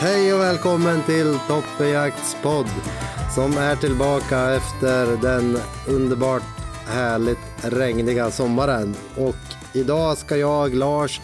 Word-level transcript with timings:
Hej 0.00 0.34
och 0.34 0.40
välkommen 0.40 1.02
till 1.02 1.38
Toppenjakts 1.48 2.36
podd 2.42 2.66
som 3.34 3.58
är 3.58 3.76
tillbaka 3.76 4.54
efter 4.54 5.16
den 5.22 5.58
underbart 5.88 6.42
härligt 6.86 7.38
regniga 7.62 8.30
sommaren. 8.30 8.94
Och 9.18 9.34
idag 9.74 10.18
ska 10.18 10.36
jag, 10.36 10.74
Lars 10.74 11.20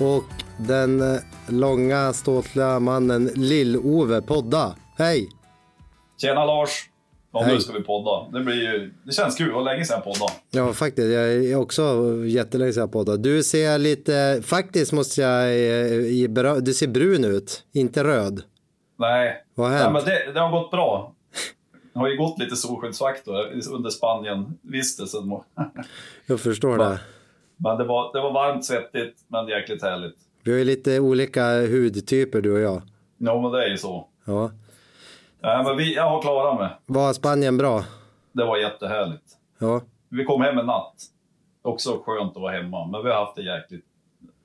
och 0.00 0.24
den 0.56 1.18
långa 1.48 2.12
ståtliga 2.12 2.80
mannen 2.80 3.28
Lill-Ove 3.34 4.20
podda. 4.20 4.74
Hej! 4.96 5.30
Tjena 6.20 6.44
Lars! 6.44 6.88
Ja, 7.34 7.42
Hej. 7.42 7.54
nu 7.54 7.60
ska 7.60 7.72
vi 7.72 7.82
podda. 7.82 8.30
Det, 8.32 8.44
blir 8.44 8.54
ju, 8.54 8.92
det 9.04 9.12
känns 9.12 9.36
kul, 9.36 9.48
det 9.48 9.54
var 9.54 9.62
länge 9.62 9.84
sedan 9.84 10.02
poddade. 10.02 10.32
Ja, 10.50 10.72
faktiskt. 10.72 11.08
Jag 11.08 11.32
är 11.32 11.56
också 11.56 11.82
jättelänge 12.26 12.72
sedan 12.72 12.88
poddade. 12.88 13.18
Du 13.18 13.42
ser 13.42 13.78
lite, 13.78 14.42
faktiskt 14.44 14.92
måste 14.92 15.20
jag 15.20 15.42
eh, 15.44 16.58
Du 16.60 16.74
ser 16.74 16.88
brun 16.88 17.24
ut, 17.24 17.64
inte 17.72 18.04
röd. 18.04 18.42
Nej, 18.98 19.44
Vad 19.54 19.70
har 19.70 19.78
Nej 19.78 19.92
men 19.92 20.04
det, 20.04 20.32
det 20.32 20.40
har 20.40 20.50
gått 20.50 20.70
bra. 20.70 21.14
Det 21.92 21.98
har 21.98 22.08
ju 22.08 22.16
gått 22.16 22.38
lite 22.38 22.56
solskyddsfaktor 22.56 23.36
under 23.72 23.90
Spanien-vistelsen. 23.90 25.22
Jag 26.26 26.40
förstår 26.40 26.78
det. 26.78 27.00
Men 27.56 27.78
det 27.78 27.84
var, 27.84 28.12
det 28.12 28.20
var 28.20 28.32
varmt, 28.32 28.64
svettigt, 28.64 29.18
men 29.28 29.48
jäkligt 29.48 29.82
härligt. 29.82 30.16
Vi 30.44 30.50
har 30.50 30.58
ju 30.58 30.64
lite 30.64 31.00
olika 31.00 31.60
hudtyper 31.60 32.40
du 32.40 32.52
och 32.52 32.60
jag. 32.60 32.82
Ja, 33.18 33.40
men 33.42 33.52
det 33.52 33.64
är 33.64 33.70
ju 33.70 33.76
så. 33.76 34.08
Ja. 34.24 34.50
Nej, 35.44 35.64
men 35.64 35.76
vi, 35.76 35.94
jag 35.94 36.10
har 36.10 36.22
klarat 36.22 36.60
mig. 36.60 36.70
Var 36.86 37.12
Spanien 37.12 37.56
bra? 37.56 37.84
Det 38.32 38.44
var 38.44 38.56
jättehärligt. 38.56 39.24
Ja. 39.58 39.80
Vi 40.08 40.24
kom 40.24 40.42
hem 40.42 40.58
en 40.58 40.66
natt. 40.66 40.94
Också 41.62 42.02
skönt 42.06 42.36
att 42.36 42.42
vara 42.42 42.52
hemma, 42.52 42.86
men 42.86 43.04
vi 43.04 43.10
har 43.10 43.24
haft 43.24 43.36
det 43.36 43.42
jäkligt 43.42 43.84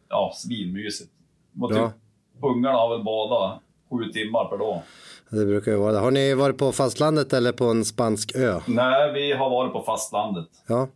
ja, 0.10 0.32
svinmysigt. 0.36 1.12
Typ, 1.70 1.80
ungarna 2.42 2.78
har 2.78 2.90
väl 2.90 3.04
badat 3.04 3.60
sju 3.90 4.12
timmar 4.12 4.46
per 4.46 4.58
dag. 4.58 4.82
Det 5.30 5.46
brukar 5.46 5.72
ju 5.72 5.78
vara 5.78 5.92
det. 5.92 6.00
Har 6.00 6.12
ni 6.12 6.34
varit 6.34 6.58
på 6.58 6.72
fastlandet 6.72 7.34
eller 7.34 7.52
på 7.52 7.66
en 7.66 7.86
spansk 7.86 8.36
ö? 8.36 8.60
Nej, 8.66 9.14
vi 9.14 9.34
har 9.34 9.50
varit 9.50 9.74
på 9.74 9.82
fastlandet. 9.82 10.48
Ja. 10.68 10.88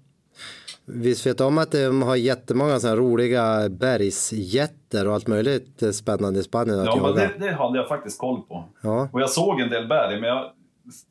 Visst 0.86 1.26
vet 1.26 1.42
om 1.42 1.58
att 1.58 1.72
de 1.72 2.02
har 2.02 2.16
jättemånga 2.16 2.80
sådana 2.80 2.98
roliga 2.98 3.70
bergsjätter 3.70 5.08
och 5.08 5.14
allt 5.14 5.28
möjligt 5.28 5.96
spännande 5.96 6.40
i 6.40 6.44
Spanien 6.44 6.80
att 6.80 6.86
Ja, 6.86 7.02
men 7.02 7.16
det, 7.16 7.32
det 7.40 7.52
hade 7.52 7.78
jag 7.78 7.88
faktiskt 7.88 8.20
koll 8.20 8.42
på. 8.42 8.64
Ja. 8.82 9.10
Och 9.14 9.22
jag 9.22 9.30
såg 9.30 9.60
en 9.60 9.70
del 9.70 9.88
berg, 9.88 10.20
men 10.22 10.30
jag 10.30 10.52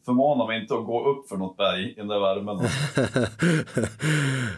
förmanar 0.05 0.47
mig 0.47 0.61
inte 0.61 0.75
att 0.75 0.87
gå 0.87 1.11
upp 1.11 1.29
för 1.29 1.37
något 1.37 1.57
berg 1.57 1.91
i 1.91 1.95
den 1.95 2.09
där 2.09 2.21
värmen. 2.21 2.59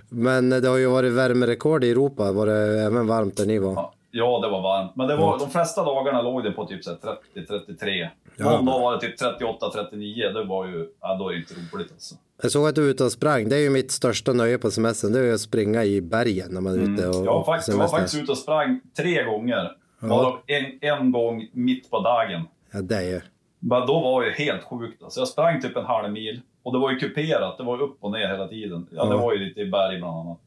Men 0.09 0.51
det 0.51 0.69
har 0.69 0.77
ju 0.77 0.87
varit 0.87 1.13
värmerekord 1.13 1.85
i 1.85 1.91
Europa. 1.91 2.33
Var 2.33 2.47
det 2.47 2.83
även 2.83 3.07
varmt 3.07 3.37
där 3.37 3.47
ni 3.47 3.59
var? 3.59 3.91
Ja, 4.11 4.41
det 4.43 4.49
var 4.49 4.63
varmt. 4.63 4.97
Men 4.97 5.09
det 5.09 5.17
var, 5.17 5.39
de 5.39 5.51
flesta 5.51 5.85
dagarna 5.85 6.23
låg 6.23 6.45
det 6.45 6.53
på 6.53 6.67
typ 6.67 6.85
så 6.85 6.91
här 6.91 6.99
30-33. 7.35 8.09
Någon 8.39 8.65
dag 8.65 8.81
var 8.81 8.93
det 8.93 9.01
typ 9.01 9.21
38-39. 9.21 10.33
Det 10.33 10.45
var 10.45 10.67
ju, 10.67 10.89
ja, 11.01 11.17
då 11.19 11.29
är 11.29 11.33
det 11.33 11.39
inte 11.39 11.55
roligt 11.55 11.93
alltså. 11.93 12.15
Jag 12.43 12.51
såg 12.53 12.69
att 12.69 12.75
du 12.75 12.87
är 12.87 12.91
ute 12.91 13.05
och 13.05 13.13
sprang. 13.13 13.49
Det 13.49 13.57
är 13.57 13.61
ju 13.61 13.71
mitt 13.71 13.91
största 13.91 14.33
nöje 14.33 14.59
på 14.59 14.71
semestern. 14.71 15.13
Det 15.13 15.19
är 15.19 15.23
ju 15.25 15.35
att 15.35 15.41
springa 15.41 15.85
i 15.85 16.01
bergen 16.01 16.49
när 16.51 16.61
man 16.61 16.73
är 16.73 16.79
ute 16.79 17.09
och 17.09 17.15
Mm. 17.15 17.25
Jag 17.25 17.35
var 17.35 17.45
faktiskt, 17.45 17.79
var 17.79 17.89
faktiskt 17.89 18.23
ute 18.23 18.33
och 18.33 18.39
sprang 18.39 18.81
tre 18.97 19.25
gånger. 19.25 19.71
Varav 20.01 20.39
en, 20.47 20.65
en 20.81 21.13
gång 21.13 21.49
mitt 21.53 21.91
på 21.91 22.01
dagen. 22.01 22.43
Ja, 22.73 22.83
det 22.83 22.97
är 22.97 23.03
ju. 23.03 23.21
Men 23.59 23.87
då 23.87 24.01
var 24.01 24.23
det 24.25 24.31
helt 24.31 24.63
sjukt. 24.63 25.03
Alltså 25.03 25.21
jag 25.21 25.29
sprang 25.29 25.61
typ 25.63 25.77
en 25.77 25.85
halv 25.85 26.13
mil 26.13 26.41
och 26.63 26.73
det 26.73 26.79
var 26.79 26.91
ju 26.91 26.99
kuperat. 26.99 27.59
Det 27.59 27.65
var 27.65 27.83
upp 27.83 27.97
och 28.01 28.13
ner 28.13 28.29
hela 28.29 28.49
tiden. 28.49 28.87
Ja, 28.91 29.05
det 29.05 29.11
Ja. 29.11 29.17
var 29.23 29.33
ju 29.33 29.39
lite 29.39 29.61
i 29.61 29.71
berg 29.71 29.99
bland 29.99 30.19
annat. 30.19 30.39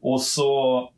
Och 0.00 0.20
så 0.22 0.90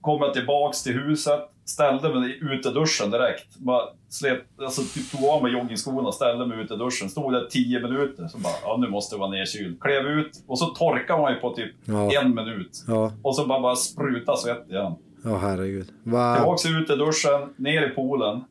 kom 0.00 0.20
jag 0.22 0.34
tillbaks 0.34 0.82
till 0.82 0.92
huset, 1.00 1.40
ställde 1.64 2.14
mig 2.14 2.30
i 2.30 2.38
uteduschen 2.44 3.10
direkt. 3.10 3.56
Bara 3.56 3.82
slet, 4.08 4.44
alltså 4.60 4.82
typ 4.82 5.10
tog 5.12 5.24
av 5.28 5.42
mig 5.42 5.52
joggingskorna, 5.52 6.12
ställde 6.12 6.46
mig 6.46 6.58
i 6.58 6.62
uteduschen. 6.62 7.08
Stod 7.10 7.32
där 7.32 7.46
10 7.50 7.80
minuter. 7.80 8.28
Så 8.28 8.38
bara, 8.38 8.52
ja 8.62 8.76
nu 8.80 8.88
måste 8.88 9.14
jag 9.14 9.20
vara 9.20 9.30
nedkyld. 9.30 9.80
Klev 9.80 10.06
ut 10.06 10.30
och 10.46 10.58
så 10.58 10.66
torkade 10.66 11.22
man 11.22 11.32
ju 11.34 11.38
på 11.40 11.54
typ 11.54 11.72
Ja. 11.84 12.12
en 12.22 12.34
minut. 12.34 12.84
Ja, 12.88 13.12
Och 13.22 13.36
så 13.36 13.46
bara, 13.46 13.60
bara 13.60 13.76
spruta 13.76 14.36
svett 14.36 14.70
igen. 14.70 14.92
ja 15.24 15.36
herregud. 15.36 15.86
Va? 16.02 16.36
Tillbaks 16.36 16.66
i 16.66 16.68
uteduschen, 16.68 17.54
ner 17.56 17.86
i 17.86 17.90
poolen. 17.90 18.44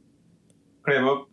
Klev 0.85 1.07
upp. 1.07 1.27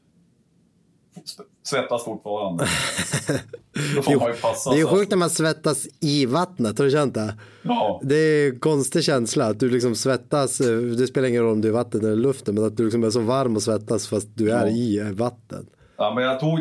Svettas 1.62 2.04
fortfarande. 2.04 2.64
Då 3.96 4.02
får 4.02 4.16
man 4.20 4.28
ju 4.28 4.34
passa 4.34 4.70
Det 4.70 4.80
är 4.80 4.86
sjukt 4.86 5.10
när 5.10 5.18
man 5.18 5.30
svettas 5.30 5.86
i 6.00 6.26
vattnet. 6.26 6.78
Har 6.78 6.84
du 6.84 6.90
känt 6.90 7.14
det? 7.14 7.34
Ja, 7.62 8.00
Det 8.04 8.14
är 8.16 8.50
en 8.52 8.58
konstig 8.60 9.04
känsla 9.04 9.44
att 9.46 9.60
du 9.60 9.70
liksom 9.70 9.94
svettas. 9.94 10.60
eh, 10.60 10.66
Det 10.78 11.06
spelar 11.06 11.28
ingen 11.28 11.42
roll 11.42 11.52
om 11.52 11.60
du 11.60 11.68
är 11.68 11.72
i 11.72 11.74
vatten 11.74 12.00
eller 12.04 12.16
luften. 12.16 12.54
Men 12.54 12.64
att 12.64 12.76
du 12.76 12.84
liksom 12.84 13.04
är 13.04 13.10
så 13.10 13.20
varm 13.20 13.56
och 13.56 13.62
svettas 13.62 14.08
fast 14.08 14.28
du 14.34 14.50
är 14.50 14.66
Ja. 14.66 14.72
i 14.72 14.98
eh, 14.98 15.06
vatten. 15.06 15.66
ja 15.96 16.14
men 16.14 16.24
jag 16.24 16.40
tog, 16.40 16.58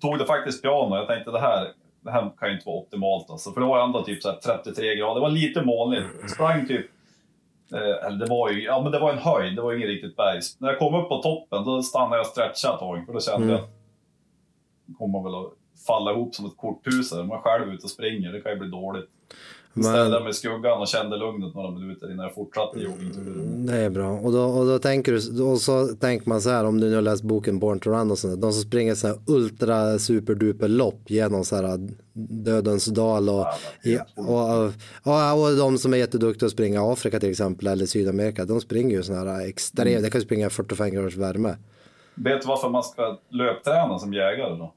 tog 0.00 0.18
det 0.18 0.26
faktiskt 0.26 0.62
piano. 0.62 0.96
Jag 0.96 1.06
tänkte 1.08 1.30
det 1.30 1.40
här, 1.40 1.66
det 2.04 2.10
här 2.10 2.32
kan 2.38 2.48
ju 2.48 2.54
inte 2.54 2.66
vara 2.66 2.76
optimalt 2.76 3.30
alltså. 3.30 3.52
För 3.52 3.60
det 3.60 3.66
var 3.66 3.84
ändå 3.84 4.02
typ 4.04 4.22
så 4.22 4.28
här 4.28 4.36
33 4.62 4.96
grader. 4.96 5.14
Det 5.14 5.20
var 5.20 5.30
lite 5.30 5.62
molnigt. 5.62 6.06
Sprang 6.30 6.66
typ 6.68 6.86
Eh, 7.74 8.06
eller 8.06 8.18
det 8.18 8.26
var 8.26 8.50
ju, 8.50 8.62
ja 8.64 8.82
men 8.82 8.92
det 8.92 8.98
var 8.98 9.12
en 9.12 9.18
höjd, 9.18 9.56
det 9.56 9.62
var 9.62 9.72
inget 9.74 9.88
riktigt 9.88 10.16
berg. 10.16 10.40
När 10.58 10.68
jag 10.68 10.78
kom 10.78 10.94
upp 10.94 11.08
på 11.08 11.22
toppen 11.22 11.64
då 11.64 11.82
stannade 11.82 12.16
jag 12.16 12.20
och 12.20 12.26
stretchade 12.26 12.74
ett 12.74 12.80
tag. 12.80 13.06
För 13.06 13.12
då 13.12 13.20
kände 13.20 13.36
Mm. 13.46 13.50
jag 13.50 13.60
att 13.60 13.70
kommer 14.98 15.22
väl 15.22 15.34
att 15.34 15.52
falla 15.86 16.12
ihop 16.12 16.34
som 16.34 16.46
ett 16.46 16.56
korthus. 16.56 17.12
här. 17.12 17.24
Man 17.24 17.36
är 17.38 17.42
själv 17.42 17.72
ute 17.74 17.84
och 17.84 17.90
springer, 17.90 18.32
det 18.32 18.40
kan 18.40 18.52
ju 18.52 18.58
bli 18.58 18.68
dåligt. 18.68 19.06
Men- 19.72 19.84
ställde 19.84 20.20
mig 20.20 20.30
i 20.30 20.32
skuggan 20.32 20.80
och 20.80 20.88
kände 20.88 21.16
lugnet 21.16 21.54
några 21.54 21.70
minuter 21.70 22.12
innan 22.12 22.24
jag 22.26 22.34
fortsatte 22.34 22.78
joggingturen. 22.80 23.66
Det 23.66 23.76
är 23.76 23.90
bra. 23.90 24.10
Och 24.18 24.32
då, 24.32 24.42
och 24.42 24.66
då 24.66 24.78
tänker 24.78 25.12
du, 25.12 25.42
och 25.42 25.60
så 25.60 25.86
tänker 25.88 26.28
man 26.28 26.40
så 26.40 26.50
här 26.50 26.64
om 26.64 26.80
du 26.80 26.88
nu 26.88 26.94
har 26.94 27.02
läst 27.02 27.22
boken 27.22 27.58
Born 27.58 27.80
to 27.80 27.90
Run 27.90 28.10
och 28.10 28.18
sånt. 28.18 28.40
De 28.40 28.52
som 28.52 28.62
springer 28.62 28.94
så 28.94 29.06
här 29.06 29.16
ultra 29.26 29.98
superduper 29.98 30.68
lopp 30.68 31.00
genom 31.10 31.44
så 31.44 31.56
här 31.56 31.88
dödens 32.44 32.84
dal 32.86 33.28
och, 33.28 33.46
i, 33.84 33.98
och, 34.16 34.64
och, 35.04 35.42
och 35.50 35.56
de 35.56 35.78
som 35.78 35.92
är 35.94 35.98
jätteduktiga 35.98 36.46
att 36.46 36.52
springa 36.52 36.80
i 36.80 36.92
Afrika 36.92 37.20
till 37.20 37.30
exempel 37.30 37.66
eller 37.66 37.86
Sydamerika. 37.86 38.44
De 38.44 38.60
springer 38.60 38.96
ju 38.96 39.02
såna 39.02 39.18
här 39.32 39.48
extrem, 39.48 39.88
Mm. 39.88 40.02
det 40.02 40.10
kan 40.10 40.20
ju 40.20 40.24
springa 40.24 40.46
i 40.46 40.50
45 40.50 40.90
graders 40.90 41.16
värme. 41.16 41.56
Vet 42.14 42.42
du 42.42 42.48
varför 42.48 42.68
man 42.68 42.82
ska 42.82 43.18
löpträna 43.28 43.98
som 43.98 44.12
jägare 44.14 44.56
då? 44.56 44.74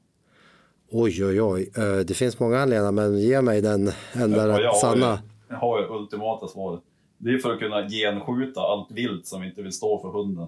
Oj 0.96 1.24
oj 1.24 1.42
oj, 1.42 1.70
Eh, 1.76 1.96
det 1.96 2.14
finns 2.14 2.40
många 2.40 2.58
anledningar 2.58 2.92
men 2.92 3.18
ge 3.18 3.42
mig 3.42 3.60
den 3.60 3.92
enda 4.12 4.48
Ja, 4.48 4.60
jag 4.60 4.70
har 4.70 4.78
sanna. 4.78 5.10
Ju, 5.10 5.18
jag 5.48 5.56
har 5.56 5.80
ju 5.80 5.86
ultimata 5.86 6.48
svaret. 6.48 6.80
Det 7.18 7.30
är 7.30 7.38
för 7.38 7.52
att 7.52 7.58
kunna 7.58 7.88
genskjuta 7.88 8.60
allt 8.60 8.90
vilt 8.90 9.26
som 9.26 9.44
inte 9.44 9.62
vill 9.62 9.72
stå 9.72 10.00
för 10.00 10.08
hunden. 10.08 10.46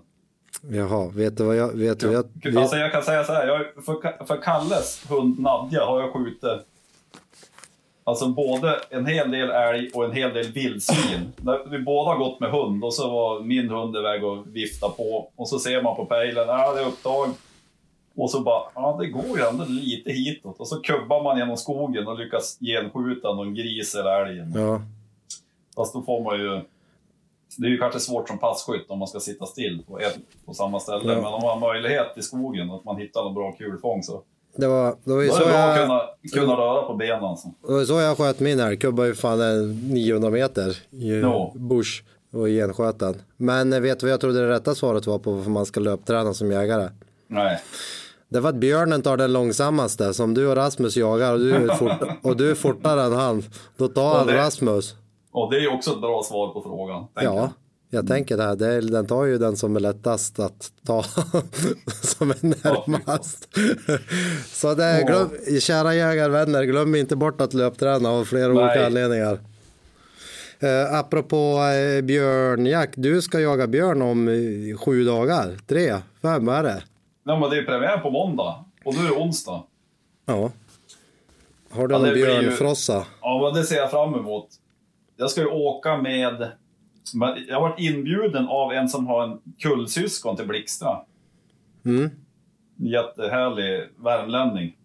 Jaha, 0.71 1.11
vet 1.15 1.37
du 1.37 1.45
vad 1.45 1.57
jag, 1.57 1.69
vet 1.69 2.01
du 2.01 2.13
jag, 2.13 2.25
vet, 2.45 2.57
Alltså 2.57 2.77
jag 2.77 2.93
kan 2.93 3.03
säga 3.03 3.25
så 3.25 3.33
här, 3.33 3.47
jag, 3.47 3.85
för, 3.85 4.25
för 4.27 4.43
Kalles 4.43 5.05
hund 5.11 5.41
Nadja 5.41 5.85
har 5.85 6.01
jag 6.01 6.13
skjutit 6.13 6.67
Alltså 8.05 8.29
både 8.29 8.81
en 8.91 9.07
hel 9.07 9.31
del 9.31 9.51
älg 9.51 9.91
och 9.95 10.05
en 10.05 10.13
hel 10.13 10.35
del 10.35 10.53
vildsvin. 10.53 11.33
Vi 11.71 11.79
båda 11.79 12.11
har 12.11 12.19
gått 12.19 12.41
med 12.41 12.51
hund 12.51 12.85
och 12.85 12.95
så 12.95 13.11
var 13.11 13.41
min 13.41 13.69
hund 13.69 13.97
iväg 13.97 14.25
och 14.25 14.47
vifta 14.47 14.89
på. 14.89 15.31
Och 15.37 15.49
så 15.49 15.59
ser 15.59 15.83
man 15.83 15.97
på 15.97 16.05
pejlen, 16.05 16.49
ja 16.49 16.75
det 16.75 16.81
är 16.81 16.87
upptag. 16.87 17.29
Och 18.17 18.31
så 18.31 18.41
bara, 18.41 18.63
ja 18.75 18.97
det 19.01 19.07
går 19.07 19.39
ju 19.39 19.45
ändå 19.45 19.65
lite 19.65 20.13
hitåt. 20.13 20.61
Och 20.61 20.69
så 20.69 20.77
kubbar 20.81 21.23
man 21.23 21.39
genom 21.39 21.57
skogen 21.57 22.07
och 22.07 22.19
lyckas 22.19 22.59
genskjuta 22.61 23.35
någon 23.35 23.55
gris 23.55 23.95
eller 23.95 24.27
älg. 24.27 24.53
ja. 24.55 24.81
Fast 25.77 25.93
då 25.95 26.03
får 26.03 26.25
man 26.25 26.39
ju 26.41 26.61
det 27.59 27.67
är 27.67 27.71
ju 27.71 27.79
kanske 27.79 28.01
svårt 28.01 28.29
som 28.29 28.39
passkytt 28.39 28.91
om 28.91 28.99
man 28.99 29.09
ska 29.09 29.21
sitta 29.21 29.47
still 29.47 29.83
på, 29.89 29.99
ett, 29.99 30.19
på 30.47 30.55
samma 30.55 30.81
ställe. 30.81 31.13
Ja. 31.13 31.15
Men 31.15 31.25
om 31.27 31.43
man 31.43 31.61
har 31.61 31.73
möjlighet 31.73 32.07
i 32.17 32.23
skogen, 32.23 32.71
att 32.71 32.85
man 32.85 32.97
hittar 32.97 33.23
någon 33.25 33.35
bra 33.35 33.53
kulfång 33.53 34.03
så 34.03 34.23
Det 34.57 34.67
var, 34.67 34.97
det 35.05 35.13
var 35.15 35.23
ju 35.23 35.29
då 35.29 35.35
är 35.35 35.39
så 35.39 35.45
det 35.45 35.51
bra 35.51 35.59
att 35.59 35.77
jag, 35.77 35.87
kunna, 35.87 36.01
kunna 36.47 36.57
röra 36.63 36.83
på 36.83 36.95
benen. 36.95 37.25
Alltså. 37.25 37.49
det 37.67 37.73
var 37.73 37.85
så 37.85 38.01
jag 38.01 38.17
sköt 38.17 38.41
min 38.41 38.61
älg. 38.61 38.77
Kubbade 38.77 39.09
ju 39.09 39.15
fan 39.15 39.41
en 39.41 39.89
900 39.89 40.31
meter 40.31 40.77
i 40.91 41.21
Ja. 41.21 41.53
bush 41.55 42.03
och 42.33 42.49
i 42.49 42.57
gensköten. 42.57 43.23
Men 43.37 43.83
vet 43.83 44.01
du 44.01 44.07
vad 44.07 44.13
jag 44.13 44.21
trodde 44.21 44.41
det 44.41 44.49
rätta 44.55 44.75
svaret 44.75 45.07
var 45.07 45.19
på 45.19 45.33
varför 45.33 45.51
man 45.51 45.67
ska 45.67 45.81
löpträna 45.81 46.35
som 46.35 46.53
jägare? 46.53 46.89
Nej. 47.29 47.59
Det 48.29 48.41
var 48.41 48.51
att 48.51 48.57
björnen 48.57 49.03
tar 49.03 49.17
den 49.17 49.33
långsammaste. 49.33 50.15
Som 50.15 50.35
du 50.35 50.47
och 50.47 50.57
Rasmus 50.57 50.97
jagar 50.97 51.33
och 51.33 51.39
du 51.39 51.55
är, 51.55 51.69
fort, 51.69 52.09
och 52.23 52.37
du 52.37 52.51
är 52.51 52.55
fortare 52.55 53.03
än 53.03 53.13
han. 53.13 53.43
Då 53.77 53.89
tar 53.89 54.19
han 54.19 54.29
Rasmus. 54.29 54.95
Och 55.33 55.51
det 55.51 55.57
är 55.57 55.61
ju 55.61 55.69
också 55.69 55.93
ett 55.93 56.01
bra 56.01 56.23
svar 56.23 56.53
på 56.53 56.63
frågan. 56.63 57.07
Ja, 57.15 57.23
jag. 57.23 57.51
jag 57.91 58.09
tänker 58.09 58.37
det 58.37 58.43
här. 58.43 58.57
Det 58.57 58.67
är, 58.67 58.83
den 58.83 59.07
tar 59.07 59.25
ju 59.25 59.39
den 59.39 59.57
som 59.57 59.77
är 59.77 59.81
lättast 59.81 60.39
att 60.39 60.73
ta. 60.87 61.03
som 62.03 62.31
är 62.31 62.47
närmast. 62.47 63.49
Så 64.47 64.75
det 64.75 64.85
är, 64.85 65.07
glöm, 65.07 65.61
kära 65.61 65.95
jägarvänner, 65.95 66.65
glöm 66.65 66.95
inte 66.95 67.17
bort 67.17 67.41
att 67.41 67.55
löpträna 67.55 68.11
av 68.11 68.25
flera 68.25 68.53
Nej. 68.53 68.65
olika 68.65 68.87
anledningar. 68.87 69.39
Eh, 70.61 70.95
apropå 70.95 71.59
eh, 71.59 72.03
björnjakt, 72.05 72.95
du 72.97 73.23
ska 73.23 73.41
jaga 73.41 73.67
björn 73.67 74.03
om 74.03 74.29
eh, 74.29 74.79
sju 74.79 75.05
dagar. 75.05 75.57
Tre, 75.67 75.97
fem, 76.23 76.49
är 76.49 76.63
det? 76.63 76.83
Nej, 77.27 77.41
men 77.41 77.51
det 77.51 77.57
är 77.57 77.61
ju 77.61 77.67
premiär 77.67 77.99
på 77.99 78.11
måndag 78.11 78.65
och 78.85 78.95
nu 78.95 79.01
är 79.01 79.05
det 79.05 79.17
onsdag. 79.17 79.63
Ja. 80.27 80.51
Har 81.71 81.89
du 81.89 81.95
Ja, 81.95 81.99
någon 81.99 82.13
blir 82.13 82.17
ju- 82.17 82.41
björnfrossa? 82.41 83.07
Ja, 83.21 83.41
men 83.43 83.55
det 83.61 83.67
ser 83.67 83.77
jag 83.77 83.91
fram 83.91 84.15
emot. 84.15 84.49
Jag 85.17 85.31
ska 85.31 85.41
ju 85.41 85.47
åka 85.47 85.97
med... 85.97 86.51
Jag 87.49 87.55
har 87.55 87.69
varit 87.69 87.81
inbjuden 87.81 88.49
av 88.49 88.73
en 88.73 88.89
som 88.89 89.07
har 89.07 89.23
en 89.25 89.39
kullsyskon 89.59 90.37
till 90.37 90.47
Blixtra. 90.47 91.01
Mm. 91.85 92.11
Jättehärlig 92.77 93.89
värmlänning. 93.97 94.77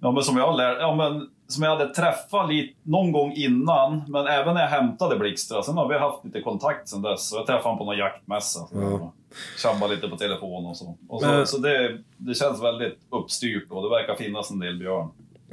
Ja, 0.00 0.12
men 0.12 0.22
som 0.22 0.36
jag, 0.36 0.56
lär, 0.56 0.78
ja, 0.80 0.94
men 0.94 1.30
som 1.52 1.62
jag 1.62 1.70
hade 1.76 1.94
träffat 1.94 2.48
lite, 2.48 2.74
någon 2.82 3.12
gång 3.12 3.32
innan, 3.32 4.02
men 4.08 4.26
även 4.26 4.54
när 4.54 4.60
jag 4.60 4.68
hämtade 4.68 5.16
Blixtra. 5.18 5.62
Sen 5.62 5.76
har 5.76 5.88
vi 5.88 5.98
haft 5.98 6.24
lite 6.24 6.40
kontakt 6.40 6.88
sen 6.88 7.02
dess. 7.02 7.28
Så 7.28 7.36
jag 7.36 7.46
träffade 7.46 7.62
honom 7.64 7.78
på 7.78 7.84
någon 7.84 7.96
jaktmässa. 7.98 8.60
Ja. 8.72 9.12
Tjabbade 9.62 9.94
lite 9.94 10.08
på 10.08 10.16
telefon 10.16 10.66
och 10.66 10.76
så. 10.76 10.96
Och 11.08 11.20
så, 11.20 11.26
Men- 11.26 11.46
så 11.46 11.58
det, 11.58 11.98
det 12.16 12.34
känns 12.34 12.62
väldigt 12.62 12.98
uppstyrt 13.10 13.66
och 13.70 13.82
det 13.82 13.88
verkar 13.88 14.14
finnas 14.24 14.50
en 14.50 14.58
del 14.58 14.78
björn. 14.78 15.08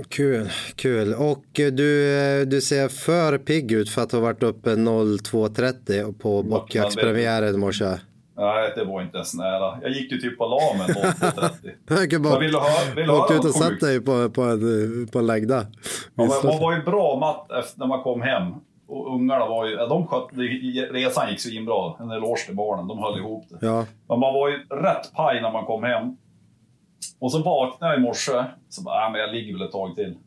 Kul, 0.10 0.50
kul. 0.76 1.14
Och 1.14 1.60
eh, 1.60 1.72
du, 1.72 2.18
eh, 2.18 2.48
du 2.48 2.62
ser 2.62 2.88
för 2.90 3.38
pigg 3.38 3.72
ut 3.72 3.90
för 3.90 4.02
att 4.02 4.12
ha 4.12 4.20
varit 4.20 4.44
uppe 4.44 4.70
02.30 4.76 6.14
på 6.20 6.44
bockjaktspremiären 6.44 7.56
i 7.56 7.58
morse. 7.58 7.98
Nej, 8.38 8.74
det 8.76 8.84
var 8.84 9.02
inte 9.02 9.18
ens 9.18 9.34
nära. 9.34 9.80
Jag 9.82 9.92
gick 9.92 10.12
ju 10.12 10.18
typ 10.18 10.38
på 10.38 10.46
la 10.46 10.78
med 10.78 10.96
08.30. 10.96 11.72
Jag 11.88 12.12
kan 12.12 12.22
Vad 12.24 12.32
bara 12.32 12.40
vill 12.40 12.52
du 12.52 12.58
höra? 12.58 12.96
Vill 12.96 13.08
du 13.08 13.14
åkt 13.14 13.30
höra 13.30 13.40
ut 13.40 13.46
och 13.46 13.52
satt 13.52 13.80
dig 13.80 14.02
på, 14.02 14.30
på 14.30 14.42
en, 14.42 15.08
på 15.12 15.20
en 15.20 15.28
läggda. 15.28 15.56
Ja, 15.56 15.66
men 16.16 16.28
man 16.28 16.60
var 16.62 16.76
ju 16.76 16.84
bra 16.84 17.18
matt 17.20 17.52
efter 17.52 17.80
när 17.80 17.88
man 17.88 18.04
kom 18.04 18.22
hem. 18.22 18.54
Och 18.88 19.16
ungarna 19.16 19.46
var 19.46 19.66
ju, 19.68 19.76
de 19.76 20.08
skötte, 20.08 20.36
resan 20.92 21.30
gick 21.30 21.40
så 21.40 21.50
in 21.50 21.66
bra. 21.66 21.98
En 22.00 22.12
eloge 22.12 22.46
till 22.46 22.56
barnen, 22.56 22.88
de 22.88 23.00
höll 23.00 23.18
ihop 23.20 23.46
det. 23.50 23.66
Ja, 23.66 23.86
Men 24.10 24.20
man 24.20 24.34
var 24.34 24.50
ju 24.50 24.56
rätt 24.70 25.14
paj 25.16 25.42
när 25.42 25.52
man 25.52 25.66
kom 25.66 25.84
hem. 25.84 26.18
Och 27.20 27.32
så 27.32 27.44
vaknade 27.44 27.94
jag 27.94 28.02
i 28.02 28.04
morse, 28.04 28.44
så 28.70 28.84
bara, 28.84 29.06
äh, 29.06 29.12
men 29.12 29.22
jag 29.22 29.34
ligger 29.34 29.54
väl 29.54 29.62
ett 29.62 29.72
tag 29.72 29.96
till. 29.96 30.18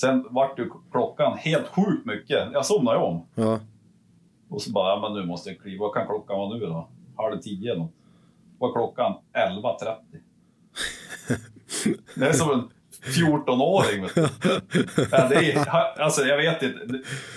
Sen 0.00 0.26
vart 0.30 0.58
ju 0.58 0.70
klockan 0.92 1.36
helt 1.38 1.66
sjukt 1.68 2.06
mycket. 2.06 2.48
Jag 2.52 2.66
somnade 2.66 2.98
ju 2.98 3.04
om. 3.04 3.26
ja. 3.34 3.60
Och 4.50 4.62
så 4.62 4.70
bara, 4.72 4.88
ja, 4.88 5.00
men 5.00 5.20
nu 5.20 5.26
måste 5.26 5.50
jag 5.50 5.58
kliva. 5.58 5.84
Vad 5.84 5.94
kan 5.94 6.06
klockan 6.06 6.38
vara 6.38 6.54
nu 6.54 6.66
då? 6.66 6.88
Halv 7.16 7.40
tio 7.40 7.74
något. 7.74 7.90
Var 8.58 8.72
klockan 8.72 9.12
11.30. 9.34 10.20
Det 12.14 12.26
är 12.26 12.32
som 12.32 12.50
en 12.50 12.62
14-åring. 13.04 14.02
Vet 14.02 14.14
du. 14.14 14.28
Ja, 15.10 15.28
det 15.28 15.52
är, 15.52 15.68
alltså, 16.00 16.22
jag 16.22 16.36
vet 16.36 16.62
inte. 16.62 16.78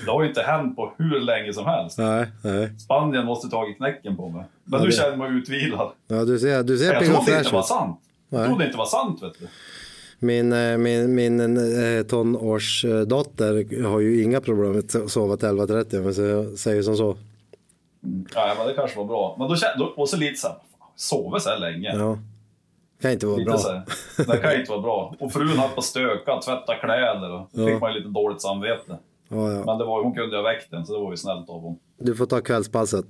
Det, 0.06 0.12
har 0.12 0.24
ju 0.24 0.30
inte 0.30 0.42
hänt 0.42 0.76
på 0.76 0.94
hur 0.98 1.20
länge 1.20 1.54
som 1.54 1.66
helst. 1.66 1.98
Nej, 1.98 2.26
nej. 2.44 2.80
Spanien 2.80 3.26
måste 3.26 3.48
tagit 3.50 3.78
knäcken 3.78 4.16
på 4.16 4.30
mig. 4.30 4.44
Men 4.64 4.80
Ja, 4.80 4.84
nu 4.84 4.90
det- 4.90 4.96
känner 4.96 5.10
jag 5.10 5.20
mig 5.20 5.32
utvilad. 5.32 5.92
Ja, 6.08 6.26
du 6.26 6.40
ser, 6.40 6.64
du 6.64 6.78
ser 6.78 6.94
Jag 6.94 7.04
trodde 7.06 7.20
inte 7.20 7.44
det 7.44 7.52
var 7.52 7.60
ut. 7.60 7.66
sant. 7.66 8.00
Jag 8.30 8.40
Nej. 8.40 8.48
trodde 8.48 8.64
inte 8.66 8.74
det 8.74 8.78
var 8.78 8.86
sant, 8.86 9.24
vet 9.24 9.40
du. 9.40 9.48
Min, 10.22 10.54
eh, 10.54 10.78
min, 10.78 11.16
min 11.16 11.40
eh, 11.58 12.04
tonårsdotter 12.04 13.84
har 13.84 14.00
ju 14.00 14.24
inga 14.24 14.42
problem 14.42 14.72
med 14.72 14.96
att 14.96 15.12
sova 15.12 15.38
till 15.38 15.48
11.30 15.48 16.02
men 16.04 16.14
så 16.14 16.22
jag 16.22 16.58
säger 16.60 16.82
som 16.82 16.96
så. 16.98 17.18
Nej, 18.02 18.56
men 18.58 18.68
det 18.68 18.74
kanske 18.74 18.98
var 18.98 19.06
bra. 19.06 19.36
Men 19.40 19.48
då 19.50 19.56
kände 19.56 19.78
då, 19.86 19.86
och 19.86 20.10
så 20.10 20.18
lite 20.18 20.36
så 20.36 20.48
här, 20.48 20.58
sover 20.96 21.40
så 21.40 21.50
här 21.50 21.60
länge. 21.60 21.96
Ja. 21.96 22.18
Kan 23.02 23.12
inte 23.12 23.26
vara 23.28 23.38
Lite 23.38 23.50
bra. 23.50 23.58
så 23.58 23.72
här. 23.72 23.82
Det 24.18 24.38
kan 24.38 24.60
inte 24.60 24.72
vara 24.72 24.82
bra. 24.82 25.16
Och 25.20 25.34
frun 25.34 25.48
höll 25.48 25.70
på 25.70 25.80
att 25.80 25.84
stöka, 25.84 26.40
tvätta 26.46 26.76
kläder 26.76 27.32
och 27.32 27.50
Ja. 27.52 27.66
fick 27.68 27.82
man 27.82 27.94
lite 27.94 28.10
dåligt 28.10 28.42
samvete. 28.42 28.98
Ja, 29.30 29.52
ja. 29.52 29.64
Men 29.66 29.78
det 29.78 29.86
var, 29.86 30.04
hon 30.04 30.14
kunde 30.16 30.30
ju 30.36 30.42
ha 30.44 30.50
väckt 30.50 30.72
den, 30.72 30.86
så 30.86 30.94
det 30.94 31.00
var 31.00 31.12
ju 31.12 31.18
snällt 31.18 31.50
av 31.50 31.62
hon. 31.62 31.80
Du 32.00 32.16
får 32.16 32.26
ta 32.26 32.42
kvällspasset. 32.42 33.06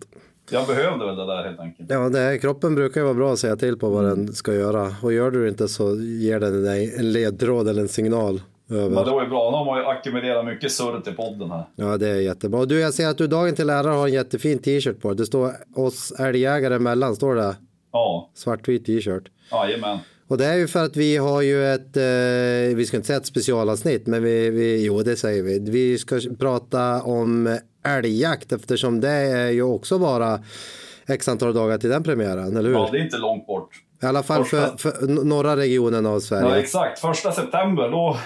Jag 0.52 0.68
behövde 0.68 1.06
väl 1.06 1.16
det 1.16 1.26
där 1.26 1.44
helt 1.44 1.60
enkelt. 1.60 1.90
Ja, 1.92 2.10
det 2.10 2.20
här, 2.20 2.38
kroppen 2.38 2.76
brukar 2.76 3.02
ju 3.02 3.06
vara 3.06 3.14
bra 3.14 3.34
att 3.34 3.40
säga 3.40 3.56
till 3.56 3.80
på 3.80 3.90
vad 3.90 4.04
den 4.04 4.34
ska 4.34 4.54
göra. 4.54 4.96
Och 5.04 5.14
gör 5.14 5.32
du 5.32 5.44
det 5.44 5.50
inte 5.50 5.68
så 5.68 5.96
ger 6.02 6.40
den 6.40 6.64
dig 6.64 6.96
en 6.98 7.12
ledtråd 7.12 7.68
eller 7.68 7.82
en 7.82 7.88
signal 7.88 8.42
över. 8.70 8.90
Men 8.90 9.04
det 9.06 9.12
var 9.12 9.24
ju 9.24 9.30
bra. 9.30 9.52
Nu 9.52 9.58
har 9.58 9.66
man 9.66 9.80
ju 9.80 9.86
ackumulerat 9.86 10.46
mycket 10.46 10.72
surr 10.72 11.02
till 11.02 11.14
podden 11.14 11.52
här. 11.52 11.64
Ja, 11.76 11.98
det 11.98 12.08
är 12.10 12.16
jättebra. 12.16 12.66
Du, 12.66 12.80
jag 12.80 12.94
ser 12.94 13.08
att 13.08 13.18
du 13.18 13.28
dagen 13.28 13.56
till 13.56 13.70
ära 13.70 13.88
har 13.92 14.08
en 14.08 14.14
jättefin 14.14 14.60
t-shirt 14.60 15.02
på. 15.02 15.14
Det 15.14 15.26
står 15.26 15.52
oss 15.76 16.12
älgjägare 16.20 16.76
emellan, 16.76 17.16
står 17.16 17.36
det. 17.36 17.56
Ja, 17.92 18.30
Svartvit 18.36 18.86
t-shirt. 18.86 19.24
jajamän. 19.52 19.98
Och 20.28 20.38
det 20.38 20.46
är 20.46 20.56
ju 20.56 20.68
för 20.68 20.84
att 20.86 20.96
vi 20.98 21.18
har 21.18 21.42
ju 21.42 21.66
ett, 21.74 21.98
eh, 21.98 22.76
vi 22.76 22.86
ska 22.88 22.98
inte 22.98 23.08
säga 23.08 23.18
ett 23.20 23.26
specialavsnitt, 23.26 24.08
men 24.08 24.24
vi, 24.24 24.50
vi, 24.50 24.86
jo 24.86 25.02
det 25.04 25.16
säger 25.16 25.44
vi. 25.44 25.60
Vi 25.60 25.98
ska 25.98 26.20
prata 26.40 27.02
om 27.04 27.58
älgjakt 27.86 28.52
eftersom 28.52 29.02
det 29.02 29.10
är 29.10 29.50
ju 29.50 29.62
också 29.64 30.00
bara 30.00 30.40
x 31.08 31.28
antal 31.28 31.54
dagar 31.54 31.78
till 31.78 31.90
den 31.90 32.04
premiären, 32.04 32.58
eller 32.58 32.70
hur? 32.70 32.76
Ja, 32.76 32.90
det 32.92 32.98
är 32.98 33.04
inte 33.04 33.18
långt 33.18 33.48
bort. 33.48 33.70
I 34.04 34.06
alla 34.06 34.24
fall 34.24 34.46
för, 34.46 34.58
Första- 34.62 34.78
för 34.78 35.04
n- 35.04 35.20
norra 35.24 35.58
regionen 35.58 36.06
av 36.06 36.14
Ja, 36.14 36.20
Sverige. 36.20 36.56
exakt. 36.62 37.00
Första 37.00 37.32
september, 37.32 37.90
då, 37.92 38.18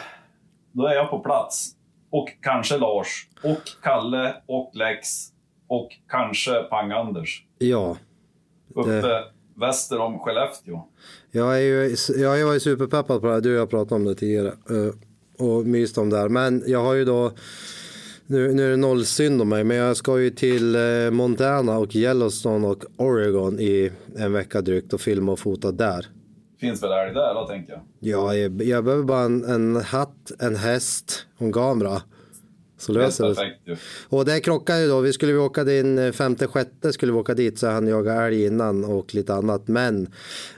då 0.74 0.88
är 0.88 0.94
jag 0.94 1.10
på 1.10 1.20
plats. 1.20 1.76
Och 2.10 2.30
kanske 2.42 2.78
Lars, 2.78 3.28
och 3.44 3.62
Kalle, 3.84 4.36
och 4.46 4.72
Lex, 4.74 5.08
och 5.68 5.90
kanske 6.10 6.52
Pang-Anders. 6.52 7.44
Ja, 7.58 7.98
Uppe 8.76 9.24
väster 9.56 10.00
om 10.00 10.20
Skellefteå. 10.20 10.82
jag 11.32 11.56
är 11.56 11.62
ju, 11.62 11.96
jag 12.18 12.42
är 12.42 12.54
ju 12.54 12.60
superpeppad 12.60 13.22
på 13.22 13.28
det 13.28 13.34
här. 13.34 13.42
Du 13.42 13.56
och 13.56 13.62
jag 13.62 13.70
pratat 13.70 13.92
om 13.92 14.06
det 14.06 14.16
tidigare 14.16 14.48
eh, 14.48 15.46
och 15.46 15.66
myst 15.66 15.98
om 15.98 16.10
det 16.10 16.18
här. 16.18 16.30
Men 16.30 16.64
jag 16.68 16.84
har 16.84 16.94
ju 16.94 17.06
då, 17.06 17.32
nu, 18.26 18.54
nu 18.54 18.66
är 18.66 18.70
det 18.70 18.78
noll 18.78 19.06
synd 19.06 19.42
om 19.42 19.50
mig, 19.50 19.64
men 19.64 19.78
jag 19.78 19.98
ska 19.98 20.20
ju 20.20 20.30
till 20.30 20.76
eh, 20.76 21.12
Montana 21.12 21.78
och 21.78 21.96
Yellowstone 21.96 22.68
och 22.68 22.84
Oregon 22.98 23.60
i 23.60 23.92
en 24.18 24.34
vecka 24.34 24.62
drygt 24.62 24.94
och 24.94 25.02
filma 25.02 25.32
och 25.32 25.40
fota 25.40 25.72
där. 25.72 26.06
Finns 26.68 26.84
väl 26.84 26.92
älg 26.92 27.14
där 27.14 27.34
då, 27.34 27.48
tänker 27.48 27.74
jag. 27.74 27.82
Ja, 28.00 28.36
jag, 28.36 28.62
jag 28.62 28.84
behöver 28.84 29.04
bara 29.04 29.22
en, 29.24 29.44
en 29.44 29.76
hatt, 29.76 30.32
en 30.40 30.56
häst 30.56 31.26
och 31.38 31.46
en 31.46 31.54
kamera. 31.54 32.02
Så 32.78 32.92
löser 32.92 33.28
det 33.28 33.36
perfekt 33.36 33.60
ju. 33.68 33.76
Och 34.10 34.26
det 34.26 34.40
krockar 34.40 34.76
ju 34.78 34.88
då. 34.88 35.00
Vi 35.00 35.14
skulle 35.14 35.32
vi 35.34 35.38
åka 35.38 35.64
din 35.64 35.98
eh, 36.00 36.12
femte, 36.12 36.48
sjätte 36.48 36.94
skulle 36.94 37.12
vi 37.12 37.18
åka 37.18 37.34
dit 37.34 37.60
så 37.60 37.68
han 37.68 37.88
jaga 37.88 38.14
älg 38.14 38.46
innan 38.46 38.86
och 38.86 39.16
lite 39.16 39.34
annat. 39.34 39.68
Men 39.68 40.08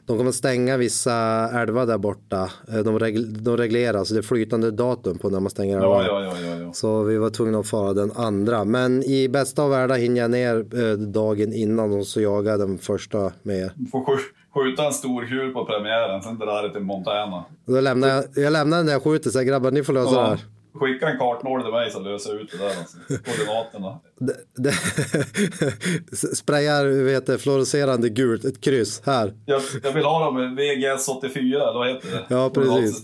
de 0.05 0.17
kommer 0.17 0.31
stänga 0.31 0.77
vissa 0.77 1.13
älvar 1.61 1.85
där 1.85 1.97
borta. 1.97 2.49
Eh, 2.73 2.77
De, 2.79 2.99
regl- 2.99 3.37
de 3.39 3.57
reglerar 3.57 4.03
så 4.03 4.13
det 4.13 4.19
är 4.19 4.21
flytande 4.21 4.71
datum 4.71 5.17
på 5.17 5.29
när 5.29 5.39
man 5.39 5.49
stänger 5.49 5.77
älvar. 5.77 6.03
Ja, 6.07 6.23
ja, 6.23 6.37
ja, 6.47 6.57
ja. 6.59 6.73
Så 6.73 7.03
vi 7.03 7.17
var 7.17 7.29
tvungna 7.29 7.59
att 7.59 7.67
fara 7.67 7.93
den 7.93 8.11
andra. 8.11 8.63
Men 8.65 9.03
i 9.03 9.29
bästa 9.29 9.63
av 9.63 9.69
världar 9.69 9.95
hinner 9.97 10.21
jag 10.21 10.31
ner 10.31 10.55
eh, 10.83 10.93
dagen 10.97 11.53
innan 11.53 11.93
och 11.93 12.07
så 12.07 12.21
jagar 12.21 12.51
jag 12.51 12.59
den 12.59 12.77
första 12.77 13.31
med 13.43 13.69
får 13.91 14.19
skjuta 14.55 14.85
en 14.85 14.93
stor 14.93 15.25
kul 15.25 15.53
på 15.53 15.65
premiären, 15.65 16.21
sen 16.21 16.37
drar 16.39 16.63
det 16.63 16.69
till 16.71 16.81
Montana. 16.81 17.45
Då 17.67 17.79
lämnar 17.81 18.07
jag, 18.07 18.23
jag 18.35 18.53
lämnar 18.53 18.77
den 18.77 18.85
där 18.85 18.93
jag 18.93 19.03
skjuter 19.03 19.29
så 19.29 19.37
här, 19.37 19.45
grabbar 19.45 19.71
ni 19.71 19.83
får 19.83 19.93
lösa 19.93 20.11
det 20.11 20.15
Ja, 20.17 20.25
här. 20.27 20.39
skicka 20.79 21.09
en 21.09 21.17
kartnål 21.17 21.61
till 21.63 21.71
mig 21.71 21.91
så 21.91 21.99
löser 21.99 22.33
jag 22.33 22.41
ut 22.41 22.51
det 22.51 22.57
där. 22.57 22.65
Alltså. 22.77 22.97
Koordinaterna. 23.07 23.99
Det, 24.19 24.35
det, 24.55 24.71
sprayar 26.35 26.85
vet 27.03 27.25
du, 27.25 27.37
fluorescerande 27.37 28.09
gult, 28.09 28.45
ett 28.45 28.61
kryss 28.61 29.01
här. 29.05 29.33
Jag, 29.45 29.61
jag 29.83 29.91
vill 29.91 30.05
ha 30.05 30.25
dem 30.25 30.35
med 30.35 30.55
VGS 30.55 31.07
84, 31.09 31.61
eller 31.69 31.79
vad 31.79 31.87
heter 31.87 32.07
det? 32.11 32.25
Ja, 32.35 32.49
precis. 32.49 33.03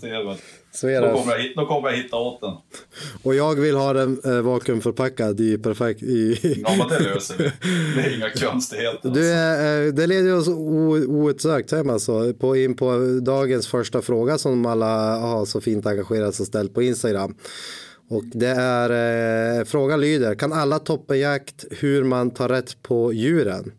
Så 0.74 0.88
är 0.88 1.00
Då 1.00 1.06
det. 1.06 1.12
kommer, 1.14 1.32
jag, 1.38 1.52
då 1.56 1.66
kommer 1.66 1.88
jag 1.90 1.96
hitta 1.96 2.16
åt 2.16 2.40
den. 2.40 2.54
Och 3.22 3.34
jag 3.34 3.54
vill 3.54 3.76
ha 3.76 3.92
den 3.92 4.20
eh, 4.24 4.40
vakuumförpackad 4.40 5.40
i 5.40 5.58
perfekt... 5.58 6.02
I, 6.02 6.38
Ja, 6.66 6.74
men 6.78 6.88
det 6.88 6.98
löser 6.98 7.36
vi. 7.38 7.44
Det 7.96 8.08
är 8.08 8.16
inga 8.16 8.30
konstigheter. 8.30 9.10
du, 9.10 9.32
alltså. 9.34 9.64
eh, 9.64 9.94
det 9.94 10.06
leder 10.06 10.36
oss 10.36 10.48
outsökt 10.48 11.72
hem 11.72 11.90
alltså, 11.90 12.34
på, 12.34 12.56
in 12.56 12.76
på 12.76 13.18
dagens 13.22 13.66
första 13.66 14.02
fråga 14.02 14.38
som 14.38 14.66
alla 14.66 15.16
har 15.18 15.44
så 15.44 15.60
fint 15.60 15.86
engagerat 15.86 16.34
sig 16.34 16.44
och 16.44 16.48
ställt 16.48 16.74
på 16.74 16.82
Instagram. 16.82 17.34
Och 18.08 18.24
det 18.24 18.48
är, 18.58 19.58
eh, 19.58 19.64
frågan 19.64 20.00
lyder, 20.00 20.34
kan 20.34 20.52
alla 20.52 20.78
toppenjakt 20.78 21.64
hur 21.70 22.04
man 22.04 22.30
tar 22.30 22.48
rätt 22.48 22.82
på 22.82 23.12
djuren? 23.12 23.72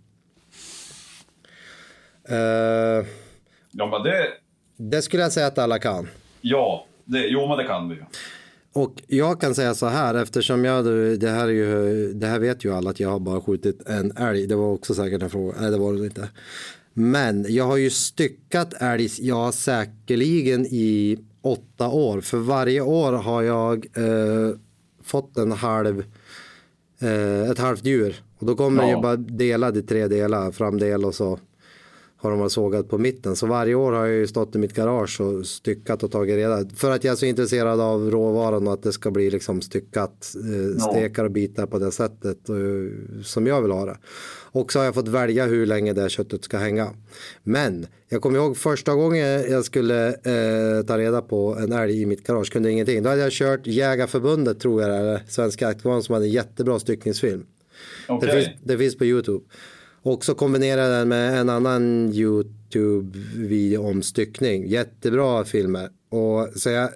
Eh, 2.30 3.06
Ja, 3.76 3.86
men 3.90 4.04
det... 4.04 4.28
det 4.78 5.02
skulle 5.02 5.24
jag 5.24 5.32
säga 5.32 5.48
att 5.48 5.58
alla 5.58 5.80
kan. 5.80 6.08
Ja, 6.46 6.86
det, 7.06 7.28
jo 7.28 7.48
men 7.48 7.58
det 7.58 7.64
kan 7.64 7.90
vi 7.90 7.96
ju. 7.96 8.02
Och 8.74 9.04
jag 9.08 9.42
kan 9.42 9.56
säga 9.56 9.74
så 9.74 9.86
här 9.86 10.16
eftersom 10.16 10.66
jag, 10.66 10.86
det 11.20 11.30
här, 11.30 11.48
är 11.48 11.52
ju, 11.52 12.14
det 12.14 12.28
här 12.28 12.40
vet 12.40 12.66
ju 12.66 12.74
alla 12.74 12.90
att 12.90 13.00
jag 13.00 13.10
har 13.10 13.20
bara 13.20 13.42
skjutit 13.42 13.90
en 13.90 14.12
älg. 14.18 14.48
Det 14.48 14.56
var 14.56 14.72
också 14.72 14.94
säkert 14.94 15.22
en 15.24 15.30
fråga, 15.30 15.56
nej 15.62 15.72
det 15.72 15.78
var 15.78 15.94
det 15.94 16.06
inte. 16.06 16.30
Men 16.94 17.46
jag 17.50 17.64
har 17.66 17.78
ju 17.78 17.90
styckat 17.90 18.74
älg, 18.82 19.10
ja 19.20 19.52
säkerligen 19.52 20.66
i 20.66 21.20
åtta 21.42 21.90
år. 21.90 22.22
För 22.22 22.38
varje 22.38 22.82
år 22.82 23.12
har 23.14 23.42
jag 23.42 23.86
eh, 23.98 24.56
fått 25.04 25.38
en 25.38 25.52
halv, 25.52 26.04
eh, 27.02 27.50
ett 27.52 27.60
halvt 27.60 27.86
djur. 27.86 28.16
Och 28.40 28.46
då 28.46 28.56
kommer 28.56 28.84
Ja. 28.84 28.90
ju 28.96 29.02
bara 29.02 29.16
delad 29.16 29.78
i 29.78 29.82
tre 29.82 30.08
delar, 30.08 30.52
framdel 30.52 31.06
och 31.06 31.16
så 31.16 31.40
har 32.24 32.32
de 32.32 32.40
varit 32.40 32.52
sågat 32.52 32.90
på 32.90 32.98
mitten. 32.98 33.36
Så 33.36 33.48
varje 33.48 33.76
år 33.76 33.92
har 33.92 34.06
jag 34.06 34.16
ju 34.16 34.28
stått 34.28 34.56
i 34.56 34.58
mitt 34.58 34.74
garage 34.74 35.22
och 35.22 35.46
styckat 35.46 36.04
och 36.04 36.12
tagit 36.12 36.36
reda. 36.36 36.70
För 36.76 36.92
att 36.92 37.04
jag 37.04 37.12
är 37.12 37.16
så 37.16 37.26
intresserad 37.26 37.82
av 37.82 38.12
råvaran 38.12 38.68
och 38.68 38.74
att 38.74 38.84
det 38.84 38.92
ska 38.92 39.12
bli 39.12 39.30
liksom 39.30 39.62
styckat, 39.62 40.36
eh, 40.36 40.82
stekar 40.82 41.26
och 41.26 41.32
bitar 41.32 41.66
på 41.66 41.80
det 41.80 41.92
sättet 41.92 42.50
eh, 42.50 42.56
som 43.24 43.48
jag 43.48 43.62
vill 43.62 43.72
ha 43.72 43.86
det. 43.86 43.98
Och 44.52 44.72
så 44.72 44.80
har 44.80 44.86
jag 44.86 44.94
fått 44.94 45.08
välja 45.08 45.46
hur 45.46 45.66
länge 45.66 45.94
det 45.94 46.10
köttet 46.10 46.44
ska 46.44 46.58
hänga. 46.58 46.90
Men 47.44 47.88
jag 48.10 48.22
kommer 48.22 48.40
ihåg 48.40 48.58
första 48.58 48.96
gången 48.96 49.52
jag 49.52 49.66
skulle 49.66 50.08
eh, 50.08 50.86
ta 50.88 50.98
reda 50.98 51.22
på 51.22 51.58
en 51.60 51.72
älg 51.72 52.02
i 52.02 52.06
mitt 52.06 52.28
garage, 52.28 52.52
kunde 52.52 52.72
ingenting. 52.72 53.04
Då 53.04 53.10
hade 53.10 53.22
jag 53.22 53.32
kört 53.32 53.68
Jägarförbundet 53.68 54.60
tror 54.60 54.82
jag 54.82 54.92
det 54.92 54.96
är, 54.96 55.22
Svenska 55.28 55.66
Jaktkvarn 55.66 56.04
som 56.04 56.14
hade 56.14 56.26
en 56.26 56.32
jättebra 56.32 56.80
styckningsfilm. 56.80 57.46
Det, 58.08 58.14
Okej. 58.14 58.32
finns, 58.32 58.58
det 58.64 58.78
finns 58.78 58.98
på 58.98 59.06
YouTube. 59.06 59.46
Och 60.04 60.26
så 60.26 60.36
kombinerar 60.36 60.82
jag 60.82 60.92
den 60.92 61.10
med 61.10 61.40
en 61.40 61.50
annan 61.50 62.10
YouTube-video 62.14 63.78
om 63.78 64.02
styckning. 64.02 64.68
Jättebra 64.68 65.46
filmer. 65.46 65.90
Och 66.10 66.50
så 66.56 66.70
jag, 66.70 66.90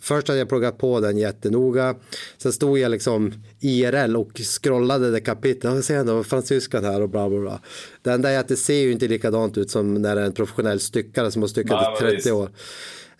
först 0.00 0.28
hade 0.28 0.38
jag 0.40 0.48
pluggat 0.48 0.78
på 0.78 1.00
den 1.00 1.18
jättenoga. 1.18 1.94
Sen 2.38 2.52
stod 2.52 2.78
jag 2.78 2.90
liksom 2.90 3.32
IRL 3.60 4.16
och 4.16 4.38
scrollade 4.38 5.10
det 5.10 5.20
kapitlet. 5.20 5.74
Jag 5.74 5.84
ser 5.84 5.98
ändå 5.98 6.24
fransyskan 6.24 6.84
här 6.84 7.00
och 7.00 7.08
bla 7.08 7.28
bla 7.28 7.40
bla. 7.40 7.60
Det 8.02 8.10
enda 8.10 8.30
är 8.30 8.38
att 8.38 8.48
det 8.48 8.56
ser 8.56 8.80
ju 8.82 8.92
inte 8.92 9.08
likadant 9.08 9.58
ut 9.58 9.70
som 9.70 9.94
när 9.94 10.14
det 10.16 10.20
är 10.20 10.26
en 10.26 10.32
professionell 10.32 10.80
styckare 10.80 11.30
som 11.30 11.42
har 11.42 11.48
styckat 11.48 11.82
i 11.82 12.02
men 12.02 12.10
30 12.10 12.16
visst. 12.16 12.30
år. 12.30 12.50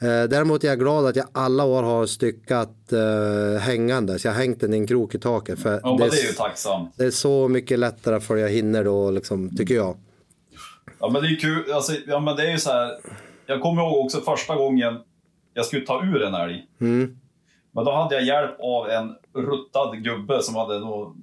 Eh, 0.01 0.29
Däremot 0.29 0.65
är 0.65 0.69
jag 0.69 0.79
glad 0.79 1.07
att 1.07 1.17
jag 1.17 1.27
alla 1.33 1.65
år 1.65 1.83
har 1.83 2.07
styckat 2.07 2.93
eh, 2.93 3.61
hängande. 3.61 4.19
Så 4.19 4.27
jag 4.29 4.33
har 4.33 4.41
hängt 4.41 4.61
den 4.61 4.75
i 4.75 4.77
en 4.77 4.87
krok 4.87 5.15
i 5.15 5.19
taket. 5.19 5.59
För 5.63 5.81
Ja, 5.83 5.97
det, 5.99 6.05
det 6.11 6.17
är 6.17 6.27
ju 6.27 6.33
tacksamt. 6.33 6.95
det 6.97 7.05
är 7.05 7.11
så 7.11 7.49
mycket 7.49 7.79
lättare 7.79 8.21
för 8.21 8.37
jag 8.37 8.49
hinner 8.49 8.85
då, 8.85 9.11
liksom, 9.11 9.57
tycker 9.57 9.75
jag. 9.75 9.97
Ja, 11.01 11.09
men 11.09 11.23
det 11.23 11.29
är 11.29 11.37
kul. 11.37 11.73
Alltså, 11.73 11.93
ja, 12.07 12.21
men 12.21 12.37
det 12.37 12.43
är 12.47 12.51
ju 12.51 12.59
så 12.59 12.71
här. 12.71 12.91
Jag 13.47 13.61
kommer 13.63 13.83
ihåg 13.83 14.05
också 14.05 14.21
första 14.21 14.57
gången 14.57 14.99
jag 15.55 15.65
skulle 15.67 15.87
ta 15.87 16.05
ur 16.05 16.23
en 16.23 16.35
älg. 16.35 16.67
Mm. 16.81 17.19
Men 17.73 17.85
då 17.85 17.93
hade 17.93 18.15
jag 18.15 18.25
hjälp 18.25 18.57
av 18.61 18.89
en 18.91 19.15
ruttad 19.45 20.03
gubbe 20.05 20.43
som 20.43 20.55
hade 20.55 20.79
då 20.79 21.15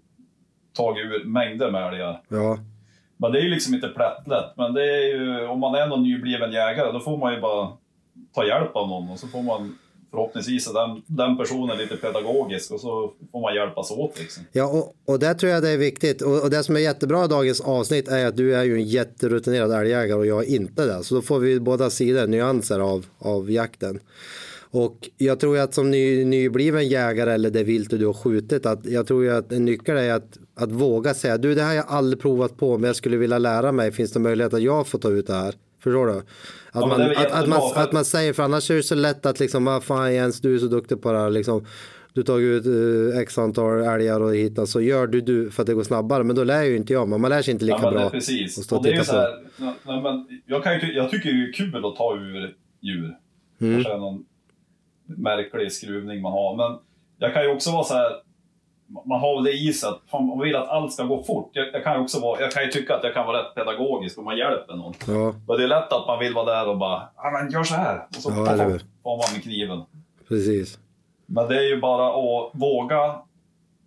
tagit 0.78 1.06
ur 1.06 1.26
mängder 1.26 1.72
med 1.72 1.88
älgar. 1.94 2.22
Ja, 2.30 2.58
Men 3.18 3.32
det 3.32 3.40
är 3.40 3.44
ju 3.44 3.50
liksom 3.50 3.74
inte 3.74 3.88
plättlätt. 3.88 4.54
Men 4.58 4.74
det 4.74 4.84
är 4.84 5.08
ju, 5.16 5.48
om 5.48 5.60
man 5.60 5.76
är 5.76 5.88
någon 5.88 6.04
nybliven 6.04 6.52
jägare, 6.52 6.92
då 6.92 7.00
får 7.00 7.18
man 7.18 7.34
ju 7.34 7.42
bara 7.42 7.72
ta 8.36 8.46
hjälp 8.46 8.76
av 8.76 8.88
någon 8.88 9.10
och 9.10 9.20
så 9.20 9.28
får 9.28 9.42
man 9.42 9.78
förhoppningsvis 10.12 10.68
är 10.68 10.74
den, 10.74 11.02
den 11.08 11.38
personen 11.38 11.78
lite 11.78 11.98
pedagogisk 11.98 12.72
och 12.72 12.82
så 12.82 13.14
får 13.32 13.42
man 13.42 13.56
hjälpas 13.56 13.92
åt 13.92 14.20
liksom. 14.20 14.44
ja 14.52 14.66
och, 14.66 15.14
och 15.14 15.20
det 15.20 15.34
tror 15.34 15.52
jag 15.52 15.64
det 15.64 15.70
är 15.70 15.78
viktigt. 15.78 16.22
Och, 16.22 16.44
och 16.44 16.50
det 16.50 16.64
som 16.64 16.76
är 16.76 16.80
jättebra 16.80 17.26
i 17.26 17.28
dagens 17.28 17.62
avsnitt 17.62 18.08
är 18.08 18.26
att 18.26 18.38
du 18.38 18.56
är 18.56 18.64
ju 18.64 18.76
en 18.76 18.84
jätterutinerad 18.84 19.72
älgjägare 19.72 20.20
och 20.20 20.26
jag 20.26 20.44
är 20.44 20.56
inte 20.56 20.86
det. 20.86 21.04
Så 21.04 21.16
då 21.16 21.22
får 21.22 21.40
vi 21.40 21.60
båda 21.60 21.90
sidor, 21.90 22.28
nyanser 22.28 22.80
av, 22.80 23.06
av 23.20 23.52
jakten. 23.52 24.00
Och 24.72 25.10
jag 25.18 25.40
tror 25.40 25.56
ju 25.56 25.62
att 25.62 25.74
som 25.74 25.92
ny, 25.92 26.26
nybliven 26.26 26.88
jägare 26.88 27.34
eller 27.34 27.50
det 27.50 27.64
vilt 27.64 27.90
du 27.90 28.06
har 28.06 28.14
skjutit, 28.14 28.66
att 28.66 28.86
jag 28.86 29.08
tror 29.08 29.24
ju 29.24 29.32
att 29.36 29.52
en 29.52 29.66
nyckel 29.66 29.98
är 29.98 30.14
att, 30.14 30.38
att 30.56 30.72
våga 30.72 31.14
säga, 31.14 31.38
du 31.38 31.56
det 31.56 31.62
här 31.62 31.68
har 31.68 31.76
jag 31.76 31.86
aldrig 31.88 32.22
provat 32.22 32.58
på, 32.58 32.78
men 32.78 32.88
jag 32.88 32.96
skulle 32.96 33.18
vilja 33.18 33.38
lära 33.38 33.72
mig, 33.72 33.92
finns 33.92 34.12
det 34.12 34.20
möjlighet 34.20 34.54
att 34.54 34.62
jag 34.62 34.88
får 34.88 35.00
ta 35.00 35.10
ut 35.10 35.28
det 35.28 35.34
här? 35.34 35.56
Förstår 35.86 36.08
du? 36.08 36.14
Att, 36.14 36.26
men 36.74 36.90
man, 36.90 37.02
att, 37.02 37.32
att, 37.32 37.48
man, 37.50 37.62
att 37.76 37.92
man 37.92 38.06
säger, 38.06 38.34
för 38.34 38.44
annars 38.44 38.72
är 38.72 38.76
det 38.76 38.84
så 38.84 38.96
lätt 38.96 39.26
att 39.26 39.40
liksom, 39.40 39.66
vad 39.66 39.84
fan 39.84 40.14
Jens, 40.14 40.42
du 40.42 40.56
är 40.56 40.60
så 40.60 40.66
duktig 40.66 41.02
på 41.02 41.12
det 41.12 41.18
här, 41.18 41.30
liksom. 41.30 41.66
Du 42.14 42.24
tar 42.24 42.40
ut 42.40 42.66
uh, 42.66 43.18
x 43.18 43.38
antal 43.38 43.82
älgar 43.82 44.22
och 44.22 44.36
hittar 44.36 44.66
så 44.66 44.82
gör 44.82 45.08
du 45.08 45.22
du 45.22 45.52
för 45.52 45.64
att 45.64 45.68
det 45.68 45.74
går 45.74 45.84
snabbare. 45.84 46.24
Men 46.24 46.36
då 46.36 46.44
lär 46.44 46.64
ju 46.64 46.76
inte 46.76 46.94
jag, 46.94 47.10
men 47.10 47.22
man 47.22 47.30
lär 47.30 47.42
sig 47.42 47.52
inte 47.52 47.66
lika 47.66 47.80
ja, 47.82 47.92
bra. 47.92 48.06
är 48.06 48.10
precis. 48.10 48.58
att 48.58 48.66
stå 48.66 48.78
Och 48.78 48.84
det 48.84 48.90
är 48.90 48.94
ju 48.94 49.00
titta 49.00 49.12
så 49.12 49.20
här, 49.20 49.34
nej, 49.58 50.02
men 50.02 50.28
jag, 50.46 50.64
kan 50.64 50.74
ju, 50.74 50.80
ty- 50.80 50.94
jag 50.94 51.12
tycker 51.12 51.34
det 51.34 51.50
är 51.50 51.54
kul 51.54 51.86
att 51.86 51.96
ta 51.96 52.16
ur 52.16 52.56
djur. 52.82 53.18
Mm. 53.62 53.74
Kanske 53.74 53.98
någon 53.98 54.26
märklig 55.06 55.72
skruvning 55.72 56.22
man 56.22 56.32
har. 56.32 56.58
Men 56.58 56.80
jag 57.18 57.34
kan 57.34 57.44
ju 57.44 57.50
också 57.50 57.72
vara 57.72 57.84
så 57.84 57.94
här, 57.94 58.12
man 59.06 59.20
har 59.20 59.36
väl 59.36 59.44
det 59.44 59.52
i 59.54 59.74
sig 59.74 59.90
att 59.90 60.22
man 60.22 60.40
vill 60.40 60.56
att 60.56 60.68
allt 60.70 60.94
ska 60.94 61.04
gå 61.04 61.24
fort. 61.24 61.50
Jag, 61.54 61.68
jag, 61.74 61.84
kan 61.84 62.02
också 62.02 62.20
vara, 62.20 62.42
jag 62.42 62.52
kan 62.52 62.64
ju 62.64 62.70
tycka 62.72 62.96
att 62.96 63.04
jag 63.04 63.14
kan 63.14 63.26
vara 63.28 63.38
rätt 63.40 63.56
pedagogisk 63.56 64.18
om 64.18 64.26
man 64.26 64.38
hjälper 64.38 64.74
någon. 64.76 64.94
Ja, 65.08 65.34
Men 65.48 65.58
det 65.58 65.64
är 65.64 65.68
lätt 65.68 65.94
att 65.94 66.08
man 66.08 66.20
vill 66.20 66.34
vara 66.34 66.46
där 66.56 66.70
och 66.70 66.78
bara, 66.78 67.02
ja 67.18 67.32
men 67.32 67.52
gör 67.52 67.64
så 67.64 67.76
här. 67.76 68.06
Och 68.10 68.16
så 68.16 68.30
Ja, 68.30 68.36
får 69.04 69.18
man 69.18 69.34
med 69.34 69.44
kniven. 69.44 69.82
precis. 70.28 70.80
Men 71.26 71.48
det 71.48 71.58
är 71.58 71.68
ju 71.70 71.82
bara 71.82 72.08
att 72.10 72.50
våga 72.54 73.16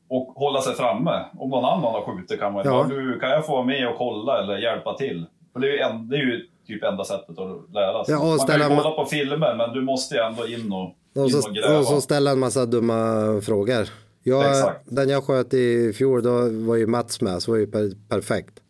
och 0.09 0.27
hålla 0.37 0.61
sig 0.61 0.75
framme. 0.75 1.25
Om 1.39 1.51
någon 1.51 1.65
annan 1.65 1.93
har 1.93 2.03
skjutit 2.03 2.41
kan 2.41 2.53
man 2.53 2.63
Ja. 2.65 2.87
du, 2.89 3.19
kan 3.21 3.31
jag 3.31 3.47
få 3.47 3.53
vara 3.53 3.65
med 3.65 3.89
och 3.89 3.97
kolla 3.99 4.43
eller 4.43 4.59
hjälpa 4.59 4.95
till? 4.95 5.27
För 5.53 5.61
det 5.61 5.67
är 5.69 5.73
ju, 5.73 5.79
en, 5.79 6.09
det 6.09 6.17
är 6.17 6.21
ju 6.21 6.47
typ 6.67 6.85
enda 6.85 7.05
sättet 7.05 7.39
att 7.39 7.75
lära 7.75 8.05
sig. 8.05 8.15
Ja, 8.15 8.25
man 8.25 8.47
kan 8.47 8.61
ju 8.71 8.77
kolla 8.83 8.91
på 8.91 9.05
filmer, 9.05 9.55
men 9.55 9.73
du 9.73 9.81
måste 9.83 10.15
ju 10.15 10.21
ändå 10.21 10.47
in 10.47 10.73
och, 10.73 10.85
Och 11.23 11.25
in 11.29 11.31
så, 11.31 11.49
och 11.49 11.55
gräva. 11.55 11.79
och 11.79 11.85
så 11.85 12.01
ställa 12.01 12.31
en 12.31 12.39
massa 12.39 12.67
dumma 12.67 12.95
frågor. 13.43 13.89
Jag, 14.29 14.51
Exakt. 14.51 14.81
den 14.85 15.09
jag 15.09 15.25
sköt 15.25 15.55
i 15.55 15.93
fjol, 15.93 16.23
då 16.23 16.49
var 16.49 16.77
ju 16.77 16.87
Mats 16.87 17.21
med, 17.21 17.43
så 17.43 17.51
var 17.51 17.59
ju 17.59 17.67
per, 17.67 17.93
perfekt. 18.09 18.61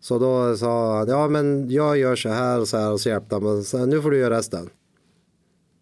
Så 0.00 0.18
då 0.18 0.56
sa 0.56 0.98
han, 0.98 1.08
ja 1.08 1.28
men 1.28 1.70
jag 1.70 1.98
gör 1.98 2.16
så 2.16 2.28
här 2.28 2.60
och 2.60 2.68
så 2.68 2.76
här 2.76 2.92
och 2.92 3.00
så 3.00 3.08
hjälpte 3.08 3.34
han. 3.34 3.64
Men 3.72 3.90
nu 3.90 4.02
får 4.02 4.10
du 4.10 4.18
göra 4.18 4.36
resten. 4.38 4.70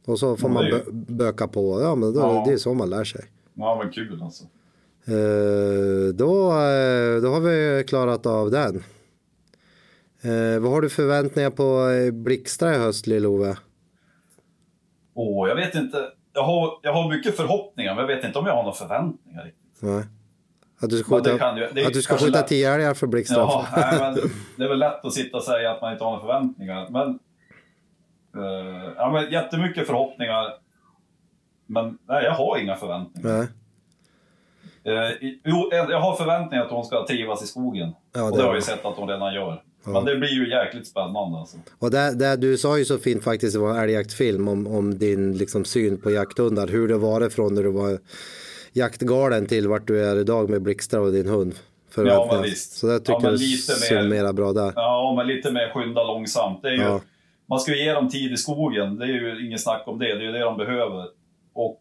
Och 0.07 0.19
så 0.19 0.37
får 0.37 0.49
man 0.49 0.65
bö, 0.65 0.81
böka 0.93 1.49
på. 1.49 1.81
Ja 1.81 1.95
men 1.95 2.13
då, 2.15 2.21
Ja. 2.21 2.45
det 2.47 2.53
är 2.53 2.57
så 2.57 2.75
man 2.75 2.91
lär 2.91 3.05
sig. 3.05 3.25
Ja, 3.55 3.81
men 3.83 3.93
kul 3.93 4.23
alltså. 4.23 4.45
Eh, 5.07 6.15
då, 6.15 6.51
eh, 6.51 7.23
då 7.23 7.29
har 7.29 7.41
vi 7.41 7.85
klarat 7.87 8.27
av 8.27 8.51
den. 8.51 8.77
Eh, 10.23 10.61
vad 10.61 10.73
har 10.73 10.81
du 10.83 10.89
förväntningar 10.89 11.51
på 11.51 11.89
Blixtra 12.13 12.75
i 12.75 12.79
höst, 12.79 13.07
Lill-Ove? 13.07 13.57
Åh, 15.15 15.49
jag 15.49 15.57
vet 15.57 15.75
inte. 15.75 15.99
Jag 16.35 16.43
har, 16.43 16.79
jag 16.83 16.93
har 16.93 17.09
mycket 17.11 17.37
förhoppningar, 17.37 17.95
men 17.95 18.09
jag 18.09 18.17
vet 18.17 18.25
inte 18.25 18.39
om 18.39 18.47
jag 18.47 18.55
har 18.55 18.63
några 18.63 18.77
förväntningar. 18.77 19.45
riktigt. 19.45 19.63
Nej. 19.83 20.03
Att 20.81 20.91
du 20.91 20.99
ska 20.99 21.19
det 21.19 21.31
skjuta, 21.31 21.57
ju- 21.59 21.69
det 21.73 21.87
att 21.87 21.93
du 21.93 22.03
ska 22.03 22.17
skjuta 22.17 22.39
lätt. 22.39 22.49
tio 22.49 22.75
älgar 22.75 22.95
för 22.95 23.07
Blixtra? 23.07 23.37
Ja, 23.37 23.67
nej, 23.77 23.99
men 24.01 24.15
det 24.57 24.65
är 24.65 24.69
väl 24.69 24.79
lätt 24.79 25.05
att 25.05 25.13
sitta 25.13 25.37
och 25.37 25.43
säga 25.43 25.71
att 25.71 25.81
man 25.83 25.93
inte 25.93 26.05
har 26.05 26.11
några 26.11 26.27
förväntningar. 26.27 26.89
Men, 26.91 27.19
eh, 28.45 28.93
ja, 28.97 29.11
men 29.11 29.31
jättemycket 29.33 29.87
förhoppningar. 29.87 30.53
Men 31.67 31.99
nej, 32.09 32.25
jag 32.25 32.33
har 32.33 32.59
inga 32.59 32.77
förväntningar. 32.77 33.37
Nej. 33.39 33.49
I- 35.21 35.41
jo, 35.45 35.69
jag 35.73 36.01
har 36.01 36.15
förväntningar 36.17 36.65
att 36.65 36.71
hon 36.71 36.85
ska 36.85 37.07
trivas 37.07 37.43
i 37.43 37.47
skogen. 37.47 37.93
Ja, 38.15 38.23
och 38.25 38.31
det 38.31 38.37
det 38.37 38.43
har 38.43 38.49
jag 38.49 38.57
ju 38.57 38.63
sett 38.63 38.85
att 38.85 38.97
hon 38.97 39.09
redan 39.09 39.35
gör. 39.35 39.63
Men 39.85 40.05
det 40.05 40.17
blir 40.17 40.29
ju 40.29 40.51
jäkligt 40.51 40.87
spännande 40.87 41.39
alltså. 41.39 41.57
Och 41.79 41.91
där, 41.91 42.13
där, 42.13 42.37
du 42.37 42.57
sa 42.59 42.79
ju 42.79 42.85
så 42.85 42.99
fint 42.99 43.25
faktiskt, 43.25 43.55
det 43.55 43.61
var 43.61 43.71
en 43.71 43.77
älgjaktfilm 43.77 44.49
om, 44.49 44.67
om 44.67 44.99
din 44.99 45.37
liksom, 45.37 45.65
syn 45.65 46.01
på 46.01 46.11
jakthundar. 46.11 46.67
Hur 46.67 46.89
det 46.89 46.97
var 46.99 47.29
från 47.29 47.55
när 47.55 47.63
du 47.63 47.71
var 47.71 47.99
jaktgalen 48.73 49.47
till 49.47 49.69
vart 49.69 49.87
du 49.87 50.05
är 50.05 50.17
idag 50.19 50.51
med 50.51 50.63
Blixtra 50.63 51.01
och 51.01 51.13
din 51.13 51.29
hund. 51.29 51.55
Förväntningar. 51.91 52.43
visst. 52.43 52.73
Så 52.73 52.87
det 52.87 52.99
tycker 52.99 53.13
Ja, 53.13 53.21
men 53.21 53.31
jag 53.33 53.59
summerar 53.59 54.33
bra 54.33 54.53
där. 54.53 54.73
Ja, 54.77 55.15
men 55.17 55.27
lite 55.27 55.53
mer 55.53 55.71
skynda 55.75 56.05
långsamt. 56.05 56.63
Det 56.63 56.69
är 56.69 56.73
ju, 56.73 56.83
Ja. 56.83 57.01
Man 57.49 57.61
ska 57.61 57.73
ju 57.73 57.85
ge 57.85 57.93
dem 57.93 58.09
tid 58.09 58.33
i 58.33 58.37
skogen, 58.37 58.97
det 58.99 59.05
är 59.05 59.09
ju 59.09 59.47
inget 59.47 59.61
snack 59.61 59.83
om 59.87 59.99
det. 59.99 60.05
Det 60.07 60.13
är 60.13 60.27
ju 60.27 60.33
det 60.33 60.39
de 60.39 60.57
behöver. 60.57 61.05
Och, 61.55 61.81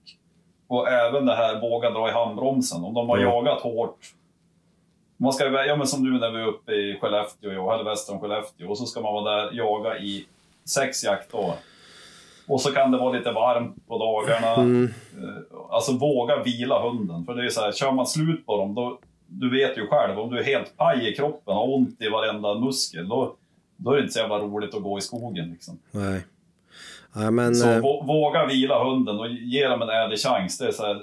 och 0.68 0.90
även 0.90 1.26
det 1.26 1.36
här 1.36 1.62
våga 1.62 1.90
dra 1.90 2.10
i 2.10 2.12
handbromsen. 2.12 2.84
Om 2.84 2.94
de 2.94 3.10
har 3.10 3.18
Ja. 3.18 3.24
jagat 3.24 3.62
hårt. 3.62 4.00
Man 5.24 5.34
ska, 5.34 5.46
ju- 5.50 5.68
ja, 5.68 5.76
men 5.76 5.88
som 5.88 6.04
nu 6.04 6.20
när 6.20 6.32
vi 6.32 6.42
är 6.42 6.48
uppe 6.48 6.72
i 6.72 6.98
Skellefteå, 7.02 7.72
eller 7.72 7.84
väster 7.84 8.14
om 8.14 8.20
Skellefteå, 8.20 8.70
och 8.70 8.78
så 8.78 8.86
ska 8.86 9.02
man 9.02 9.14
vara 9.14 9.36
där 9.46 9.54
jaga 9.54 9.98
i 9.98 10.26
sex 10.66 11.04
jaktdagar. 11.04 11.56
Och 12.48 12.62
så 12.62 12.72
kan 12.72 12.92
det 12.92 12.98
vara 12.98 13.14
lite 13.18 13.32
varmt 13.32 13.88
på 13.88 13.98
dagarna. 13.98 14.54
Mm. 14.56 14.84
Eh, 15.18 15.60
Alltså 15.70 15.98
våga 15.98 16.44
vila 16.44 16.80
hunden. 16.90 17.26
För 17.26 17.36
det 17.36 17.46
är 17.46 17.50
så 17.50 17.62
här, 17.62 17.72
kör 17.72 17.92
man 17.92 18.08
slut 18.08 18.46
på 18.46 18.58
dem, 18.58 18.76
då, 18.76 19.00
du 19.28 19.50
vet 19.52 19.78
ju 19.78 19.88
själv, 19.88 20.20
om 20.20 20.30
du 20.30 20.40
är 20.40 20.44
helt 20.44 20.78
paj 20.78 21.10
i 21.10 21.16
kroppen, 21.16 21.54
har 21.54 21.74
ont 21.76 22.02
i 22.02 22.10
varenda 22.10 22.56
muskel, 22.60 23.10
då, 23.10 23.36
då 23.78 23.92
är 23.92 23.96
det 23.96 24.02
inte 24.02 24.14
så 24.14 24.20
jävla 24.20 24.40
roligt 24.40 24.76
att 24.76 24.84
gå 24.84 24.98
i 24.98 25.02
skogen. 25.02 25.50
Liksom. 25.52 25.80
Nej. 25.92 26.22
Nej, 27.16 27.32
men, 27.32 27.56
Så 27.56 27.70
eh, 27.70 27.82
vå- 27.82 28.06
våga 28.08 28.46
vila 28.46 28.84
hunden 28.84 29.20
och 29.20 29.30
ge 29.30 29.68
dem 29.68 29.82
en 29.82 29.90
ärlig 29.90 30.20
chans. 30.20 30.58
Det 30.58 30.68
är 30.68 30.72
så 30.72 30.86
här, 30.86 31.02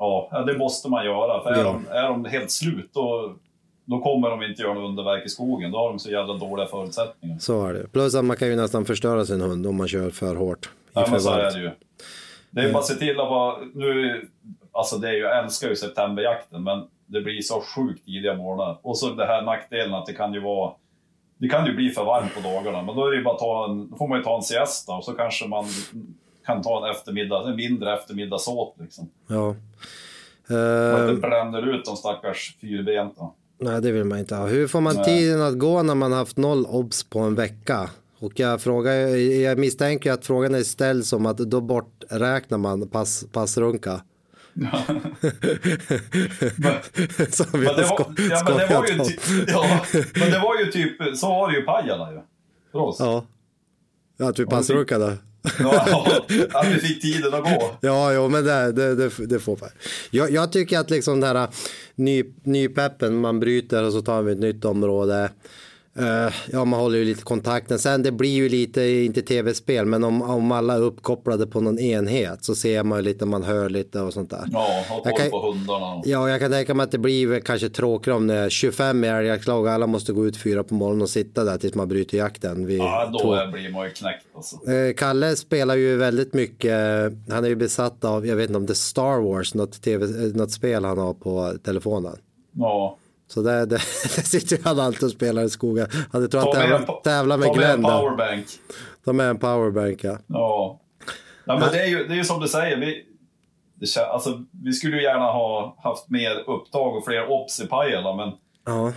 Ja, 0.00 0.42
det 0.46 0.58
måste 0.58 0.88
man 0.88 1.04
göra. 1.04 1.42
För 1.42 1.50
är, 1.50 1.56
Ja. 1.58 1.62
de, 1.64 1.86
är 1.88 2.08
de 2.08 2.24
helt 2.24 2.50
slut 2.50 2.90
då, 2.94 3.34
då 3.84 4.00
kommer 4.00 4.30
de 4.30 4.42
inte 4.42 4.62
göra 4.62 4.74
något 4.74 4.88
underverk 4.88 5.26
i 5.26 5.28
skogen. 5.28 5.70
Då 5.70 5.78
har 5.78 5.88
de 5.88 5.98
så 5.98 6.10
jävla 6.10 6.34
dåliga 6.34 6.66
förutsättningar. 6.66 7.38
Så 7.38 7.66
är 7.66 7.72
det. 7.74 7.88
Plus 7.92 8.14
att 8.14 8.24
man 8.24 8.36
kan 8.36 8.48
ju 8.48 8.56
nästan 8.56 8.84
förstöra 8.84 9.24
sin 9.26 9.40
hund 9.40 9.66
om 9.66 9.76
man 9.76 9.88
kör 9.88 10.10
för 10.10 10.34
hårt. 10.34 10.70
Ja, 10.92 11.06
men 11.10 11.20
så 11.20 11.30
är 11.32 11.50
det 11.52 11.60
ju. 11.60 11.70
Det 12.50 12.60
är 12.60 12.72
bara 12.72 12.78
att 12.78 12.86
se 12.86 12.94
till 12.94 13.20
att 13.20 13.28
vara... 13.30 13.56
Nu, 13.74 14.20
alltså 14.72 14.96
det 14.98 15.08
är 15.08 15.12
ju, 15.12 15.18
jag 15.18 15.44
älskar 15.44 15.68
ju 15.68 15.76
septemberjakten, 15.76 16.64
men 16.64 16.82
det 17.06 17.20
blir 17.20 17.40
så 17.42 17.60
sjukt 17.76 18.04
tidiga 18.04 18.34
morgnar. 18.34 18.78
Och 18.82 18.98
så 18.98 19.10
det 19.10 19.26
här 19.26 19.42
nackdelen 19.42 19.94
att 19.94 20.06
det 20.06 20.12
kan 20.12 20.34
ju 20.34 20.40
vara... 20.40 20.72
Det 21.38 21.48
kan 21.48 21.66
ju 21.66 21.74
bli 21.74 21.90
för 21.90 22.04
varmt 22.04 22.34
på 22.34 22.40
dagarna, 22.40 22.82
men 22.82 22.96
då, 22.96 23.06
är 23.06 23.16
det 23.16 23.22
bara 23.22 23.38
ta 23.38 23.64
en, 23.70 23.92
får 23.98 24.08
man 24.08 24.18
ju 24.18 24.24
ta 24.24 24.36
en 24.36 24.42
siesta 24.42 24.92
och 24.92 25.04
så 25.04 25.12
kanske 25.12 25.48
man 25.48 25.64
kan 26.52 26.62
ta 26.62 26.86
en 26.86 26.90
eftermiddag, 26.96 27.48
en 27.48 27.56
mindre 27.56 27.94
eftermiddagsåt 27.98 28.74
liksom. 28.80 29.10
Ja. 29.26 29.54
Man 30.48 31.04
Eh, 31.04 31.10
inte 31.10 31.20
bränner 31.20 31.74
ut 31.74 31.84
de 31.84 31.96
stackars 31.96 32.56
fyrbenta. 32.60 33.30
nej, 33.60 33.80
det 33.82 33.92
vill 33.92 34.04
man 34.04 34.18
inte 34.18 34.34
ha. 34.34 34.46
Hur 34.46 34.66
får 34.66 34.80
man 34.80 34.96
Nej. 34.96 35.04
tiden 35.04 35.42
att 35.42 35.58
gå 35.58 35.82
när 35.82 35.94
man 35.94 36.12
haft 36.12 36.36
noll 36.36 36.66
obs 36.66 37.04
på 37.04 37.18
en 37.18 37.34
vecka? 37.34 37.90
Och 38.18 38.40
jag, 38.40 38.60
frågar, 38.60 38.92
jag 39.42 39.58
misstänker 39.58 40.12
att 40.12 40.26
frågan 40.26 40.54
är 40.54 40.62
ställd 40.62 41.04
som 41.06 41.26
att 41.26 41.36
då 41.38 41.60
borträknar 41.60 42.58
man 42.58 42.88
pass, 42.88 43.24
passrunka. 43.32 44.00
Som 47.30 47.46
vi 47.52 47.66
Men 47.66 47.76
det, 47.76 47.82
var, 47.82 48.06
ja, 48.30 48.42
men 48.46 48.56
det 48.56 48.74
var 48.74 48.86
ju 48.86 48.94
skojat 48.94 49.00
om. 49.00 49.06
ty, 49.06 49.44
ja, 49.46 49.80
men 50.14 50.30
det 50.30 50.38
var 50.38 50.58
ju 50.60 50.66
typ, 50.70 51.16
så 51.16 51.28
var 51.28 51.48
det 51.50 51.54
ju 51.56 51.62
i 51.62 51.66
Pajala 51.66 52.12
ju. 52.12 52.20
För 52.72 52.78
oss. 52.78 52.96
Ja. 53.00 53.24
Ja, 54.16 54.28
att 54.28 54.38
vi 54.38 54.46
passrunkade. 54.46 55.16
Ja, 55.58 56.06
att 56.52 56.66
vi 56.68 56.78
fick 56.78 57.02
tiden 57.02 57.34
att 57.34 57.44
gå. 57.44 57.76
Ja, 57.80 58.12
jo, 58.12 58.28
men 58.28 58.44
det, 58.44 58.72
det, 58.72 58.94
det, 58.94 59.26
det 59.26 59.38
får 59.38 59.58
man. 59.60 59.70
Jag, 60.10 60.30
jag 60.30 60.52
tycker 60.52 60.78
att 60.78 60.90
liksom 60.90 61.20
den 61.20 61.36
här 61.36 61.42
eh, 61.44 61.50
ny, 61.94 62.24
nypeppen, 62.42 63.20
man 63.20 63.40
bryter 63.40 63.84
och 63.84 63.92
så 63.92 64.02
tar 64.02 64.22
vi 64.22 64.32
ett 64.32 64.38
nytt 64.38 64.64
område. 64.64 65.30
Eh, 66.00 66.32
ja, 66.52 66.64
man 66.64 66.80
håller 66.80 66.98
ju 66.98 67.04
lite 67.04 67.22
kontakten. 67.22 67.78
Sen 67.78 68.02
det 68.02 68.12
blir 68.12 68.30
ju 68.30 68.48
lite, 68.48 68.82
inte 68.82 69.22
tv-spel, 69.22 69.86
men 69.86 70.04
om, 70.04 70.22
om 70.22 70.52
alla 70.52 70.74
är 70.74 70.80
uppkopplade 70.82 71.46
på 71.46 71.60
någon 71.60 71.78
enhet 71.78 72.44
så 72.44 72.54
ser 72.54 72.82
man 72.82 72.98
ju 72.98 73.04
lite, 73.04 73.26
man 73.26 73.42
hör 73.42 73.68
lite 73.68 74.00
och 74.00 74.12
sånt 74.12 74.30
där. 74.30 74.44
Ja, 74.52 74.84
ha 74.88 75.02
koll 75.02 75.12
kan- 75.18 75.30
på 75.30 75.50
hundarna. 75.52 76.02
Ja, 76.04 76.28
jag 76.30 76.40
kan 76.40 76.50
tänka 76.50 76.74
mig 76.74 76.84
att 76.84 76.90
det 76.90 76.98
blir 76.98 77.40
kanske 77.40 77.68
tråkigare 77.68 78.16
om 78.16 78.26
det 78.26 78.34
är 78.34 78.48
25 78.48 79.04
i 79.04 79.08
älgjaktlag 79.08 79.68
alla 79.68 79.86
måste 79.86 80.12
gå 80.12 80.26
ut 80.26 80.36
fyra 80.36 80.64
på 80.64 80.74
morgonen 80.74 81.02
och 81.02 81.10
sitta 81.10 81.44
där 81.44 81.58
tills 81.58 81.74
man 81.74 81.88
bryter 81.88 82.18
jakten. 82.18 82.66
Vid 82.66 82.78
Ja, 82.80 83.10
då 83.22 83.32
är- 83.32 83.52
blir 83.52 83.70
man 83.72 83.84
ju 83.86 83.90
knäckt 83.90 84.26
alltså. 84.36 84.70
Eh, 84.70 84.94
Kalle 84.94 85.36
spelar 85.36 85.74
ju 85.76 85.96
väldigt 85.96 86.34
mycket, 86.34 86.72
han 87.30 87.44
är 87.44 87.48
ju 87.48 87.56
besatt 87.56 88.04
av, 88.04 88.26
jag 88.26 88.36
vet 88.36 88.48
inte 88.50 88.56
om 88.58 88.66
det 88.66 88.72
är 88.72 88.74
Star 88.74 89.20
Wars, 89.20 89.54
något, 89.54 89.82
TV, 89.82 90.04
eh, 90.04 90.32
något 90.34 90.50
spel 90.50 90.84
han 90.84 90.98
har 90.98 91.14
på 91.14 91.52
telefonen. 91.64 92.16
Ja. 92.52 92.96
Så 93.30 93.42
det, 93.42 93.66
det, 93.66 93.76
det 94.16 94.26
sitter 94.26 94.56
ju 94.56 94.62
han 94.64 94.80
alltid 94.80 95.02
och 95.04 95.10
spelar 95.10 95.42
i 95.42 95.48
skogen. 95.50 95.86
Han 96.12 96.28
tror 96.30 96.40
han 96.40 96.52
Ta 96.52 96.58
med 96.58 96.64
en, 96.64 96.70
tävlar, 96.70 96.86
po- 96.94 97.02
tävlar 97.02 97.36
med 97.36 97.48
ta 97.48 97.54
med 97.54 97.64
en 97.70 97.80
Glenn 97.80 97.82
där. 97.82 97.98
powerbank. 97.98 98.46
Ta 99.04 99.12
med 99.12 99.28
en 99.30 99.38
powerbank 99.38 100.04
ja. 100.04 100.18
Ja. 100.26 100.80
ja 101.44 101.58
men 101.58 101.72
det 101.72 101.80
är 101.82 101.86
ju 101.86 102.06
det 102.06 102.14
är 102.14 102.16
ju 102.16 102.24
som 102.24 102.40
du 102.40 102.48
säger. 102.48 102.76
Vi, 102.76 103.04
det, 103.74 104.00
alltså, 104.12 104.44
vi 104.64 104.72
skulle 104.72 104.96
ju 104.96 105.02
gärna 105.02 105.24
ha 105.32 105.76
haft 105.82 106.10
mer 106.10 106.36
upptag 106.50 106.96
och 106.96 107.04
fler 107.04 107.30
obs 107.30 107.60
i 107.60 107.66
Pajala, 107.66 108.16
men 108.16 108.32
Ja, 108.66 108.92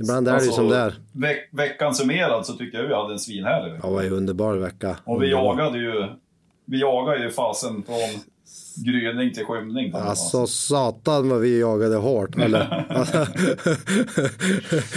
ibland 0.00 0.28
är 0.28 0.32
det 0.32 0.38
ju 0.38 0.48
alltså, 0.48 0.52
som 0.60 0.68
det 0.68 0.76
är. 0.76 0.94
Veck, 1.12 1.48
veckan 1.52 1.94
summerad 1.94 2.46
så 2.46 2.52
tycker 2.52 2.78
jag 2.78 2.88
vi 2.88 2.94
hade 2.94 3.12
en 3.12 3.18
svinhärlig 3.18 3.72
vecka. 3.72 3.80
Ja, 3.86 3.88
det 3.90 3.94
var 3.94 4.02
en 4.02 4.12
underbar 4.12 4.54
vecka. 4.54 4.96
Och 5.04 5.22
vi 5.22 5.26
Underbar. 5.34 5.56
jagade 5.58 5.78
ju, 5.78 6.06
vi 6.64 6.80
jagade 6.80 7.18
ju 7.24 7.30
fasen 7.30 7.82
från 7.82 8.20
gryning 8.84 9.34
till 9.34 9.44
skymning. 9.44 9.92
Alltså 9.94 10.46
satan 10.46 11.28
vad 11.28 11.40
vi 11.40 11.60
jagade 11.60 11.96
hårt. 11.96 12.36
Eller? 12.38 12.86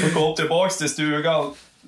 Och 0.05 0.13
kom 0.13 0.35
tillbaks 0.35 0.77
till 0.77 0.89
stugan, 0.89 1.45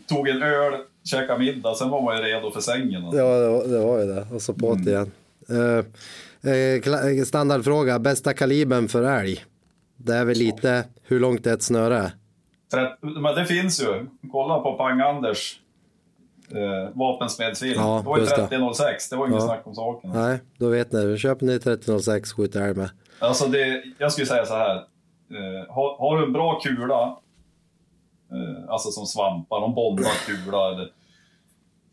tog 0.10 0.28
en 0.28 0.44
öl, 0.44 0.74
käkade 1.04 1.40
middag, 1.40 1.74
sen 1.76 1.90
var 1.90 2.02
man 2.02 2.18
ju 2.18 2.24
redo 2.24 2.52
för 2.52 2.62
sängen. 2.62 3.04
Alltså. 3.06 3.20
ja, 3.22 3.40
det 3.40 3.48
var, 3.50 3.68
det 3.68 3.80
var 3.80 4.00
ju 4.00 4.06
det. 4.06 4.28
Och 4.32 4.42
så 4.42 4.54
på 4.54 4.72
Mm. 4.72 4.88
igen. 4.88 5.12
Eh, 5.50 5.78
eh, 6.52 6.82
kla- 6.82 7.24
standardfråga, 7.26 8.00
bästa 8.00 8.34
kalibern 8.34 8.88
för 8.88 9.04
älg? 9.04 9.44
Det 9.98 10.14
är 10.16 10.26
väl 10.26 10.38
lite 10.38 10.84
hur 11.04 11.20
långt 11.20 11.48
är 11.48 11.54
ett 11.54 11.62
snöre? 11.64 12.12
Men 13.02 13.36
det 13.36 13.46
finns 13.46 13.82
ju. 13.82 14.06
Kolla 14.32 14.60
på 14.60 14.78
Pang-Anders 14.78 15.54
eh, 16.52 16.90
vapensmedsfilm. 16.94 17.74
Ja, 17.82 18.00
det 18.04 18.10
var 18.10 18.18
ju 18.18 18.24
just 18.24 18.36
det. 18.36 18.48
3006, 18.48 19.10
det 19.10 19.16
var 19.16 19.28
inget 19.28 19.40
Ja. 19.42 19.48
snack 19.48 19.62
om 19.68 19.76
saken. 19.76 20.10
Nej, 20.14 20.40
då 20.58 20.70
vet 20.70 20.92
ni. 20.92 21.18
Köper 21.18 21.46
ni 21.46 21.60
3006 21.60 22.34
skjuter 22.34 22.62
älg 22.62 22.76
med. 22.78 22.90
Alltså 23.20 23.46
det, 23.48 23.84
jag 23.98 24.12
skulle 24.12 24.28
säga 24.28 24.46
så 24.46 24.54
här. 24.54 24.76
Eh, 24.76 25.74
har, 25.74 25.98
har 26.00 26.18
du 26.18 26.24
en 26.26 26.34
bra 26.34 26.60
kula, 26.60 27.18
eh, 28.32 28.70
alltså 28.70 28.92
som 28.92 29.06
svampar, 29.06 29.60
någon 29.60 29.76
bondad 29.76 30.12
kula, 30.26 30.72
eller, 30.74 30.90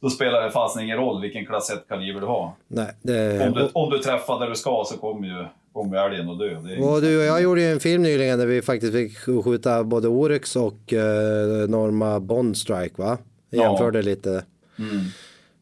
då 0.01 0.11
spelar 0.11 0.43
det 0.43 0.51
fasen 0.51 0.83
ingen 0.83 0.97
roll 0.97 1.23
vilken 1.23 1.47
klass 1.47 1.73
1-kaliber 1.73 2.21
du 2.21 2.27
har. 2.27 2.51
Nej, 2.69 2.91
det... 3.03 3.47
Om 3.49 3.53
du, 3.55 3.69
om 3.73 3.91
du 3.91 3.99
träffar 3.99 4.41
där 4.41 4.49
du 4.49 4.55
ska 4.55 4.85
så 4.87 4.97
kommer 4.97 5.27
ju, 5.29 5.47
kommer 5.73 5.97
älgen 6.11 6.31
att 6.31 6.39
dö. 6.39 6.57
Och 6.83 7.01
du 7.01 7.19
och 7.19 7.25
jag 7.25 7.43
gjorde 7.43 7.61
ju 7.61 7.73
en 7.73 7.81
film 7.81 8.03
nyligen 8.03 8.39
där 8.39 8.47
vi 8.47 8.63
faktiskt 8.63 8.93
fick 8.93 9.19
skjuta 9.45 9.85
både 9.85 10.09
Oryx 10.09 10.57
och 10.57 10.93
eh, 10.93 11.69
Norma 11.69 12.21
Bond 12.21 12.57
Strike 12.57 13.03
va? 13.03 13.19
Ja. 13.51 13.63
Jämförde 13.63 14.03
lite. 14.03 14.45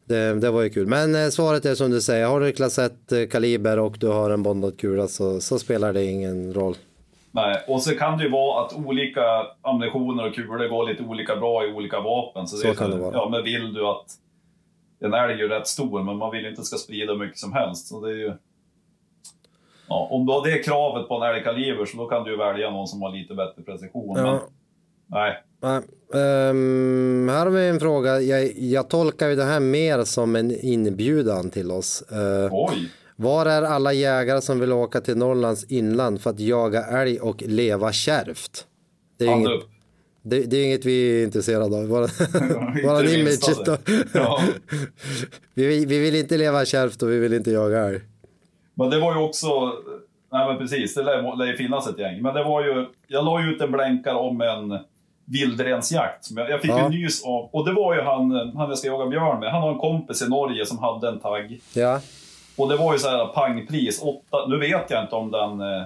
Det, 0.05 0.39
det 0.39 0.51
var 0.51 0.61
ju 0.61 0.69
kul. 0.69 0.87
Men 0.87 1.15
eh, 1.15 1.29
svaret 1.29 1.65
är 1.65 1.75
som 1.75 1.91
du 1.91 2.01
säger, 2.01 2.27
har 2.27 2.39
du 2.39 2.51
klass 2.51 2.79
1 2.79 3.11
eh, 3.11 3.27
kaliber 3.27 3.79
och 3.79 3.97
du 3.99 4.07
har 4.07 4.29
en 4.29 4.43
bondad 4.43 4.79
kula 4.79 5.07
så, 5.07 5.41
så 5.41 5.59
spelar 5.59 5.93
det 5.93 6.05
ingen 6.05 6.53
roll. 6.53 6.75
Nej, 7.31 7.63
och 7.67 7.81
så 7.81 7.95
kan 7.95 8.17
det 8.17 8.23
ju 8.23 8.29
vara 8.29 8.65
att 8.65 8.73
olika 8.73 9.21
ammunitioner 9.61 10.27
och 10.27 10.35
kulor 10.35 10.67
går 10.67 10.89
lite 10.89 11.03
olika 11.03 11.35
bra 11.35 11.65
i 11.65 11.73
olika 11.73 11.99
vapen. 11.99 12.47
Så, 12.47 12.57
Så 12.57 12.67
är 12.67 12.73
kan 12.73 12.91
det 12.91 12.97
vara. 12.97 13.13
Ja, 13.13 13.29
men 13.31 13.43
vill 13.43 13.73
du 13.73 13.87
att... 13.87 14.05
En 15.01 15.13
älg 15.13 15.33
är 15.33 15.37
ju 15.37 15.47
rätt 15.47 15.67
stor, 15.67 16.03
men 16.03 16.17
man 16.17 16.31
vill 16.31 16.41
ju 16.43 16.49
inte 16.49 16.61
det 16.61 16.65
ska 16.65 16.77
sprida 16.77 17.15
mycket 17.15 17.37
som 17.37 17.53
helst. 17.53 17.87
Så 17.87 18.05
det 18.05 18.11
är 18.11 18.15
ju... 18.15 18.33
Ja, 19.87 20.07
om 20.11 20.25
du 20.25 20.33
har 20.33 20.45
det 20.47 20.63
kravet 20.63 21.07
på 21.07 21.15
en 21.15 21.35
älgkaliber 21.35 21.85
så 21.85 21.97
då 21.97 22.05
kan 22.05 22.23
du 22.23 22.31
ju 22.31 22.37
välja 22.37 22.69
någon 22.71 22.87
som 22.87 23.01
har 23.01 23.11
lite 23.11 23.33
bättre 23.33 23.61
precision. 23.63 24.13
Men, 24.15 24.25
Ja. 24.25 24.41
nej, 25.07 25.31
Nej, 25.31 25.43
ehm, 25.63 27.27
här 27.29 27.45
har 27.45 27.49
vi 27.49 27.67
en 27.67 27.79
fråga. 27.79 28.21
Jag, 28.21 28.51
jag 28.57 28.89
tolkar 28.89 29.29
ju 29.29 29.35
det 29.35 29.43
här 29.43 29.59
mer 29.59 30.03
som 30.03 30.35
en 30.35 30.51
inbjudan 30.65 31.49
till 31.49 31.71
oss. 31.71 32.01
Eh, 32.11 32.49
oj! 32.51 32.89
Var 33.15 33.45
är 33.45 33.61
alla 33.61 33.93
jägare 33.93 34.41
som 34.41 34.59
vill 34.59 34.71
åka 34.71 35.01
till 35.01 35.17
Norrlands 35.17 35.63
inland 35.63 36.21
för 36.21 36.29
att 36.29 36.39
jaga 36.39 36.83
älg 36.83 37.19
och 37.19 37.43
leva 37.45 37.91
kärvt? 37.91 38.65
Det 39.17 39.25
är, 39.25 39.35
inget, 39.35 39.51
det, 40.23 40.39
det 40.43 40.57
är 40.57 40.65
inget 40.65 40.85
vi 40.85 41.19
är 41.19 41.23
intresserade 41.23 41.77
av. 41.77 41.87
Våra, 41.87 42.07
våran 42.83 43.07
image. 43.07 43.39
Ja. 44.13 44.41
vi, 45.53 45.65
vill- 45.67 45.87
vi 45.87 45.99
vill 45.99 46.15
inte 46.15 46.37
leva 46.37 46.65
kärvt 46.65 47.03
och 47.03 47.09
vi 47.09 47.19
vill 47.19 47.33
inte 47.33 47.51
jaga 47.51 47.79
älg. 47.79 47.99
Men 48.73 48.89
det 48.89 48.99
var 48.99 49.15
ju 49.15 49.21
också... 49.21 49.47
Nej 50.31 50.47
men 50.47 50.57
precis, 50.57 50.95
det 50.95 51.03
lär, 51.03 51.37
lär 51.37 51.45
ju 51.45 51.57
finnas 51.57 51.87
ett 51.89 51.99
gäng. 51.99 52.21
Men 52.21 52.33
det 52.33 52.43
var 52.43 52.63
ju... 52.63 52.85
Jag 53.07 53.25
la 53.25 53.41
ju 53.43 53.49
ut 53.51 53.61
en 53.61 53.71
blänkare 53.71 54.15
om 54.15 54.41
en 54.41 54.79
vildrensjakt. 55.31 56.25
som 56.25 56.37
Jag, 56.37 56.49
jag 56.49 56.61
fick 56.61 56.71
Ja. 56.71 56.91
ju 56.91 56.99
nys 57.01 57.25
av. 57.25 57.49
Och 57.51 57.65
det 57.65 57.73
var 57.73 57.95
ju 57.95 58.01
han, 58.01 58.31
han 58.55 58.69
jag 58.69 58.77
ska 58.77 58.87
jaga 58.87 59.05
björn 59.05 59.39
med. 59.39 59.51
Han 59.51 59.61
har 59.61 59.71
en 59.71 59.79
kompis 59.79 60.21
i 60.21 60.29
Norge 60.29 60.65
som 60.65 60.77
hade 60.79 61.07
en 61.07 61.19
tagg. 61.19 61.59
Ja, 61.73 61.99
Och 62.57 62.69
det 62.69 62.75
var 62.77 62.93
ju 62.93 62.99
så 62.99 63.09
här 63.09 63.25
pangpris. 63.25 64.01
Åtta, 64.03 64.45
nu 64.47 64.57
vet 64.59 64.89
jag 64.91 65.03
inte 65.03 65.15
om 65.15 65.31
den 65.31 65.61
eh, 65.61 65.85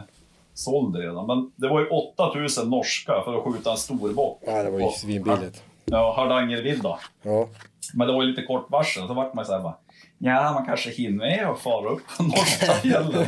såld 0.54 0.96
redan. 0.96 1.28
Men 1.28 1.52
det 1.56 1.68
var 1.68 1.80
ju 1.80 1.88
8000 1.88 2.70
norska 2.70 3.14
för 3.26 3.38
att 3.38 3.44
skjuta 3.44 3.72
en 3.72 3.78
stor 3.78 4.14
bock. 4.14 4.42
på- 4.80 4.92
svinbilligt. 4.98 5.64
Ja, 5.86 6.14
Hardangervidda. 6.18 7.00
Ja. 7.22 7.48
Men 7.94 8.08
det 8.08 8.14
var 8.14 8.24
ju 8.24 8.30
lite 8.30 8.42
kort 8.42 8.66
varsel, 8.72 9.08
så 9.08 9.14
vart 9.14 9.34
man 9.34 9.46
så 9.46 9.52
här 9.54 9.60
bara, 9.60 9.76
ja, 10.18 10.54
man 10.54 10.66
kanske 10.66 10.90
hinner 10.90 11.52
att 11.52 11.60
fara 11.60 11.90
upp 11.90 12.02
på 12.18 12.24
norska 12.24 12.66
fjällen. 12.74 13.26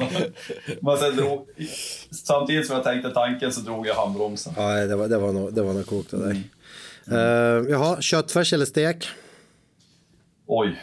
Men 0.81 0.97
sen 0.97 1.15
drog, 1.15 1.47
samtidigt 2.11 2.67
som 2.67 2.75
jag 2.75 2.83
tänkte 2.83 3.09
tanken 3.11 3.51
så 3.51 3.61
drog 3.61 3.87
jag 3.87 3.95
handbromsen. 3.95 4.53
Ja, 4.57 4.85
det 4.85 4.95
var, 4.95 5.07
det 5.07 5.17
var 5.17 5.31
nog, 5.33 5.53
det 5.53 5.61
var 5.61 5.73
nog 5.73 5.85
kokt 5.85 6.13
av 6.13 6.19
dig. 6.19 6.43
Uh, 7.11 7.17
jaha, 7.69 8.01
köttfärs 8.01 8.53
eller 8.53 8.65
stek? 8.65 9.07
Oj. 10.47 10.79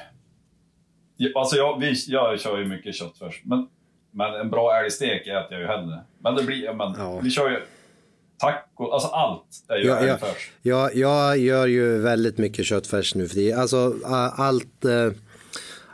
Ja, 1.16 1.40
Alltså 1.40 1.56
jag, 1.56 1.80
vi, 1.80 1.94
jag 2.06 2.40
kör 2.40 2.58
ju 2.58 2.64
mycket 2.68 2.94
köttfärs, 2.94 3.42
men, 3.44 3.68
men 4.10 4.34
en 4.34 4.50
bra 4.50 4.76
älgstek 4.84 5.20
äter 5.26 5.46
jag 5.50 5.60
ju 5.60 5.66
hellre. 5.66 6.00
Men 6.18 6.34
det 6.34 6.42
blir, 6.42 6.72
men 6.74 6.94
Ja. 6.98 7.18
vi 7.22 7.30
kör 7.30 7.50
ju 7.50 7.56
taco, 8.38 8.90
alltså 8.90 9.08
allt 9.08 9.44
är 9.68 9.76
ju 9.76 9.86
Ja, 9.86 9.94
ja. 10.04 10.12
älgfärs. 10.12 10.50
Jag, 10.62 10.96
jag 10.96 11.38
gör 11.38 11.66
ju 11.66 11.98
väldigt 11.98 12.38
mycket 12.38 12.66
köttfärs 12.66 13.14
nu 13.14 13.28
för 13.28 13.34
tiden. 13.34 13.60
Alltså 13.60 13.94
allt, 14.36 14.84
eh, 14.84 15.10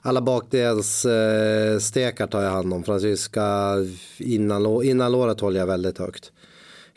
alla 0.02 0.20
bakdelsstekar 0.20 2.24
eh, 2.24 2.30
tar 2.30 2.42
jag 2.42 2.50
hand 2.50 2.74
om. 2.74 2.84
Fransyska 2.84 3.74
innanlå, 4.18 4.82
innanlåret 4.82 5.40
håller 5.40 5.60
jag 5.60 5.66
väldigt 5.66 5.98
högt 5.98 6.32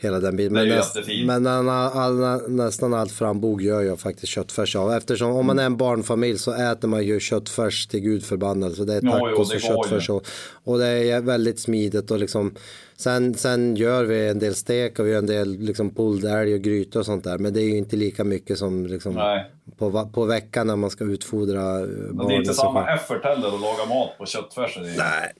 hela 0.04 0.20
den 0.20 0.36
biten. 0.36 0.52
Men, 0.52 0.68
näst, 0.68 0.98
men 1.26 1.46
all, 1.46 2.50
nästan 2.50 2.94
allt 2.94 3.12
frambog 3.12 3.62
gör 3.62 3.82
jag 3.82 4.00
faktiskt 4.00 4.32
köttfärs 4.32 4.76
av. 4.76 4.92
Eftersom 4.92 5.36
om 5.36 5.46
man 5.46 5.58
är 5.58 5.64
en 5.64 5.76
barnfamilj 5.76 6.38
så 6.38 6.52
äter 6.52 6.88
man 6.88 7.04
ju 7.04 7.20
köttfärs 7.20 7.86
till 7.86 8.00
gud 8.00 8.24
förbannelse. 8.24 8.84
Det 8.84 8.94
är 8.94 9.00
Jo, 9.02 9.10
jo, 9.12 9.26
tacos 9.26 9.50
det 9.50 9.56
och 9.56 9.60
köttfärs 9.60 10.10
och, 10.10 10.26
och 10.64 10.78
det 10.78 10.86
är 10.86 11.20
väldigt 11.20 11.60
smidigt 11.60 12.10
och 12.10 12.18
liksom 12.18 12.54
Sen, 13.02 13.34
sen 13.34 13.76
gör 13.76 14.04
vi 14.04 14.28
en 14.28 14.38
del 14.38 14.54
stek 14.54 14.98
och 14.98 15.06
vi 15.06 15.10
gör 15.10 15.18
en 15.18 15.26
del 15.26 15.58
liksom 15.58 15.94
pulled 15.94 16.24
älg 16.24 16.54
och 16.54 16.60
gryta 16.60 16.98
och 16.98 17.06
sånt 17.06 17.24
där. 17.24 17.38
Men 17.38 17.52
det 17.52 17.60
är 17.60 17.64
ju 17.64 17.76
inte 17.76 17.96
lika 17.96 18.24
mycket 18.24 18.58
som 18.58 18.86
liksom 18.86 19.42
på, 19.78 20.10
på 20.14 20.24
veckan 20.24 20.66
när 20.66 20.76
man 20.76 20.90
ska 20.90 21.04
utfodra 21.04 21.62
barnen. 21.62 22.28
det 22.28 22.34
är 22.34 22.38
inte 22.38 22.54
samma 22.54 22.94
effort 22.94 23.24
heller 23.24 23.48
att 23.48 23.60
laga 23.60 23.86
mat 23.88 24.18
på 24.18 24.26
köttfärs. 24.26 24.74
Det, 24.74 24.82
Nej, 24.82 25.32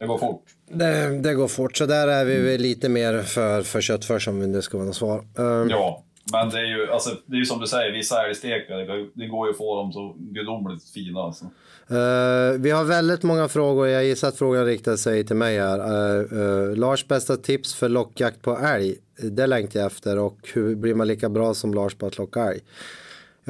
det 0.00 0.06
går 0.06 0.18
fort. 0.18 0.42
det, 0.68 1.20
det 1.22 1.34
går 1.34 1.48
fort. 1.48 1.76
Så 1.76 1.86
där 1.86 2.08
är 2.08 2.24
vi 2.24 2.40
väl 2.40 2.60
lite 2.60 2.88
mer 2.88 3.22
för, 3.22 3.62
för 3.62 3.80
köttfärs 3.80 4.28
om 4.28 4.52
det 4.52 4.62
ska 4.62 4.76
vara 4.76 4.86
något 4.86 4.96
svar. 4.96 5.24
Um, 5.34 5.70
Ja, 5.70 6.04
men 6.32 6.50
det 6.50 6.58
är 6.58 6.64
ju, 6.64 6.90
alltså, 6.90 7.10
det 7.26 7.36
är 7.36 7.38
ju 7.38 7.44
som 7.44 7.60
du 7.60 7.66
säger, 7.66 7.92
vissa 7.92 8.26
älgstekar, 8.26 8.76
det, 8.76 9.08
det 9.14 9.26
går 9.26 9.46
ju 9.46 9.50
att 9.50 9.56
få 9.56 9.76
dem 9.76 9.92
så 9.92 10.16
gudomligt 10.18 10.90
fina. 10.90 11.20
Alltså. 11.20 11.44
Eh, 11.90 12.58
vi 12.58 12.70
har 12.70 12.84
väldigt 12.84 13.22
många 13.22 13.48
frågor. 13.48 13.88
Jag 13.88 14.04
gissar 14.04 14.28
att 14.28 14.38
frågan 14.38 14.66
riktar 14.66 14.96
sig 14.96 15.26
till 15.26 15.36
mig 15.36 15.58
här. 15.58 15.78
Eh, 15.78 16.40
eh, 16.40 16.76
Lars 16.76 17.08
bästa 17.08 17.36
tips 17.36 17.74
för 17.74 17.88
lockjakt 17.88 18.42
på 18.42 18.58
älg. 18.58 18.96
Det 19.22 19.46
längtar 19.46 19.80
jag 19.80 19.86
efter 19.86 20.18
och 20.18 20.38
hur 20.54 20.74
blir 20.74 20.94
man 20.94 21.06
lika 21.06 21.28
bra 21.28 21.54
som 21.54 21.74
Lars 21.74 21.94
på 21.94 22.06
att 22.06 22.18
locka 22.18 22.40
älg? 22.40 22.60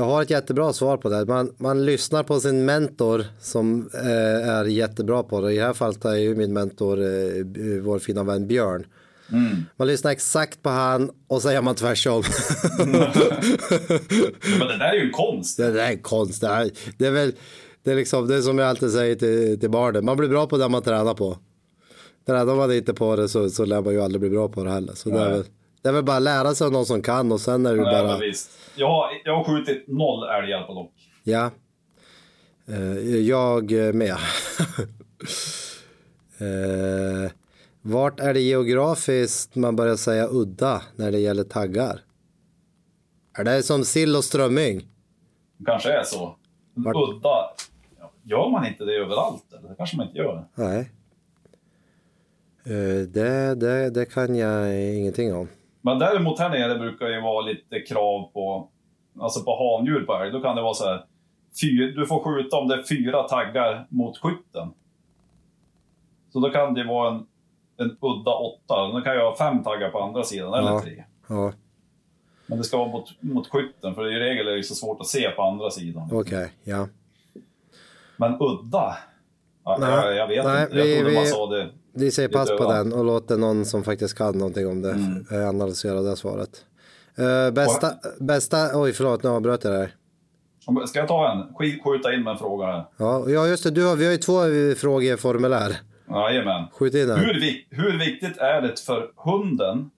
Jag 0.01 0.07
har 0.07 0.23
ett 0.23 0.31
jättebra 0.31 0.73
svar 0.73 0.97
på 0.97 1.09
det. 1.09 1.25
Man, 1.25 1.55
man 1.57 1.85
lyssnar 1.85 2.23
på 2.23 2.41
sin 2.41 2.65
mentor 2.65 3.25
som 3.41 3.91
eh, 3.95 4.49
är 4.49 4.65
jättebra 4.65 5.23
på 5.23 5.41
det. 5.41 5.53
I 5.53 5.57
det 5.57 5.63
här 5.63 5.73
fallet 5.73 6.05
är 6.05 6.15
ju 6.15 6.35
min 6.35 6.53
mentor 6.53 7.01
eh, 7.01 7.45
vår 7.83 7.99
fina 7.99 8.23
vän 8.23 8.47
Björn. 8.47 8.87
Man 9.77 9.89
lyssnar 9.89 10.11
exakt 10.11 10.63
på 10.63 10.71
han 10.71 11.11
och 11.27 11.43
så 11.43 11.53
gör 11.53 11.63
man 11.63 11.75
tvärsom. 11.75 12.23
Men 14.59 14.69
det 14.69 14.79
där 14.79 14.89
är 14.89 14.95
ju 14.95 15.07
en 15.07 15.13
konst. 15.13 15.57
Det 15.57 15.71
där 15.71 15.93
är 15.93 15.97
konst. 15.97 16.41
Det, 16.41 16.49
här, 16.49 16.71
det 16.99 17.07
är 17.07 17.11
väl 17.11 17.33
det 17.83 17.91
är 17.91 17.97
liksom 17.97 18.29
det 18.29 18.37
är 18.37 18.41
som 18.41 18.59
jag 18.59 18.69
alltid 18.69 18.91
säger 18.91 19.15
till, 19.15 19.61
till 19.61 19.71
barnen. 19.71 20.05
Man 20.05 20.17
blir 20.17 20.29
bra 20.29 20.47
på 20.47 20.59
det 20.59 20.69
man 20.69 20.83
tränar 20.83 21.15
på. 21.15 21.39
Tränar 22.27 22.55
man 22.55 22.73
inte 22.73 22.95
på 22.95 23.17
det 23.17 23.29
så, 23.29 23.51
så 23.51 23.65
lär 23.65 23.83
man 23.83 23.93
ju 23.93 24.03
aldrig 24.03 24.21
bli 24.21 24.31
bra 24.31 24.49
på 24.49 24.65
det 24.65 24.71
heller. 24.71 24.95
Så 24.95 25.11
det 25.11 25.19
är, 25.19 25.25
Nej. 25.25 25.33
väl, 25.33 25.45
det 25.83 25.89
är 25.89 25.93
väl 25.93 26.05
bara 26.05 26.17
att 26.17 26.23
lära 26.23 26.55
sig 26.55 26.65
av 26.65 26.73
någon 26.73 26.87
som 26.87 27.03
kan 27.03 27.33
och 27.33 27.41
sen 27.41 27.67
är 27.67 27.71
det 27.71 27.77
ju 27.79 27.85
bara. 27.85 28.19
visst. 28.19 28.51
Jag, 28.77 28.89
har, 28.89 29.09
jag 29.25 29.37
har 29.37 29.45
skjutit 29.45 29.85
noll 29.89 30.29
älgar 30.29 30.63
på 30.67 30.73
lock. 30.73 30.93
Ja. 31.25 31.51
Eh, 32.69 33.17
jag 33.19 33.71
med. 33.95 34.11
eh, 36.39 37.31
vart 37.83 38.21
är 38.21 38.35
det 38.35 38.41
geografiskt 38.41 39.55
man 39.57 39.77
börjar 39.77 39.97
säga 39.97 40.29
udda 40.31 40.83
när 40.97 41.13
det 41.13 41.19
gäller 41.19 41.45
taggar? 41.45 42.01
Är 43.39 43.45
det 43.45 43.63
som 43.63 43.85
sill 43.85 44.17
och 44.17 44.25
strömming? 44.25 44.87
kanske 45.67 45.93
är 45.93 46.03
så. 46.03 46.37
Vart- 46.75 46.97
Udda. 46.97 47.51
Ja, 47.99 48.13
Gör 48.23 48.49
man 48.51 48.67
inte 48.67 48.85
det 48.85 48.93
överallt? 48.95 49.45
Eller? 49.59 49.69
Det 49.69 49.75
kanske 49.75 49.97
man 49.97 50.07
inte 50.07 50.19
gör. 50.19 50.45
Nej. 50.55 50.91
Eh, 52.65 53.07
det, 53.09 53.55
det, 53.55 53.91
det 53.91 54.05
kan 54.05 54.37
jag 54.37 54.83
ingenting 54.95 55.35
om. 55.35 55.49
Men 55.81 55.99
däremot 55.99 56.39
här 56.39 56.51
nere 56.51 56.79
brukar 56.79 57.07
det 57.07 57.15
ju 57.15 57.21
vara 57.21 57.41
lite 57.47 57.81
krav 57.81 58.31
på, 58.33 58.69
alltså 59.21 59.43
på 59.45 59.77
handjur 59.77 60.05
på 60.05 60.15
älg. 60.15 60.31
Då 60.33 60.41
kan 60.41 60.57
det 60.57 60.63
vara 60.63 60.75
så 60.75 60.85
här, 60.89 61.05
fy, 61.61 61.93
du 61.93 62.07
får 62.07 62.21
skjuta 62.25 62.57
om 62.57 62.69
det 62.69 62.75
är 62.75 62.83
fyra 62.83 63.23
taggar 63.23 63.87
mot 63.89 64.19
skytten. 64.19 64.69
Så 66.33 66.41
då 66.41 66.51
kan 66.51 66.75
det 66.75 66.85
vara 66.85 67.09
en, 67.11 67.27
en 67.77 67.97
udda 68.01 68.31
åtta. 68.35 68.89
Då 68.93 69.01
kan 69.01 69.15
jag 69.15 69.31
ha 69.31 69.37
fem 69.37 69.63
taggar 69.63 69.91
på 69.91 70.01
andra 70.03 70.25
sidan, 70.25 70.55
eller 70.55 70.71
Ja. 70.71 70.81
tre. 70.83 71.05
Ja, 71.29 71.53
Men 72.47 72.59
det 72.59 72.65
ska 72.65 72.77
vara 72.79 72.89
mot, 72.89 73.23
mot 73.23 73.49
skytten, 73.49 73.95
för 73.95 74.13
i 74.13 74.19
regel 74.19 74.49
är 74.49 74.57
det 74.57 74.63
så 74.63 74.75
svårt 74.75 75.01
att 75.01 75.07
se 75.07 75.31
på 75.31 75.43
andra 75.43 75.71
sidan. 75.71 76.09
okej. 76.13 76.53
ja. 76.65 76.89
Men 78.17 78.37
udda? 78.41 78.97
Ja, 79.65 79.77
Nej, 79.81 79.91
jag, 79.91 80.17
jag 80.17 80.29
vet 80.29 80.45
nej, 80.45 80.63
inte. 80.63 80.77
Jag 80.77 80.85
vi- 80.85 80.97
trodde 80.99 81.15
man 81.15 81.23
vi- 81.25 81.29
sa 81.29 81.47
det. 81.47 81.69
Vi 81.93 82.11
säger 82.11 82.29
pass 82.29 82.49
på 82.59 82.73
den 82.73 82.93
och 82.93 83.05
låter 83.05 83.37
någon 83.37 83.65
som 83.65 83.83
faktiskt 83.85 84.19
kan 84.19 84.39
någonting 84.39 84.67
om 84.67 84.83
det 84.83 84.91
Mm. 84.93 85.25
eh, 85.31 85.49
analysera 85.49 86.01
det 86.01 86.17
svaret. 86.17 86.65
Eh, 87.19 87.51
bästa, 87.55 87.93
bästa, 88.21 88.81
oj 88.81 88.93
förlåt 88.93 89.23
nu 89.23 89.29
avbröt 89.31 89.65
jag 89.65 89.73
dig. 89.73 89.89
Ska 90.87 90.99
jag 90.99 91.09
ta 91.09 91.33
en? 91.33 91.39
Sk- 91.39 91.83
Skjuta 91.85 92.15
in 92.15 92.23
med 92.23 92.31
en 92.33 92.39
fråga 92.39 92.67
här. 92.67 92.85
Ja, 92.97 93.25
ja 93.31 93.47
just 93.47 93.65
det, 93.65 93.71
du 93.71 93.85
har, 93.87 93.97
vi 93.97 94.05
har 94.05 94.13
ju 94.13 94.19
två 94.19 94.45
eh, 94.47 94.75
frågeformulär. 94.75 95.77
Jajamän. 96.11 96.65
Skjut 96.73 96.95
in 96.95 97.09
den. 97.09 97.19
Hur, 97.19 97.65
hur 97.71 97.99
viktigt 97.99 98.37
är 98.39 98.63
det 98.63 98.81
för 98.81 99.11
hunden 99.17 99.91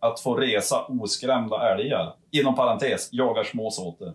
att 0.00 0.20
få 0.20 0.34
resa 0.34 0.76
oskrämda 1.00 1.72
älgar? 1.74 2.14
Inom 2.30 2.54
parentes, 2.56 3.08
jagar 3.12 3.44
småsåter. 3.44 4.14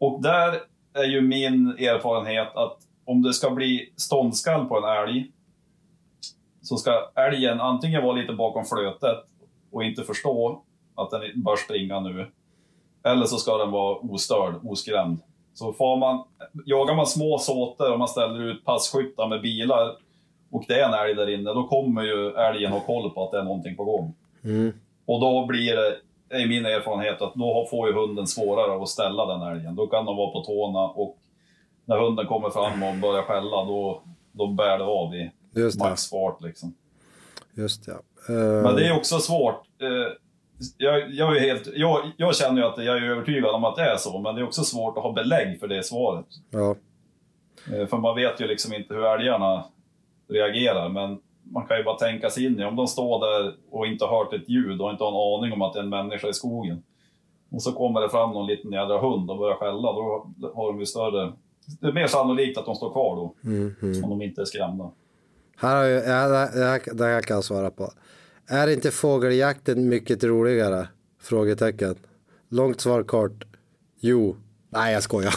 Och 0.00 0.22
där 0.22 0.60
är 0.94 1.04
ju 1.04 1.20
min 1.20 1.68
erfarenhet 1.68 2.48
att 2.56 2.78
om 3.04 3.22
det 3.22 3.32
ska 3.34 3.50
bli 3.50 3.92
ståndskall 3.96 4.64
på 4.66 4.78
en 4.78 4.84
älg 5.08 5.30
så 6.64 6.76
ska 6.76 7.10
älgen 7.14 7.60
antingen 7.60 8.02
vara 8.02 8.16
lite 8.16 8.32
bakom 8.32 8.64
flötet 8.64 9.18
och 9.72 9.84
inte 9.84 10.02
förstå 10.02 10.62
att 10.94 11.10
den 11.10 11.42
bör 11.42 11.56
springa 11.56 12.00
nu. 12.00 12.30
Eller 13.04 13.26
så 13.26 13.36
ska 13.36 13.58
den 13.58 13.70
vara 13.70 13.96
ostörd, 13.96 14.54
oskrämd. 14.64 15.18
Så 15.54 15.72
får 15.72 15.96
man, 15.96 16.24
jagar 16.66 16.94
man 16.94 17.06
små 17.06 17.38
såter 17.38 17.92
och 17.92 17.98
man 17.98 18.08
ställer 18.08 18.40
ut 18.40 18.64
passkyttar 18.64 19.28
med 19.28 19.42
bilar 19.42 19.96
och 20.50 20.64
det 20.68 20.80
är 20.80 20.88
en 20.88 20.94
älg 20.94 21.14
där 21.14 21.34
inne, 21.34 21.52
då 21.52 21.66
kommer 21.66 22.02
ju 22.02 22.30
älgen 22.30 22.72
ha 22.72 22.80
koll 22.80 23.10
på 23.10 23.24
att 23.24 23.30
det 23.30 23.38
är 23.38 23.44
någonting 23.44 23.76
på 23.76 23.84
gång. 23.84 24.14
Mm. 24.44 24.72
Och 25.06 25.20
då 25.20 25.46
blir 25.46 25.76
det, 25.76 25.96
är 26.36 26.48
min 26.48 26.66
erfarenhet, 26.66 27.22
att 27.22 27.34
då 27.34 27.66
får 27.70 27.88
ju 27.88 27.94
hunden 27.94 28.26
svårare 28.26 28.82
att 28.82 28.88
ställa 28.88 29.26
den 29.26 29.42
älgen. 29.42 29.76
Då 29.76 29.86
kan 29.86 30.04
de 30.04 30.16
vara 30.16 30.30
på 30.30 30.40
tårna 30.40 30.88
och 30.88 31.18
när 31.84 31.98
hunden 31.98 32.26
kommer 32.26 32.50
fram 32.50 32.82
och 32.82 32.94
börjar 32.94 33.22
skälla, 33.22 33.64
då, 33.64 34.02
då 34.32 34.46
bär 34.46 34.78
det 34.78 34.84
av 34.84 35.14
i 35.14 35.30
Just 35.54 35.78
det. 35.78 35.84
maxfart. 35.88 36.42
Liksom. 36.42 36.74
Just 37.54 37.86
det. 37.86 37.92
Eh, 38.28 38.62
Men 38.62 38.76
det 38.76 38.86
är 38.86 38.96
också 38.96 39.18
svårt. 39.18 39.62
Eh, 39.82 40.12
Jag, 40.78 41.10
jag, 41.10 41.36
är 41.36 41.40
helt, 41.40 41.68
jag, 41.74 42.10
jag 42.16 42.36
känner 42.36 42.62
ju 42.62 42.68
att 42.68 42.84
jag 42.84 42.96
är 42.98 43.02
övertygad 43.10 43.54
om 43.54 43.64
att 43.64 43.76
det 43.76 43.82
är 43.82 43.96
så, 43.96 44.18
men 44.18 44.34
det 44.34 44.40
är 44.40 44.46
också 44.46 44.64
svårt 44.64 44.96
att 44.96 45.02
ha 45.02 45.12
belägg 45.12 45.60
för 45.60 45.68
det 45.68 45.82
svaret. 45.82 46.26
ja. 46.50 46.76
Eh, 47.72 47.86
För 47.86 47.96
man 47.96 48.16
vet 48.16 48.40
ju 48.40 48.46
liksom 48.46 48.74
inte 48.74 48.94
hur 48.94 49.04
älgarna 49.06 49.64
reagerar, 50.28 50.88
men 50.88 51.18
man 51.42 51.66
kan 51.66 51.76
ju 51.78 51.84
bara 51.84 51.96
tänka 51.98 52.30
sig 52.30 52.44
in 52.46 52.60
i 52.60 52.64
om 52.64 52.76
de 52.76 52.86
står 52.86 53.20
där 53.26 53.54
och 53.70 53.86
inte 53.86 54.04
har 54.04 54.18
hört 54.18 54.32
ett 54.32 54.48
ljud 54.48 54.80
och 54.80 54.90
inte 54.90 55.04
har 55.04 55.10
en 55.10 55.42
aning 55.44 55.52
om 55.52 55.62
att 55.62 55.72
det 55.72 55.78
är 55.78 55.82
en 55.82 55.88
människa 55.88 56.28
i 56.28 56.32
skogen. 56.34 56.82
Och 57.50 57.62
så 57.62 57.72
kommer 57.72 58.00
det 58.00 58.08
fram 58.08 58.30
någon 58.30 58.46
liten 58.46 58.72
jädra 58.72 58.98
hund 59.00 59.30
och 59.30 59.38
börjar 59.38 59.56
skälla, 59.56 59.92
då 59.92 60.26
har 60.54 60.66
de 60.72 60.80
ju 60.80 60.86
större... 60.86 61.32
Det 61.80 61.86
är 61.86 61.92
mer 61.92 62.06
sannolikt 62.06 62.58
att 62.58 62.66
de 62.66 62.74
står 62.74 62.92
kvar 62.92 63.16
då, 63.16 63.34
Mm, 63.44 63.74
mm. 63.82 64.04
om 64.04 64.10
de 64.10 64.22
inte 64.22 64.40
är 64.40 64.44
skrämda. 64.44 64.90
Här 65.56 65.76
har 65.76 65.84
jag, 65.84 66.02
det, 66.04 66.64
här, 66.64 66.94
det 66.94 67.04
här 67.04 67.22
kan 67.22 67.34
jag 67.34 67.44
svara 67.44 67.70
på. 67.70 67.92
Är 68.46 68.68
inte 68.68 68.90
fågeljakten 68.90 69.88
mycket 69.88 70.24
roligare? 70.24 70.88
Frågetecken. 71.22 71.94
Långt 72.50 72.80
svar 72.80 73.02
kort. 73.02 73.44
Jo. 74.00 74.36
Nej, 74.70 74.92
jag 74.92 75.02
skojar. 75.02 75.34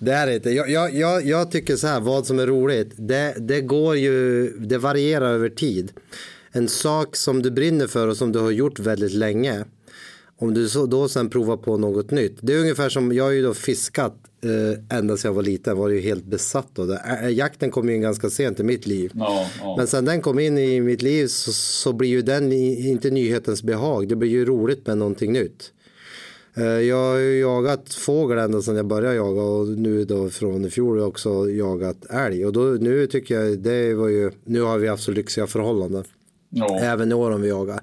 det 0.04 0.12
är 0.12 0.26
det 0.26 0.34
inte. 0.34 0.50
Jag, 0.50 0.70
jag, 0.70 0.94
jag, 0.94 1.26
jag 1.26 1.50
tycker 1.50 1.76
så 1.76 1.86
här, 1.86 2.00
vad 2.00 2.26
som 2.26 2.38
är 2.38 2.46
roligt, 2.46 2.92
det, 2.96 3.34
det 3.38 3.60
går 3.60 3.96
ju, 3.96 4.48
det 4.58 4.78
varierar 4.78 5.32
över 5.32 5.48
tid. 5.48 5.92
En 6.52 6.68
sak 6.68 7.16
som 7.16 7.42
du 7.42 7.50
brinner 7.50 7.86
för 7.86 8.08
och 8.08 8.16
som 8.16 8.32
du 8.32 8.38
har 8.38 8.50
gjort 8.50 8.78
väldigt 8.78 9.12
länge, 9.12 9.64
om 10.40 10.54
du 10.54 10.68
så, 10.68 10.86
då 10.86 11.08
sen 11.08 11.30
provar 11.30 11.56
på 11.56 11.76
något 11.76 12.10
nytt. 12.10 12.36
Det 12.40 12.52
är 12.54 12.60
ungefär 12.60 12.88
som, 12.88 13.12
jag 13.12 13.24
har 13.24 13.30
ju 13.30 13.42
då 13.42 13.54
fiskat 13.54 14.14
eh, 14.44 14.98
ända 14.98 15.16
sedan 15.16 15.28
jag 15.28 15.34
var 15.34 15.42
liten, 15.42 15.76
var 15.76 15.88
ju 15.88 16.00
helt 16.00 16.24
besatt 16.24 16.78
av 16.78 16.86
det. 16.86 16.96
Ä- 16.96 17.28
Jakten 17.30 17.70
kom 17.70 17.88
ju 17.88 17.94
in 17.94 18.00
ganska 18.02 18.30
sent 18.30 18.60
i 18.60 18.62
mitt 18.62 18.86
liv. 18.86 19.10
Ja, 19.14 19.46
ja. 19.60 19.74
Men 19.78 19.86
sen 19.86 20.04
den 20.04 20.20
kom 20.22 20.38
in 20.38 20.58
i 20.58 20.80
mitt 20.80 21.02
liv 21.02 21.26
så, 21.26 21.52
så 21.52 21.92
blir 21.92 22.08
ju 22.08 22.22
den 22.22 22.52
i- 22.52 22.88
inte 22.88 23.10
nyhetens 23.10 23.62
behag. 23.62 24.08
Det 24.08 24.16
blir 24.16 24.28
ju 24.30 24.44
roligt 24.44 24.86
med 24.86 24.98
någonting 24.98 25.32
nytt. 25.32 25.72
Eh, 26.56 26.64
Jag 26.64 26.96
har 27.12 27.16
ju 27.18 27.40
jagat 27.40 27.94
fågel 27.94 28.38
ända 28.38 28.62
sedan 28.62 28.76
jag 28.76 28.86
började 28.86 29.16
jaga 29.16 29.42
och 29.42 29.66
nu 29.68 30.04
då 30.04 30.30
från 30.30 30.64
i 30.64 30.70
fjol 30.70 30.90
har 30.96 30.98
jag 31.02 31.08
också 31.08 31.50
jagat 31.50 32.06
älg. 32.10 32.46
Och 32.46 32.52
då, 32.52 32.60
nu 32.60 33.06
tycker 33.06 33.40
jag 33.40 33.58
det 33.58 33.94
var 33.94 34.08
ju, 34.08 34.30
nu 34.44 34.60
har 34.60 34.78
vi 34.78 34.88
haft 34.88 35.02
så 35.02 35.10
lyxiga 35.12 35.46
förhållanden. 35.46 36.04
ja. 36.50 36.78
Även 36.82 37.10
i 37.10 37.14
år 37.14 37.30
om 37.30 37.40
vi 37.40 37.48
jagar. 37.48 37.80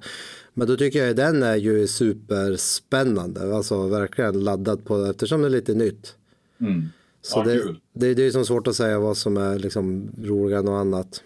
Men 0.57 0.67
då 0.67 0.77
tycker 0.77 1.05
jag 1.05 1.15
den 1.15 1.43
är 1.43 1.55
ju 1.55 1.87
superspännande. 1.87 3.55
Alltså 3.55 3.87
verkligen 3.87 4.43
laddad 4.43 4.85
på 4.85 5.05
eftersom 5.05 5.41
det 5.41 5.47
är 5.47 5.49
lite 5.49 5.73
nytt. 5.73 6.15
Mm. 6.61 6.89
Så 7.21 7.39
Ja, 7.39 7.43
det, 7.43 7.59
kul. 7.59 7.79
det, 7.93 8.13
det 8.13 8.21
är 8.21 8.25
ju 8.25 8.31
som 8.31 8.45
svårt 8.45 8.67
att 8.67 8.75
säga 8.75 8.99
vad 8.99 9.17
som 9.17 9.37
är 9.37 9.59
liksom 9.59 10.11
roligare 10.23 10.59
än 10.59 10.65
något 10.65 10.81
annat. 10.81 11.23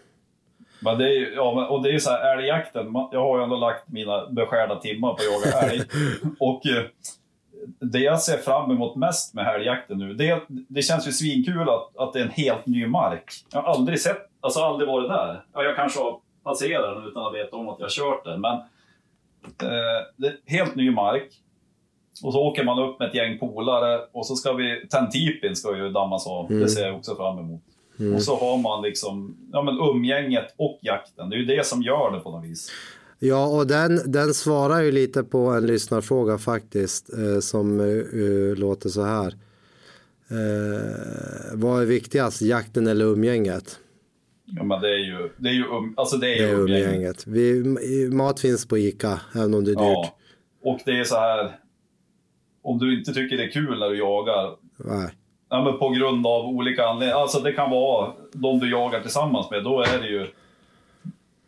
Men 0.79 0.97
det 0.97 1.03
är 1.03 1.13
ju, 1.19 1.33
ja, 1.33 1.67
och 1.67 1.83
det 1.83 1.89
är 1.89 1.93
ju 1.93 1.99
så 1.99 2.09
här, 2.09 2.37
älgjakten, 2.37 2.85
jag 3.11 3.19
har 3.19 3.37
ju 3.37 3.43
ändå 3.43 3.55
lagt 3.55 3.89
mina 3.89 4.29
beskärda 4.29 4.79
timmar 4.79 5.09
på 5.09 5.15
att 5.15 5.45
jaga 5.45 5.71
älg. 5.71 5.81
och 6.39 6.65
eh, 6.65 6.83
det 7.79 7.99
jag 7.99 8.21
ser 8.21 8.37
fram 8.37 8.71
emot 8.71 8.95
mest 8.95 9.33
med 9.33 9.55
älgjakten 9.55 9.97
nu, 9.97 10.13
det, 10.13 10.41
det 10.47 10.81
känns 10.81 11.07
ju 11.07 11.11
svinkul 11.11 11.69
att, 11.69 11.97
att 11.97 12.13
det 12.13 12.19
är 12.19 12.23
en 12.23 12.29
helt 12.29 12.65
ny 12.65 12.87
mark. 12.87 13.33
Jag 13.53 13.61
har 13.61 13.73
aldrig 13.73 14.01
sett, 14.01 14.17
alltså 14.39 14.59
aldrig 14.59 14.87
varit 14.87 15.09
där. 15.09 15.43
Ja, 15.53 15.63
jag 15.63 15.75
kanske 15.75 15.99
har 15.99 16.19
passerat 16.43 16.95
den 16.95 17.07
utan 17.07 17.25
att 17.25 17.33
veta 17.33 17.55
om 17.55 17.69
att 17.69 17.79
jag 17.79 17.85
har 17.85 17.89
kört 17.89 18.25
den, 18.25 18.41
men 18.41 18.57
helt 20.45 20.75
ny 20.75 20.91
mark. 20.91 21.30
Och 22.23 22.34
så 22.34 22.39
åker 22.39 22.63
man 22.63 22.80
upp 22.80 22.99
med 22.99 23.08
ett 23.08 23.15
gäng 23.15 23.39
polare 23.39 23.99
och 24.12 24.25
så 24.25 24.36
ska 24.36 24.54
vi, 24.54 24.88
Tentipin 24.91 25.56
ska 25.56 25.78
ju 25.78 25.89
dammas 25.89 26.28
av, 26.28 26.49
det 26.49 26.69
ser 26.69 26.86
jag 26.86 26.95
också 26.95 27.15
fram 27.15 27.39
emot. 27.39 27.62
Och 28.15 28.23
så 28.23 28.36
har 28.36 28.58
man 28.58 28.82
liksom, 28.82 29.38
ja 29.52 29.62
men 29.62 29.80
umgänget 29.80 30.56
och 30.58 30.80
jakten, 30.82 31.30
det 31.30 31.36
är 31.36 31.39
ju 31.39 31.45
det 31.45 31.65
som 31.65 31.82
gör 31.82 32.12
det 32.12 32.19
på 32.19 32.32
något 32.32 32.45
vis. 32.45 32.71
Ja, 33.19 33.47
och 33.47 33.67
den, 33.67 34.12
den 34.12 34.34
svarar 34.34 34.82
ju 34.82 34.91
lite 34.91 35.23
på 35.23 35.47
en 35.47 35.65
lyssnarfråga 35.65 36.38
faktiskt 36.38 37.13
eh, 37.13 37.39
som 37.39 37.80
eh, 37.80 38.58
låter 38.58 38.89
så 38.89 39.04
här. 39.04 39.34
Eh, 40.30 41.54
vad 41.54 41.82
är 41.82 41.86
viktigast, 41.86 42.41
jakten 42.41 42.88
eller 42.88 43.06
umgänget? 43.06 43.80
Ja 44.55 44.63
men 44.63 44.81
det 44.81 44.89
är 44.89 44.97
ju, 44.97 45.29
det 45.38 45.49
är 45.49 45.53
ju, 45.53 45.63
um, 45.63 45.93
alltså 45.97 46.17
det 46.17 46.38
är 46.38 46.47
Det 46.47 46.51
är 46.51 46.59
umgänget. 46.59 47.27
Vi, 47.27 47.63
mat 48.12 48.39
finns 48.39 48.67
på 48.67 48.77
Ica, 48.77 49.21
även 49.35 49.53
om 49.53 49.63
det 49.65 49.71
är 49.71 49.75
dyrt. 49.75 49.79
Ja. 49.81 50.15
Och 50.63 50.79
det 50.85 50.99
är 50.99 51.03
så 51.03 51.15
här, 51.15 51.59
om 52.62 52.77
du 52.77 52.99
inte 52.99 53.13
tycker 53.13 53.38
det 53.38 53.43
är 53.43 53.51
kul 53.51 53.79
när 53.79 53.89
du 53.89 53.97
jagar, 53.97 54.55
Nej. 54.77 55.09
ja, 55.49 55.63
men 55.63 55.79
på 55.79 55.89
grund 55.89 56.27
av 56.27 56.45
olika 56.45 56.85
anledningar, 56.85 57.21
alltså 57.21 57.39
det 57.39 57.53
kan 57.53 57.69
vara 57.69 58.13
de 58.33 58.59
du 58.59 58.71
jagar 58.71 59.01
tillsammans 59.01 59.51
med, 59.51 59.63
då 59.63 59.81
är 59.81 60.01
det 60.01 60.07
ju, 60.07 60.27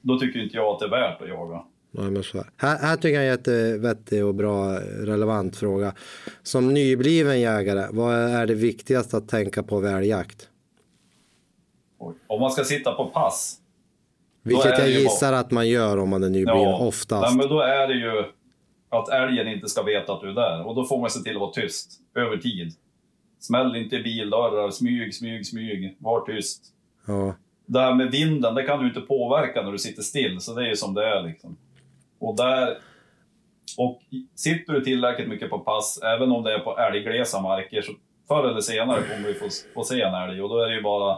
då 0.01 0.19
tycker 0.19 0.39
inte 0.39 0.57
jag 0.57 0.65
att 0.65 0.79
det 0.79 0.85
är 0.85 0.89
värt 0.89 1.21
att 1.21 1.27
jaga. 1.27 1.63
Nej, 1.93 2.11
men 2.11 2.23
så 2.23 2.37
här. 2.37 2.47
Här, 2.57 2.77
här 2.77 2.95
tycker 2.95 3.09
jag 3.09 3.23
är 3.23 3.27
en 3.27 3.31
jättevettig 3.31 4.25
och 4.25 4.35
bra 4.35 4.75
relevant 4.79 5.57
fråga. 5.57 5.93
Som 6.43 6.73
nybliven 6.73 7.41
jägare, 7.41 7.87
vad 7.91 8.15
är 8.15 8.47
det 8.47 8.53
viktigaste 8.53 9.17
att 9.17 9.27
tänka 9.27 9.63
på 9.63 9.79
vid 9.79 9.91
älgjakt? 9.91 10.49
Om 12.27 12.41
man 12.41 12.51
ska 12.51 12.63
sitta 12.63 12.91
på 12.93 13.05
pass, 13.05 13.57
Vilket 14.43 14.79
jag 14.79 14.89
gissar 14.89 15.33
att 15.33 15.51
man 15.51 15.69
gör 15.69 15.97
om 15.97 16.09
man 16.09 16.23
är 16.23 16.29
nybliven, 16.29 16.73
oftast. 16.73 17.27
Nej, 17.27 17.37
men 17.37 17.49
då 17.49 17.61
är 17.61 17.87
det 17.87 17.93
ju 17.93 18.23
att 18.89 19.09
älgen 19.09 19.47
inte 19.47 19.67
ska 19.69 19.83
veta 19.83 20.13
att 20.13 20.21
du 20.21 20.29
är 20.29 20.33
där. 20.33 20.67
Och 20.67 20.75
då 20.75 20.85
får 20.85 20.99
man 21.01 21.09
se 21.09 21.19
till 21.19 21.35
att 21.35 21.41
vara 21.41 21.51
tyst 21.51 21.99
över 22.15 22.37
tid. 22.37 22.73
Smäll 23.39 23.75
inte 23.75 23.95
i 23.95 24.03
bildörrar, 24.03 24.69
smyg, 24.71 25.15
smyg, 25.15 25.47
smyg. 25.47 25.97
Var 25.99 26.21
tyst. 26.25 26.65
Ja. 27.07 27.35
Det 27.65 27.79
här 27.79 27.93
med 27.93 28.11
vinden, 28.11 28.55
det 28.55 28.63
kan 28.63 28.79
du 28.79 28.87
inte 28.87 29.01
påverka 29.01 29.61
när 29.61 29.71
du 29.71 29.77
sitter 29.77 30.01
still, 30.01 30.41
så 30.41 30.53
det 30.53 30.61
är 30.61 30.69
ju 30.69 30.75
som 30.75 30.93
det 30.93 31.05
är. 31.05 31.23
Liksom. 31.23 31.57
Och 32.19 32.35
där... 32.35 32.77
Och 33.77 34.01
sitter 34.35 34.73
du 34.73 34.83
tillräckligt 34.83 35.29
mycket 35.29 35.49
på 35.49 35.59
pass, 35.59 35.99
även 36.03 36.31
om 36.31 36.43
det 36.43 36.53
är 36.53 36.59
på 36.59 36.77
älgglesa 36.77 37.41
marker, 37.41 37.81
så 37.81 37.91
förr 38.27 38.49
eller 38.49 38.61
senare 38.61 39.01
kommer 39.01 39.27
du 39.27 39.33
få, 39.33 39.47
få 39.73 39.83
se 39.83 40.01
en 40.01 40.13
älg. 40.13 40.41
Och 40.41 40.49
då 40.49 40.59
är 40.59 40.69
det 40.69 40.75
ju 40.75 40.81
bara... 40.81 41.17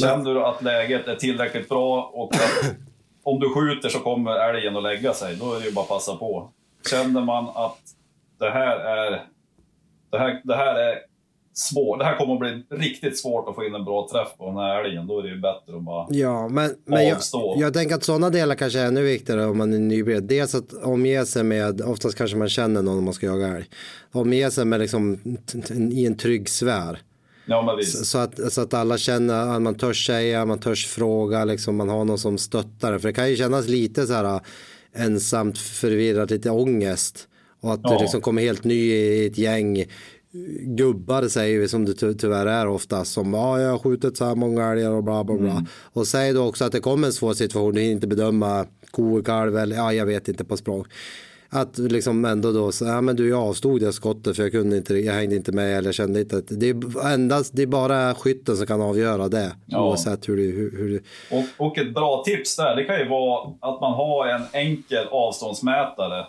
Känner 0.00 0.34
du 0.34 0.44
att 0.44 0.62
läget 0.62 1.08
är 1.08 1.16
tillräckligt 1.16 1.68
bra 1.68 2.10
och 2.14 2.34
att 2.34 2.74
om 3.22 3.40
du 3.40 3.54
skjuter 3.54 3.88
så 3.88 3.98
kommer 3.98 4.30
älgen 4.30 4.76
att 4.76 4.82
lägga 4.82 5.14
sig, 5.14 5.36
då 5.36 5.52
är 5.52 5.60
det 5.60 5.66
ju 5.66 5.72
bara 5.72 5.82
att 5.82 5.88
passa 5.88 6.16
på. 6.16 6.50
Känner 6.90 7.20
man 7.20 7.48
att 7.48 7.78
det 8.38 8.50
här 8.50 8.76
är... 8.76 9.24
Det 10.10 10.18
här, 10.18 10.40
det 10.44 10.56
här 10.56 10.74
är 10.74 10.98
svårt. 11.54 11.98
Det 11.98 12.04
här 12.04 12.16
kommer 12.16 12.34
att 12.34 12.40
bli 12.40 12.78
riktigt 12.78 13.18
svårt 13.18 13.48
att 13.48 13.54
få 13.54 13.64
in 13.64 13.74
en 13.74 13.84
bra 13.84 14.08
träff 14.12 14.28
på 14.38 14.46
den 14.46 14.56
här 14.56 14.84
älgen. 14.84 15.06
Då 15.06 15.18
är 15.18 15.22
det 15.22 15.28
ju 15.28 15.40
bättre 15.40 15.76
att 15.76 15.82
bara... 15.82 16.06
Ja, 16.10 16.48
men, 16.48 16.70
men 16.84 17.06
jag, 17.06 17.16
Avstå. 17.16 17.56
jag 17.58 17.74
tänker 17.74 17.94
att 17.94 18.04
sådana 18.04 18.30
delar 18.30 18.54
kanske 18.54 18.80
är 18.80 18.86
ännu 18.86 19.02
viktigare 19.02 19.46
om 19.46 19.58
man 19.58 19.72
är 19.72 19.78
nybliven. 19.78 20.26
Dels 20.26 20.54
att 20.54 20.72
omge 20.72 21.26
sig 21.26 21.42
med, 21.42 21.80
oftast 21.80 22.18
kanske 22.18 22.36
man 22.36 22.48
känner 22.48 22.82
någon 22.82 22.98
om 22.98 23.04
man 23.04 23.14
ska 23.14 23.26
jaga 23.26 23.48
älg. 23.56 23.64
Omge 24.12 24.50
sig 24.50 24.64
med 24.64 24.80
liksom 24.80 25.18
i 25.92 26.06
en 26.06 26.16
trygg 26.16 26.48
sfär. 26.48 26.98
Ja. 27.50 27.78
Så 28.04 28.18
att, 28.18 28.52
så 28.52 28.60
att 28.60 28.74
alla 28.74 28.98
känner 28.98 29.46
att 29.56 29.62
man 29.62 29.74
törs 29.74 30.06
säga, 30.06 30.44
man 30.46 30.58
törs 30.58 30.86
fråga, 30.86 31.44
liksom 31.44 31.76
man 31.76 31.88
har 31.88 32.04
någon 32.04 32.18
som 32.18 32.38
stöttar 32.38 32.92
det. 32.92 32.98
För 33.00 33.08
det 33.08 33.14
kan 33.14 33.30
ju 33.30 33.36
kännas 33.36 33.68
lite 33.68 34.06
så 34.06 34.12
här 34.12 34.24
äh, 34.24 34.40
ensamt, 34.92 35.58
förvirrat, 35.58 36.30
lite 36.30 36.50
ångest. 36.50 37.28
Och 37.60 37.72
att 37.72 37.82
du 37.82 37.88
Ja. 37.92 38.00
liksom 38.00 38.20
kommer 38.20 38.42
helt 38.42 38.64
ny 38.64 38.92
i 38.92 39.26
ett 39.26 39.38
gäng 39.38 39.84
gubbar 40.62 41.28
säger 41.28 41.58
vi 41.60 41.68
som 41.68 41.84
det 41.84 41.94
ty- 41.94 42.14
tyvärr 42.14 42.46
är 42.46 42.66
ofta 42.66 43.04
som 43.04 43.34
ja 43.34 43.60
jag 43.60 43.70
har 43.70 43.78
skjutit 43.78 44.16
så 44.16 44.24
här 44.24 44.34
många 44.34 44.72
älgar 44.72 44.90
och 44.90 45.04
bla 45.04 45.24
bla 45.24 45.36
bla. 45.38 45.50
Mm. 45.50 45.64
Och 45.92 46.06
säg 46.06 46.32
då 46.32 46.42
också 46.48 46.64
att 46.64 46.72
det 46.72 46.80
kommer 46.80 47.06
en 47.06 47.12
svår 47.12 47.34
situation, 47.34 47.74
du 47.74 47.80
hinner 47.80 47.92
inte 47.94 48.06
bedöma 48.06 48.66
ko, 48.90 49.22
kalv 49.22 49.56
eller 49.58 49.76
ja 49.76 49.92
jag 49.92 50.06
vet 50.06 50.28
inte 50.28 50.44
på 50.44 50.56
språng. 50.56 50.84
Att 51.52 51.78
liksom 51.78 52.24
ändå 52.24 52.52
då, 52.52 52.72
så, 52.72 52.84
ja 52.84 53.00
men 53.00 53.16
du 53.16 53.28
jag 53.28 53.40
avstod 53.40 53.80
det 53.80 53.92
skottet 53.92 54.36
för 54.36 54.42
jag 54.42 54.52
kunde 54.52 54.76
inte, 54.76 54.94
jag 54.94 55.14
hängde 55.14 55.36
inte 55.36 55.52
med 55.52 55.78
eller 55.78 55.92
kände 55.92 56.20
inte 56.20 56.36
att 56.36 56.44
det 56.48 56.68
är 56.68 57.06
endast, 57.12 57.56
det 57.56 57.62
är 57.62 57.66
bara 57.66 58.14
skytten 58.14 58.56
som 58.56 58.66
kan 58.66 58.80
avgöra 58.82 59.28
det. 59.28 59.52
Ja. 59.66 59.88
Oavsett 59.88 60.28
hur 60.28 60.36
du, 60.36 60.42
hur, 60.42 60.70
hur 60.78 60.88
du, 60.88 61.02
Och, 61.30 61.66
och 61.66 61.78
ett 61.78 61.94
bra 61.94 62.22
tips 62.26 62.56
där, 62.56 62.76
det 62.76 62.84
kan 62.84 62.98
ju 62.98 63.08
vara 63.08 63.52
att 63.60 63.80
man 63.80 63.92
har 63.92 64.26
en 64.26 64.42
enkel 64.52 65.06
avståndsmätare. 65.10 66.26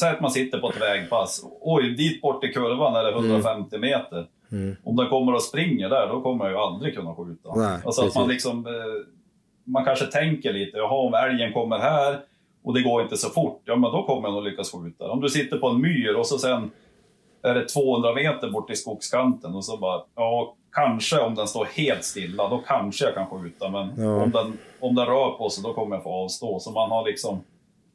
Säg 0.00 0.10
att 0.10 0.20
man 0.20 0.30
sitter 0.30 0.58
på 0.58 0.70
ett 0.70 0.80
vägpass. 0.80 1.44
Oj, 1.60 1.94
dit 1.94 2.22
bort 2.22 2.44
i 2.44 2.48
kurvan 2.48 2.96
är 2.96 3.04
det 3.04 3.12
Mm. 3.12 3.30
150 3.30 3.78
meter. 3.78 4.26
Om 4.84 4.96
den 4.96 5.08
kommer 5.08 5.34
och 5.34 5.42
springer 5.42 5.88
där, 5.88 6.08
då 6.08 6.20
kommer 6.20 6.44
jag 6.44 6.52
ju 6.52 6.58
aldrig 6.58 6.94
kunna 6.96 7.14
skjuta. 7.14 7.54
Nej, 7.56 7.78
alltså 7.84 8.06
att 8.06 8.14
man 8.14 8.28
liksom... 8.28 8.66
Eh, 8.66 8.72
man 9.64 9.84
kanske 9.84 10.06
tänker 10.06 10.52
lite, 10.52 10.76
jaha 10.76 11.06
om 11.06 11.14
älgen 11.14 11.52
kommer 11.52 11.78
här 11.78 12.20
och 12.64 12.74
det 12.74 12.82
går 12.82 13.02
inte 13.02 13.16
så 13.16 13.28
fort, 13.28 13.62
ja 13.64 13.76
men 13.76 13.90
då 13.90 14.02
kommer 14.02 14.28
jag 14.28 14.34
nog 14.34 14.44
lyckas 14.44 14.72
skjuta. 14.72 15.10
Om 15.10 15.20
du 15.20 15.28
sitter 15.28 15.58
på 15.58 15.68
en 15.68 15.80
myr 15.80 16.14
och 16.14 16.26
så 16.26 16.38
sen 16.38 16.70
är 17.42 17.54
det 17.54 17.68
200 17.68 18.14
meter 18.14 18.50
bort 18.50 18.70
i 18.70 18.76
skogskanten 18.76 19.54
och 19.54 19.64
så 19.64 19.76
bara, 19.76 20.02
ja 20.16 20.54
kanske 20.72 21.18
om 21.20 21.34
den 21.34 21.46
står 21.48 21.64
helt 21.64 22.04
stilla, 22.04 22.48
då 22.48 22.58
kanske 22.66 23.04
jag 23.04 23.14
kan 23.14 23.26
skjuta. 23.26 23.68
Men 23.70 23.92
Ja. 24.04 24.22
om, 24.22 24.30
den, 24.30 24.58
om 24.80 24.94
den 24.94 25.06
rör 25.06 25.30
på 25.30 25.50
sig, 25.50 25.62
då 25.64 25.72
kommer 25.74 25.96
jag 25.96 26.02
få 26.02 26.10
avstå. 26.10 26.58
Så 26.60 26.70
man 26.70 26.90
har 26.90 27.04
liksom 27.04 27.40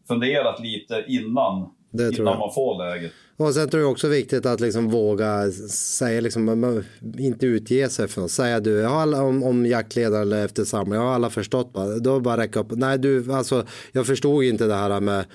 funderat 0.07 0.59
lite 0.59 1.05
innan, 1.07 1.69
Det 1.91 2.17
innan 2.19 2.39
man 2.39 2.53
får 2.53 2.77
läget. 2.77 3.11
Och 3.39 3.53
sen 3.53 3.69
tror 3.69 3.83
jag 3.83 3.91
också 3.91 4.07
viktigt 4.07 4.45
att 4.45 4.59
liksom 4.59 4.89
våga 4.89 5.51
säga, 5.71 6.21
liksom, 6.21 6.83
inte 7.17 7.45
utge 7.45 7.89
sig 7.89 8.07
för 8.07 8.21
något. 8.21 8.31
Säga 8.31 8.59
du, 8.59 8.71
jag 8.71 8.89
har 8.89 9.01
alla, 9.01 9.23
om, 9.23 9.43
om 9.43 9.65
jaktledaren 9.65 10.21
eller 10.21 10.45
efter 10.45 10.63
samling, 10.65 10.93
jag 10.93 11.01
har 11.01 11.13
alla 11.15 11.29
förstått. 11.29 11.73
Bara, 11.73 11.99
då 11.99 12.19
bara 12.19 12.37
räcka 12.37 12.59
upp. 12.59 12.67
Nej 12.71 12.97
du, 12.99 13.31
alltså 13.33 13.65
jag 13.91 14.05
förstod 14.07 14.43
inte 14.43 14.65
det 14.67 14.73
här 14.75 14.99
med 14.99 15.25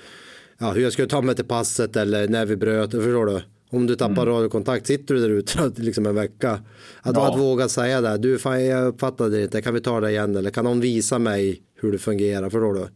ja, 0.57 0.71
hur 0.71 0.81
jag 0.81 0.93
skulle 0.93 1.07
ta 1.07 1.21
mig 1.21 1.35
till 1.35 1.45
passet 1.45 1.95
eller 1.95 2.27
när 2.27 2.45
vi 2.45 2.55
bröt. 2.55 2.91
Förstår 2.91 3.25
du? 3.25 3.41
Om 3.69 3.87
du 3.87 3.95
tappar 3.95 4.25
radiokontakt, 4.25 4.87
sitter 4.87 5.15
du 5.15 5.21
där 5.21 5.29
ute 5.29 5.71
liksom 5.81 6.05
en 6.05 6.15
vecka. 6.15 6.51
Att, 7.01 7.15
Ja. 7.15 7.33
att 7.33 7.39
våga 7.39 7.69
säga 7.69 8.01
det. 8.01 8.17
Du, 8.17 8.37
fan, 8.39 8.65
jag 8.65 8.87
uppfattade 8.87 9.29
det 9.37 9.43
inte. 9.43 9.61
Kan 9.61 9.73
vi 9.73 9.81
ta 9.81 9.99
det 9.99 10.09
igen? 10.11 10.35
Eller 10.35 10.49
kan 10.49 10.65
någon 10.65 10.79
visa 10.79 11.19
mig 11.19 11.61
hur 11.81 11.91
det 11.91 11.97
fungerar? 11.97 12.49
Förstår 12.49 12.73
du? 12.73 12.87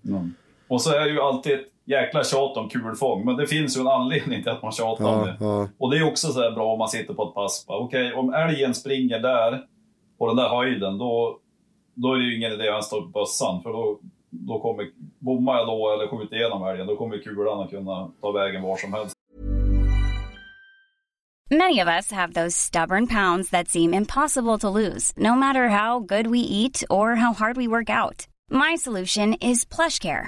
Och 0.68 0.82
så 0.82 0.92
är 0.92 1.00
det 1.00 1.10
ju 1.10 1.20
alltid 1.20 1.58
jäkla 1.88 2.24
tjat 2.24 2.58
om 2.58 2.70
kulfång, 2.70 3.26
men 3.26 3.36
det 3.38 3.48
finns 3.48 3.78
ju 3.78 3.82
en 3.82 3.88
anledning 3.88 4.44
till 4.44 4.52
att 4.52 4.62
man 4.64 4.72
tjatar 4.72 5.06
om 5.06 5.20
Ja, 5.20 5.26
det. 5.26 5.38
ja. 5.40 5.68
Och 5.78 5.92
det 5.92 5.98
är 5.98 6.08
också 6.08 6.28
så 6.28 6.42
här 6.42 6.52
bra 6.52 6.74
om 6.74 6.80
man 6.80 6.88
sitter 6.90 7.14
på 7.14 7.24
ett 7.24 7.34
pass. 7.34 7.66
Okej, 7.68 8.14
om 8.14 8.34
älgen 8.34 8.74
springer 8.74 9.20
där, 9.20 9.62
på 10.20 10.28
den 10.28 10.36
där 10.36 10.50
höjden, 10.50 10.98
då, 10.98 11.38
då 11.94 12.14
är 12.14 12.18
det 12.18 12.26
ju 12.26 12.38
ingen 12.38 12.52
idé 12.52 12.64
att 12.64 12.70
ens 12.72 12.90
ta 12.90 12.98
upp 12.98 13.14
bössan. 13.14 13.64
För 13.64 13.70
då, 13.70 14.00
då 14.30 14.60
kommer, 14.60 14.86
bommar 15.20 15.58
jag 15.58 15.68
då 15.68 15.94
eller 15.94 16.08
skjuter 16.08 16.36
igenom 16.36 16.64
älgen, 16.68 16.88
då 16.88 16.96
kommer 16.96 17.18
kulan 17.18 17.62
att 17.62 17.70
kunna 17.70 18.12
ta 18.22 18.32
vägen 18.32 18.62
var 18.62 18.78
som 18.78 18.94
helst. 18.94 19.14
Many 21.50 21.80
of 21.80 21.88
us 21.88 22.12
have 22.12 22.34
those 22.34 22.56
stubborn 22.58 23.08
pounds 23.08 23.50
that 23.50 23.70
seem 23.70 23.94
impossible 23.94 24.58
to 24.58 24.70
lose, 24.70 25.14
no 25.18 25.36
matter 25.36 25.70
how 25.70 26.00
good 26.00 26.28
we 26.28 26.40
eat 26.40 26.84
or 26.90 27.16
how 27.16 27.34
hard 27.34 27.58
we 27.58 27.68
work 27.68 27.90
out. 27.90 28.28
My 28.52 28.76
solution 28.78 29.34
is 29.34 29.66
PlushCare. 29.66 30.28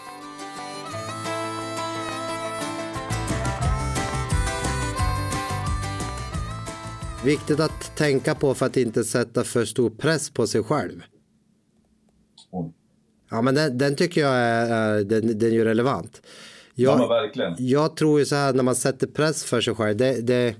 Viktigt 7.25 7.59
att 7.59 7.95
tänka 7.97 8.35
på 8.35 8.53
för 8.53 8.65
att 8.65 8.77
inte 8.77 9.03
sätta 9.03 9.43
för 9.43 9.65
stor 9.65 9.89
press 9.89 10.29
på 10.29 10.47
sig 10.47 10.63
själv. 10.63 11.03
Ja, 13.29 13.41
men 13.41 13.55
den, 13.55 13.77
den 13.77 13.95
tycker 13.95 14.21
jag 14.21 14.33
är, 14.35 15.03
den, 15.03 15.39
den 15.39 15.49
är 15.49 15.53
ju 15.53 15.63
relevant. 15.63 16.21
Ja, 16.75 16.91
Jag, 16.91 16.99
men 16.99 17.09
verkligen. 17.09 17.55
jag 17.57 17.95
tror 17.95 18.19
ju 18.19 18.25
så 18.25 18.35
här 18.35 18.53
när 18.53 18.63
man 18.63 18.75
sätter 18.75 19.07
press 19.07 19.43
för 19.43 19.61
sig 19.61 19.75
själv. 19.75 19.97
Det, 19.97 20.21
det, 20.21 20.55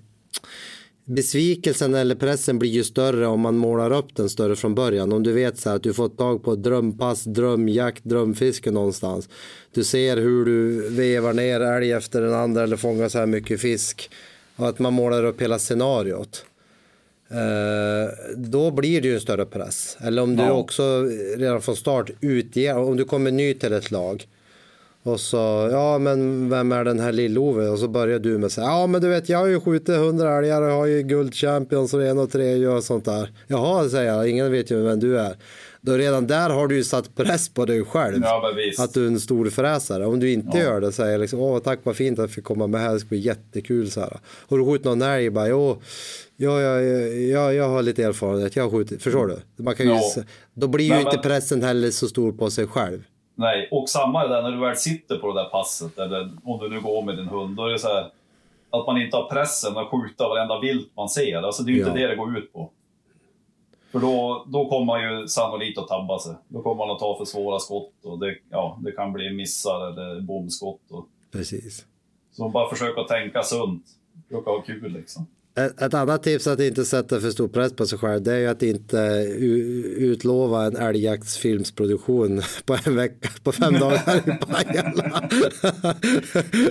besvikelsen 1.06 1.95
eller 1.95 2.15
pressen 2.15 2.60
blir 2.60 2.69
ju 2.69 2.84
större 2.84 3.28
om 3.28 3.39
man 3.39 3.58
målar 3.58 3.91
upp 3.91 4.15
den 4.15 4.30
större 4.30 4.56
från 4.56 4.76
början. 4.76 5.13
Om 5.13 5.24
du 5.24 5.34
vet 5.34 5.60
så 5.60 5.69
här 5.69 5.76
att 5.76 5.84
du 5.84 5.93
fått 5.93 6.17
tag 6.17 6.43
på 6.43 6.56
drömpass, 6.56 7.24
drömjakt, 7.24 8.04
drömfiske 8.04 8.71
någonstans. 8.71 9.30
Du 9.74 9.84
ser 9.84 10.17
hur 10.17 10.45
du 10.45 10.89
vevar 10.89 11.34
ner 11.34 11.60
älg 11.62 11.91
efter 11.91 12.21
den 12.21 12.34
andra 12.34 12.63
eller 12.63 12.78
fångar 12.78 13.10
så 13.10 13.19
här 13.19 13.26
mycket 13.26 13.62
fisk. 13.62 14.10
Och 14.56 14.67
att 14.69 14.80
man 14.80 14.93
målar 14.93 15.24
upp 15.24 15.41
hela 15.41 15.60
scenariot. 15.60 16.45
Eh, 17.31 18.09
då 18.35 18.71
blir 18.71 19.01
det 19.01 19.07
ju 19.07 19.13
en 19.13 19.21
större 19.21 19.45
press. 19.45 19.97
Eller 20.01 20.21
om 20.21 20.35
du 20.35 20.43
Ja. 20.43 20.51
också 20.51 21.03
redan 21.37 21.61
från 21.61 21.75
start 21.75 22.09
utger, 22.21 22.77
om 22.77 22.97
du 22.97 23.05
kommer 23.05 23.31
ny 23.31 23.53
till 23.53 23.73
ett 23.73 23.91
lag. 23.91 24.27
Och 25.03 25.19
så, 25.19 25.69
ja 25.71 25.97
men 25.97 26.49
vem 26.49 26.71
är 26.71 26.83
den 26.83 26.99
här 26.99 27.11
Lill-Ove? 27.11 27.67
Och 27.67 27.79
så 27.79 27.87
börjar 27.87 28.19
du 28.19 28.37
med 28.37 28.45
att 28.45 28.51
säga, 28.51 28.67
ja 28.67 28.87
men 28.87 29.01
du 29.01 29.07
vet 29.09 29.29
jag 29.29 29.37
har 29.39 29.47
ju 29.47 29.59
skjutit 29.59 29.95
hundra 29.95 30.37
älgar 30.37 30.61
och 30.61 30.71
har 30.71 30.85
ju 30.85 31.01
guldchampions 31.01 31.93
och 31.93 32.03
en 32.03 32.17
och 32.19 32.31
tre 32.31 32.67
och 32.67 32.83
sånt 32.83 33.05
där. 33.05 33.29
Jaha, 33.47 33.89
säger 33.89 34.11
jag, 34.13 34.29
ingen 34.29 34.51
vet 34.51 34.71
ju 34.71 34.81
vem 34.83 34.99
du 34.99 35.19
är. 35.19 35.35
Då 35.83 35.93
redan 35.93 36.27
där 36.27 36.49
har 36.49 36.67
du 36.67 36.75
ju 36.75 36.83
satt 36.83 37.15
press 37.15 37.49
på 37.49 37.65
dig 37.65 37.85
själv. 37.85 38.23
Ja. 38.23 38.51
Att 38.79 38.93
du 38.93 39.03
är 39.03 39.07
en 39.07 39.19
stor 39.19 39.49
fräsare. 39.49 40.05
Om 40.05 40.19
du 40.19 40.31
inte 40.31 40.57
gör 40.57 40.81
det 40.81 40.91
säger 40.91 41.11
jag 41.11 41.21
liksom, 41.21 41.39
åh 41.39 41.59
tack 41.59 41.79
vad 41.83 41.95
fint 41.95 42.19
att 42.19 42.23
jag 42.23 42.31
fick 42.31 42.43
komma 42.43 42.67
med 42.67 42.81
här, 42.81 42.93
det 42.93 42.99
ska 42.99 43.09
bli 43.09 43.17
jättekul 43.19 43.91
så 43.91 43.99
här. 43.99 44.19
Har 44.49 44.57
du 44.57 44.65
skjutit 44.65 44.85
någon 44.85 45.01
älg? 45.01 45.29
Bara, 45.29 45.47
jo, 45.47 45.81
ja, 46.37 46.61
ja, 46.61 46.79
ja, 46.81 47.53
jag 47.53 47.69
har 47.69 47.81
lite 47.83 48.03
erfarenhet, 48.03 48.55
jag 48.55 48.63
har 48.63 48.69
skjutit, 48.71 49.03
förstår 49.03 49.27
du? 49.27 49.63
Man 49.63 49.75
kan 49.75 49.85
ju, 49.85 49.91
Ja. 49.91 50.01
då 50.53 50.67
blir 50.67 50.85
ju 50.85 50.91
Men- 50.93 51.01
inte 51.01 51.17
pressen 51.17 51.63
heller 51.63 51.89
så 51.91 52.07
stor 52.07 52.31
på 52.31 52.49
sig 52.51 52.67
själv. 52.67 53.03
Nej, 53.35 53.67
och 53.71 53.89
samma 53.89 54.23
är 54.23 54.27
det 54.29 54.41
när 54.41 54.51
du 54.51 54.59
väl 54.59 54.75
sitter 54.77 55.15
på 55.17 55.33
det 55.33 55.41
där 55.43 55.49
passet, 55.49 55.99
eller 55.99 56.31
om 56.43 56.59
du 56.59 56.69
nu 56.69 56.81
går 56.81 57.01
med 57.01 57.17
din 57.17 57.27
hund, 57.27 57.55
då 57.57 57.65
är 57.65 57.69
det 57.71 57.79
så 57.79 57.87
här 57.87 58.05
att 58.73 58.85
man 58.87 59.01
inte 59.01 59.17
har 59.17 59.29
pressen 59.29 59.77
att 59.77 59.87
skjuta 59.91 60.27
varenda 60.27 60.59
vilt 60.59 60.91
man 60.97 61.09
ser. 61.09 61.37
Alltså 61.41 61.63
det 61.63 61.71
är 61.71 61.73
ju 61.73 61.79
Ja. 61.81 61.87
inte 61.87 61.99
det 61.99 62.07
det 62.07 62.15
går 62.15 62.37
ut 62.37 62.53
på. 62.53 62.69
För 63.91 63.99
då, 63.99 64.45
då 64.47 64.69
kommer 64.69 64.86
man 64.86 65.01
ju 65.01 65.27
sannolikt 65.27 65.77
att 65.77 65.88
tabba 65.88 66.19
sig. 66.19 66.36
Då 66.47 66.62
kommer 66.62 66.75
man 66.75 66.91
att 66.91 66.99
ta 66.99 67.17
för 67.17 67.25
svåra 67.25 67.60
skott 67.60 67.93
och 68.04 68.19
det, 68.19 68.36
ja, 68.49 68.80
det 68.84 68.91
kan 68.91 69.13
bli 69.13 69.34
missar 69.34 69.88
eller 69.88 70.21
bomskott. 70.21 70.82
Och, 70.89 71.08
Precis. 71.32 71.86
så 72.32 72.49
bara 72.49 72.69
försöka 72.69 73.04
tänka 73.04 73.43
sunt. 73.43 73.84
Försöka 74.27 74.49
ha 74.49 74.62
kul 74.62 74.91
liksom. 74.93 75.27
Ett, 75.56 75.82
ett 75.82 75.93
annat 75.93 76.23
tips 76.23 76.47
att 76.47 76.60
inte 76.60 76.86
sätta 76.86 77.19
för 77.19 77.30
stor 77.30 77.47
press 77.47 77.73
på 77.73 77.86
sig 77.86 77.99
själv 77.99 78.21
det 78.21 78.34
är 78.34 78.38
ju 78.38 78.47
att 78.47 78.63
inte 78.63 78.97
utlova 79.97 80.65
en 80.65 80.75
älgjaktsfilmsproduktion 80.75 82.41
på 82.65 82.77
en 82.86 82.95
vecka, 82.95 83.30
på 83.43 83.51
fem 83.51 83.73
dagar 83.73 84.17
i 84.17 84.21
Pajala. 84.21 85.30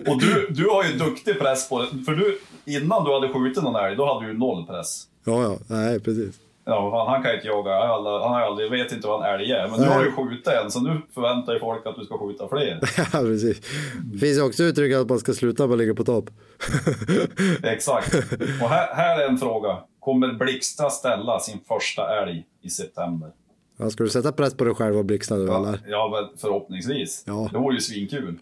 Och 0.11 0.21
du, 0.21 0.49
du 0.51 0.69
har 0.69 0.85
ju 0.85 0.99
duktig 0.99 1.39
press 1.39 1.69
på 1.69 1.83
det. 1.83 2.05
För 2.05 2.13
du, 2.13 2.39
innan 2.65 3.05
du 3.05 3.13
hade 3.13 3.29
skjutit 3.29 3.63
någon 3.63 3.85
älg, 3.85 3.97
då 3.97 4.15
hade 4.15 4.27
du 4.27 4.39
noll 4.39 4.67
press. 4.67 5.07
ja, 5.25 5.43
ja, 5.43 5.59
nej 5.67 6.01
precis. 6.01 6.35
Ja, 6.75 7.07
han, 7.09 7.23
kan 7.23 7.35
inte 7.35 7.47
jaga. 7.47 7.71
Alla, 7.75 8.11
han 8.23 8.33
har 8.33 8.41
aldrig, 8.41 8.71
vet 8.71 8.93
inte 8.93 9.07
vad 9.09 9.25
en 9.27 9.35
älg 9.35 9.53
är. 9.53 9.69
Men 9.69 9.81
nu 9.81 9.87
Nej. 9.87 9.95
har 9.95 10.05
du 10.05 10.13
skjutit 10.13 10.47
en, 10.47 10.71
så 10.71 10.81
nu 10.81 11.01
förväntar 11.15 11.53
ju 11.53 11.59
folk 11.61 11.87
att 11.87 11.97
du 11.97 12.05
ska 12.05 12.19
skjuta 12.19 12.49
fler. 12.49 12.81
Ja, 13.13 13.19
precis. 13.21 13.61
Det 14.13 14.19
finns 14.19 14.39
ju 14.39 14.43
också 14.43 14.63
uttryck 14.63 14.95
att 14.95 15.09
man 15.09 15.19
ska 15.19 15.33
sluta 15.33 15.65
att 15.65 15.79
ligga 15.79 15.95
på 15.95 16.05
topp. 16.05 16.31
Exakt. 17.63 18.15
Och 18.63 18.69
här, 18.69 18.95
här 18.95 19.21
är 19.21 19.29
en 19.29 19.39
fråga. 19.39 19.77
Kommer 20.01 20.33
Blixtra 20.33 20.91
ställa 20.91 21.41
sin 21.41 21.61
första 21.69 22.23
älg 22.23 22.45
i 22.63 22.71
september? 22.71 23.31
Ja, 23.79 23.91
ska 23.91 24.05
du 24.05 24.11
sätta 24.11 24.33
press 24.33 24.55
på 24.57 24.65
dig 24.65 24.75
själv 24.75 24.97
och 24.99 25.05
blixtra 25.05 25.37
nu 25.37 25.45
Ja, 25.47 25.59
eller? 25.69 25.81
ja 25.87 26.09
men 26.13 26.39
förhoppningsvis. 26.39 27.25
Ja. 27.27 27.49
Det 27.53 27.59
vore 27.59 27.75
ju 27.75 27.81
svinkul. 27.81 28.25
Men, 28.25 28.35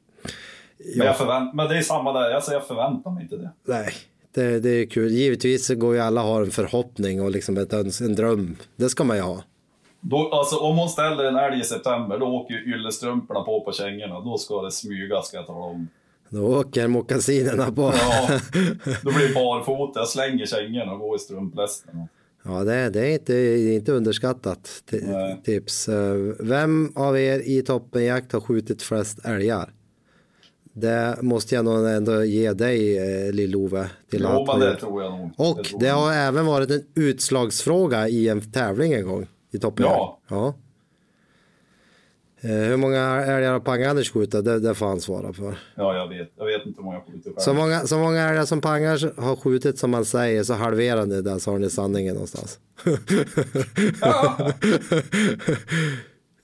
Ja. 0.94 1.04
jag 1.04 1.16
förvänt, 1.16 1.54
men 1.54 1.68
det 1.68 1.78
är 1.78 1.82
samma 1.82 2.12
där. 2.12 2.30
Alltså, 2.30 2.52
jag 2.52 2.66
förväntar 2.66 3.10
mig 3.10 3.22
inte 3.22 3.36
det. 3.36 3.50
Nej, 3.64 3.92
det, 4.34 4.60
det 4.60 4.70
är 4.70 4.86
kul. 4.86 5.10
Givetvis 5.12 5.68
går 5.68 5.94
ju 5.94 6.00
alla 6.00 6.20
ha 6.20 6.40
en 6.40 6.50
förhoppning 6.50 7.22
och 7.22 7.30
liksom 7.30 7.56
ett, 7.56 7.72
en 8.00 8.14
dröm. 8.14 8.56
Det 8.76 8.88
ska 8.88 9.04
man 9.04 9.16
ju 9.16 9.22
ha. 9.22 9.42
Då, 10.00 10.30
alltså, 10.32 10.56
om 10.56 10.78
hon 10.78 10.88
ställer 10.88 11.24
en 11.24 11.36
älg 11.36 11.60
i 11.60 11.64
september, 11.64 12.18
då 12.18 12.26
åker 12.26 12.54
ju 12.54 12.74
yllestrumporna 12.74 13.40
på 13.40 13.60
på 13.60 13.72
kängorna. 13.72 14.20
Då 14.20 14.38
ska 14.38 14.62
det 14.62 14.72
smyga, 14.72 15.22
ska 15.22 15.36
jag 15.36 15.46
tala 15.46 15.64
om. 15.64 15.88
Då 16.30 16.58
åker 16.60 16.88
mockasinerna 16.88 17.72
på. 17.72 17.82
Ja, 17.82 18.28
då 19.02 19.10
blir 19.12 19.28
det 19.28 19.34
barfota. 19.34 20.00
Jag 20.00 20.08
slänger 20.08 20.46
kängorna 20.46 20.92
och 20.92 20.98
går 20.98 21.16
i 21.16 21.18
strumplästen. 21.18 22.08
Ja, 22.44 22.64
det, 22.64 22.90
det 22.90 23.06
är 23.06 23.12
inte, 23.12 23.32
det 23.32 23.72
är 23.72 23.74
inte 23.74 23.92
underskattat 23.92 24.84
tips. 25.44 25.88
Eh, 25.88 26.14
Vem 26.40 26.92
av 26.94 27.18
er 27.18 27.42
i 27.44 27.62
toppenjakt 27.62 28.32
har 28.32 28.40
skjutit 28.40 28.82
flest 28.82 29.26
älgar? 29.26 29.72
Det 30.80 31.18
måste 31.22 31.54
jag 31.54 31.64
nog 31.64 31.88
ändå 31.88 32.24
ge 32.24 32.52
dig, 32.52 32.98
eh, 32.98 33.32
Lill-Ove. 33.32 33.86
Jo, 34.10 34.46
men 34.46 34.60
det 34.60 34.76
tror 34.76 35.02
jag 35.02 35.12
nog. 35.12 35.30
Och 35.36 35.66
det 35.80 35.88
har 35.88 36.12
även 36.12 36.46
varit 36.46 36.70
en 36.70 36.82
utslagsfråga 36.94 38.08
i 38.08 38.28
en 38.28 38.40
tävling 38.52 38.92
en 38.92 39.06
gång 39.06 39.26
i 39.50 39.58
toppenjakt. 39.58 39.96
Ja. 39.96 40.18
ja. 40.28 40.54
Eh, 42.40 42.50
Hur 42.50 42.76
många 42.76 43.00
älgar 43.24 43.52
har 43.52 43.60
Pang-Anders 43.60 44.12
skjutit? 44.12 44.44
Det, 44.44 44.60
det 44.60 44.74
får 44.74 44.86
han 44.86 45.00
svara 45.00 45.32
för. 45.32 45.58
Ja, 45.74 45.96
jag 45.96 46.08
vet. 46.08 46.32
Jag 46.36 46.46
vet 46.46 46.66
inte 46.66 46.78
hur 46.80 46.84
många 46.84 47.00
skjuter. 47.00 47.32
Så 47.38 47.54
många, 47.54 47.80
så 47.80 47.98
många 47.98 48.28
älgar 48.28 48.44
som 48.44 48.60
Pang-Anders 48.60 49.20
har 49.20 49.36
skjutit 49.36 49.78
som 49.78 49.90
man 49.90 50.04
säger 50.04 50.42
så 50.42 50.54
halverar 50.54 51.06
ni 51.06 51.22
det 51.22 51.40
så 51.40 51.50
har 51.50 51.58
ni 51.58 51.70
sanningen 51.70 52.14
någonstans. 52.14 52.58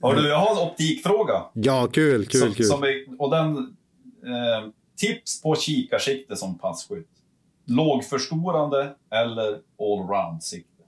Hör 0.02 0.16
du, 0.16 0.28
jag 0.28 0.38
har 0.38 0.62
en 0.62 0.68
optikfråga. 0.70 1.42
ja, 1.52 1.86
kul, 1.92 2.26
kul, 2.26 2.40
som, 2.40 2.52
kul. 2.54 2.66
Som 2.66 2.82
är, 2.82 3.04
och 3.18 3.30
den... 3.30 3.76
Eh, 4.26 4.68
tips 4.96 5.42
på 5.42 5.56
kikarsikte 5.56 6.36
som 6.36 6.58
passkytt. 6.58 7.08
Lågförstorande 7.64 8.94
eller 9.10 9.58
allround-sikte. 9.78 10.82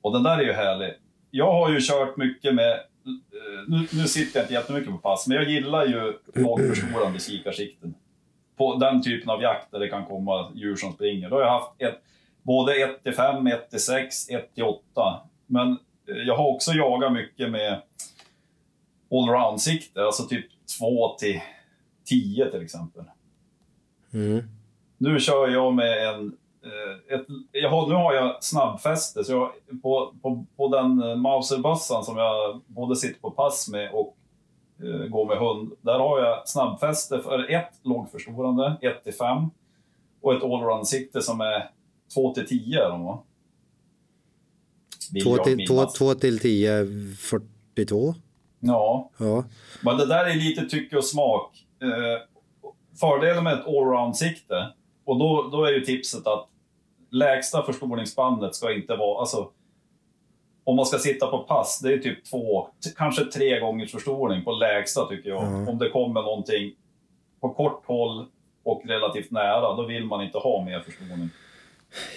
Och 0.00 0.12
den 0.12 0.22
där 0.22 0.38
är 0.38 0.42
ju 0.42 0.52
härlig. 0.52 0.94
Jag 1.30 1.52
har 1.52 1.70
ju 1.70 1.80
kört 1.80 2.16
mycket 2.16 2.54
med... 2.54 2.72
Eh, 2.72 3.68
nu, 3.68 3.86
nu 3.92 4.08
sitter 4.08 4.38
jag 4.38 4.44
inte 4.44 4.54
jättemycket 4.54 4.90
på 4.90 4.98
pass, 4.98 5.26
men 5.26 5.36
jag 5.36 5.50
gillar 5.50 5.86
ju 5.86 6.18
lågförstorande 6.34 7.18
kikarsikten. 7.18 7.94
På 8.56 8.74
den 8.74 9.02
typen 9.02 9.30
av 9.30 9.42
jakt 9.42 9.70
där 9.70 9.78
det 9.78 9.88
kan 9.88 10.06
komma 10.06 10.52
djur 10.54 10.76
som 10.76 10.92
springer. 10.92 11.30
Då 11.30 11.36
har 11.36 11.42
jag 11.42 11.60
haft 11.60 11.82
ett, 11.82 12.00
både 12.42 12.82
1 12.82 13.02
till 13.02 13.12
5, 13.12 13.46
1 13.46 13.70
till 13.70 13.80
6, 13.80 14.28
1 14.28 14.54
till 14.54 14.64
8. 14.64 14.82
Men 15.46 15.70
eh, 16.08 16.16
jag 16.26 16.36
har 16.36 16.46
också 16.46 16.72
jagat 16.72 17.12
mycket 17.12 17.50
med 17.50 17.82
allround-sikte, 19.10 20.02
alltså 20.04 20.24
typ 20.24 20.46
2 20.78 21.16
till 21.18 21.40
10 22.10 22.50
till 22.50 22.62
exempel. 22.62 23.04
Mm. 24.12 24.42
Nu 24.98 25.20
kör 25.20 25.48
jag 25.48 25.74
med 25.74 26.08
en... 26.08 26.36
eh, 26.64 27.14
Ett, 27.14 27.26
jag 27.52 27.70
har, 27.70 27.88
nu 27.88 27.94
har 27.94 28.14
jag 28.14 28.44
snabbfäste, 28.44 29.24
så 29.24 29.32
jag, 29.32 29.82
på, 29.82 30.14
på, 30.22 30.44
på 30.56 30.68
den 30.68 31.02
eh, 31.02 31.16
Mauserbössan 31.16 32.04
som 32.04 32.16
jag 32.16 32.60
både 32.66 32.96
sitter 32.96 33.20
på 33.20 33.30
pass 33.30 33.68
med 33.68 33.90
och 33.92 34.16
eh, 34.82 35.06
går 35.08 35.26
med 35.26 35.38
hund, 35.38 35.72
där 35.80 35.98
har 35.98 36.18
jag 36.20 36.48
snabbfäste 36.48 37.22
för 37.22 37.50
ett 37.50 37.70
lågförstorande, 37.82 38.76
1 38.82 39.04
till 39.04 39.14
5 39.14 39.44
och 40.20 40.34
ett 40.34 40.42
allround-sikte 40.42 41.22
som 41.22 41.40
är 41.40 41.70
2 42.14 42.34
till 42.34 42.46
10 42.46 42.84
är 42.84 42.88
de 42.88 43.04
va? 43.04 43.22
Vill 45.12 45.22
Två 45.24 45.36
jag 45.36 45.44
till, 45.44 45.66
två, 45.66 45.74
minnas. 45.74 45.92
två 45.94 46.14
till 46.14 46.38
tio, 46.38 46.86
42. 47.16 48.14
Ja, 48.60 49.10
Ja, 49.18 49.44
Men 49.82 49.96
det 49.96 50.06
där 50.06 50.24
är 50.24 50.34
lite 50.34 50.66
tycke 50.66 50.96
och 50.96 51.04
smak. 51.04 51.66
Eh, 51.82 52.22
fördelen 53.00 53.44
med 53.44 53.52
ett 53.52 53.66
allround-sikte, 53.66 54.72
och 55.04 55.18
då, 55.18 55.48
då 55.52 55.64
är 55.64 55.72
ju 55.72 55.80
tipset 55.80 56.26
att 56.26 56.48
lägsta 57.10 57.62
förstoringsbandet 57.62 58.54
ska 58.54 58.72
inte 58.72 58.96
vara, 58.96 59.20
alltså 59.20 59.50
om 60.64 60.76
man 60.76 60.86
ska 60.86 60.98
sitta 60.98 61.26
på 61.26 61.38
pass, 61.38 61.80
det 61.82 61.92
är 61.92 61.98
typ 61.98 62.24
två, 62.24 62.68
kanske 62.96 63.24
tre 63.24 63.60
gångers 63.60 63.92
förstoring 63.92 64.44
på 64.44 64.52
lägsta 64.52 65.06
tycker 65.06 65.28
jag. 65.28 65.42
Ja. 65.42 65.70
Om 65.70 65.78
det 65.78 65.90
kommer 65.90 66.22
någonting 66.22 66.72
på 67.40 67.48
kort 67.48 67.86
håll 67.86 68.26
och 68.62 68.82
relativt 68.84 69.30
nära, 69.30 69.76
då 69.76 69.86
vill 69.86 70.04
man 70.04 70.24
inte 70.24 70.38
ha 70.38 70.64
mer 70.64 70.80
förstoring. 70.80 71.30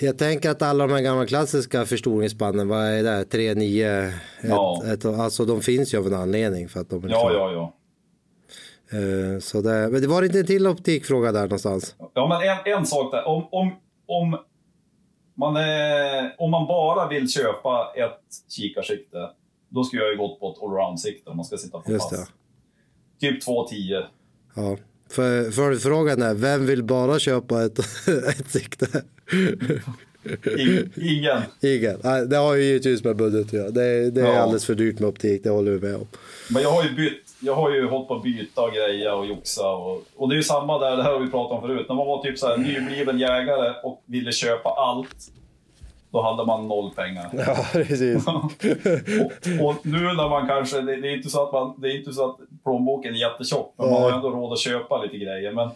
jag 0.01 0.18
tänker 0.18 0.49
att 0.49 0.61
alla 0.61 0.88
de 0.88 0.93
här 0.93 1.01
gamla 1.01 1.26
klassiska 1.26 1.86
förstoringsspannen, 1.86 2.68
vad 2.68 2.86
är 2.86 3.03
det? 3.03 3.26
3, 3.26 3.53
9, 3.53 3.99
ett, 4.07 4.14
Ja. 4.43 4.84
ett, 4.93 5.05
alltså 5.05 5.45
de 5.45 5.61
finns 5.61 5.93
ju 5.93 5.97
av 5.97 6.07
en 6.07 6.14
anledning 6.14 6.70
för 6.70 6.80
att 6.80 6.89
de 6.89 7.03
är 7.03 7.09
Ja, 7.09 7.32
ja, 7.34 7.51
ja. 7.51 7.74
Eh, 8.94 9.39
Så 9.39 9.62
det, 9.62 9.89
men 9.91 10.02
det 10.02 10.08
var 10.08 10.24
inte 10.24 10.39
en 10.39 10.46
till 10.46 10.68
optikfråga 10.68 11.32
där 11.32 11.41
någonstans. 11.41 11.96
Ja, 12.14 12.28
men 12.28 12.50
en, 12.74 12.80
en 12.80 12.86
sak 12.86 13.12
där. 13.12 13.28
Om, 13.28 13.48
om, 13.52 13.72
om, 14.06 14.38
man 15.36 15.56
är, 15.56 16.36
om 16.38 16.52
man 16.52 16.68
bara 16.68 17.08
vill 17.10 17.30
köpa 17.30 17.94
ett 17.96 18.22
kikarsikte, 18.50 19.18
då 19.70 19.84
skulle 19.84 20.02
jag 20.02 20.12
ju 20.12 20.18
gått 20.18 20.39
på 20.39 20.52
ett 20.52 20.64
allround-sikte 20.64 21.30
om 21.30 21.38
man 21.38 21.46
ska 21.46 21.58
sitta 21.58 21.80
på 21.80 21.91
Just 21.91 22.10
pass. 22.10 22.20
det. 23.20 23.28
Typ 23.28 23.44
2,10. 23.48 24.04
Ja. 24.56 24.78
För, 25.10 25.52
för 25.52 25.76
frågan 25.76 26.22
är, 26.22 26.34
vem 26.34 26.66
vill 26.66 26.84
bara 26.84 27.20
köpa 27.20 27.64
ett, 27.64 27.80
ett 28.39 28.52
sikte? 28.52 29.04
Ing, 30.58 30.91
ingen. 30.96 31.41
Ingen. 31.62 32.30
Det 32.30 32.36
har 32.38 32.56
ju 32.56 32.64
givetvis 32.64 33.04
med 33.04 33.16
budget 33.16 33.46
att 33.48 33.54
göra. 33.54 33.70
Det, 33.70 34.12
det 34.12 34.22
är 34.22 34.26
Ja. 34.26 34.38
alldeles 34.39 34.66
för 34.66 34.76
dyrt 34.76 35.00
med 35.00 35.10
optik, 35.10 35.44
det 35.44 35.50
håller 35.50 35.72
vi 35.72 35.80
med 35.80 35.96
om. 35.96 36.08
Men 36.50 36.62
jag 36.64 36.72
har 36.72 36.84
ju 36.84 36.96
bytt. 36.96 37.32
Jag 37.46 37.56
har 37.56 37.72
ju 37.72 37.88
hållit 37.88 38.08
på 38.08 38.16
att 38.16 38.24
byta 38.24 38.62
och 38.62 38.72
greja 38.72 39.16
och 39.16 39.26
joxa. 39.26 39.70
Och, 39.70 40.02
och 40.16 40.30
det 40.30 40.36
är 40.36 40.38
ju 40.38 40.44
samma 40.44 40.80
där, 40.80 40.98
det 40.98 41.04
här 41.04 41.12
har 41.12 41.20
vi 41.20 41.30
pratat 41.30 41.52
om 41.52 41.62
förut. 41.62 41.86
När 41.89 41.96
man 41.96 42.08
var 42.08 42.24
typ 42.24 42.39
så 42.39 42.48
här 42.48 42.58
nybliven 42.58 43.20
jägare 43.20 43.74
och 43.84 44.04
ville 44.06 44.32
köpa 44.32 44.70
allt. 44.70 45.16
Då 46.12 46.22
hade 46.22 46.46
man 46.46 46.68
noll 46.68 46.91
pengar. 46.96 47.30
Ja, 47.48 47.66
precis. 47.74 48.28
och, 48.28 49.70
och 49.70 49.76
nu 49.86 50.00
när 50.00 50.30
man 50.30 50.48
kanske, 50.48 50.82
det, 50.82 51.02
det 51.02 51.08
är 51.08 51.18
inte 51.18 51.30
så 51.30 51.44
att 51.44 51.54
man, 51.54 51.74
det 51.78 51.88
är 51.88 51.98
inte 51.98 52.14
så 52.14 52.30
att 52.30 52.38
plånboken 52.64 53.16
är 53.16 53.20
jättetjock, 53.20 53.74
men 53.78 53.89
man 53.89 54.02
har 54.02 54.12
ändå 54.12 54.30
råd 54.30 54.54
att 54.54 54.60
köpa 54.60 55.04
lite 55.04 55.18
grejer. 55.18 55.52
Men, 55.52 55.70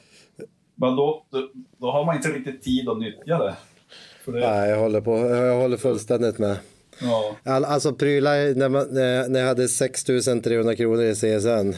men 0.75 0.95
då, 0.95 1.25
då, 1.29 1.47
då 1.77 1.91
har 1.91 2.05
man 2.05 2.15
inte 2.15 2.29
riktigt 2.29 2.63
tid 2.63 2.89
att 2.89 2.99
nyttja 2.99 3.37
det. 3.37 3.55
Det 4.25 4.39
Nej, 4.39 4.69
jag 4.69 4.79
håller, 4.79 5.01
på, 5.01 5.17
jag 5.17 5.61
håller 5.61 5.77
fullständigt 5.77 6.39
med. 6.39 6.57
Ja. 7.01 7.35
All, 7.43 7.65
alltså 7.65 7.93
prylar, 7.93 8.55
när, 8.55 8.69
man, 8.69 8.87
när 9.31 9.39
jag 9.39 9.47
hade 9.47 9.67
6300 9.67 10.75
kronor 10.75 11.03
i 11.03 11.15
CSN. 11.15 11.73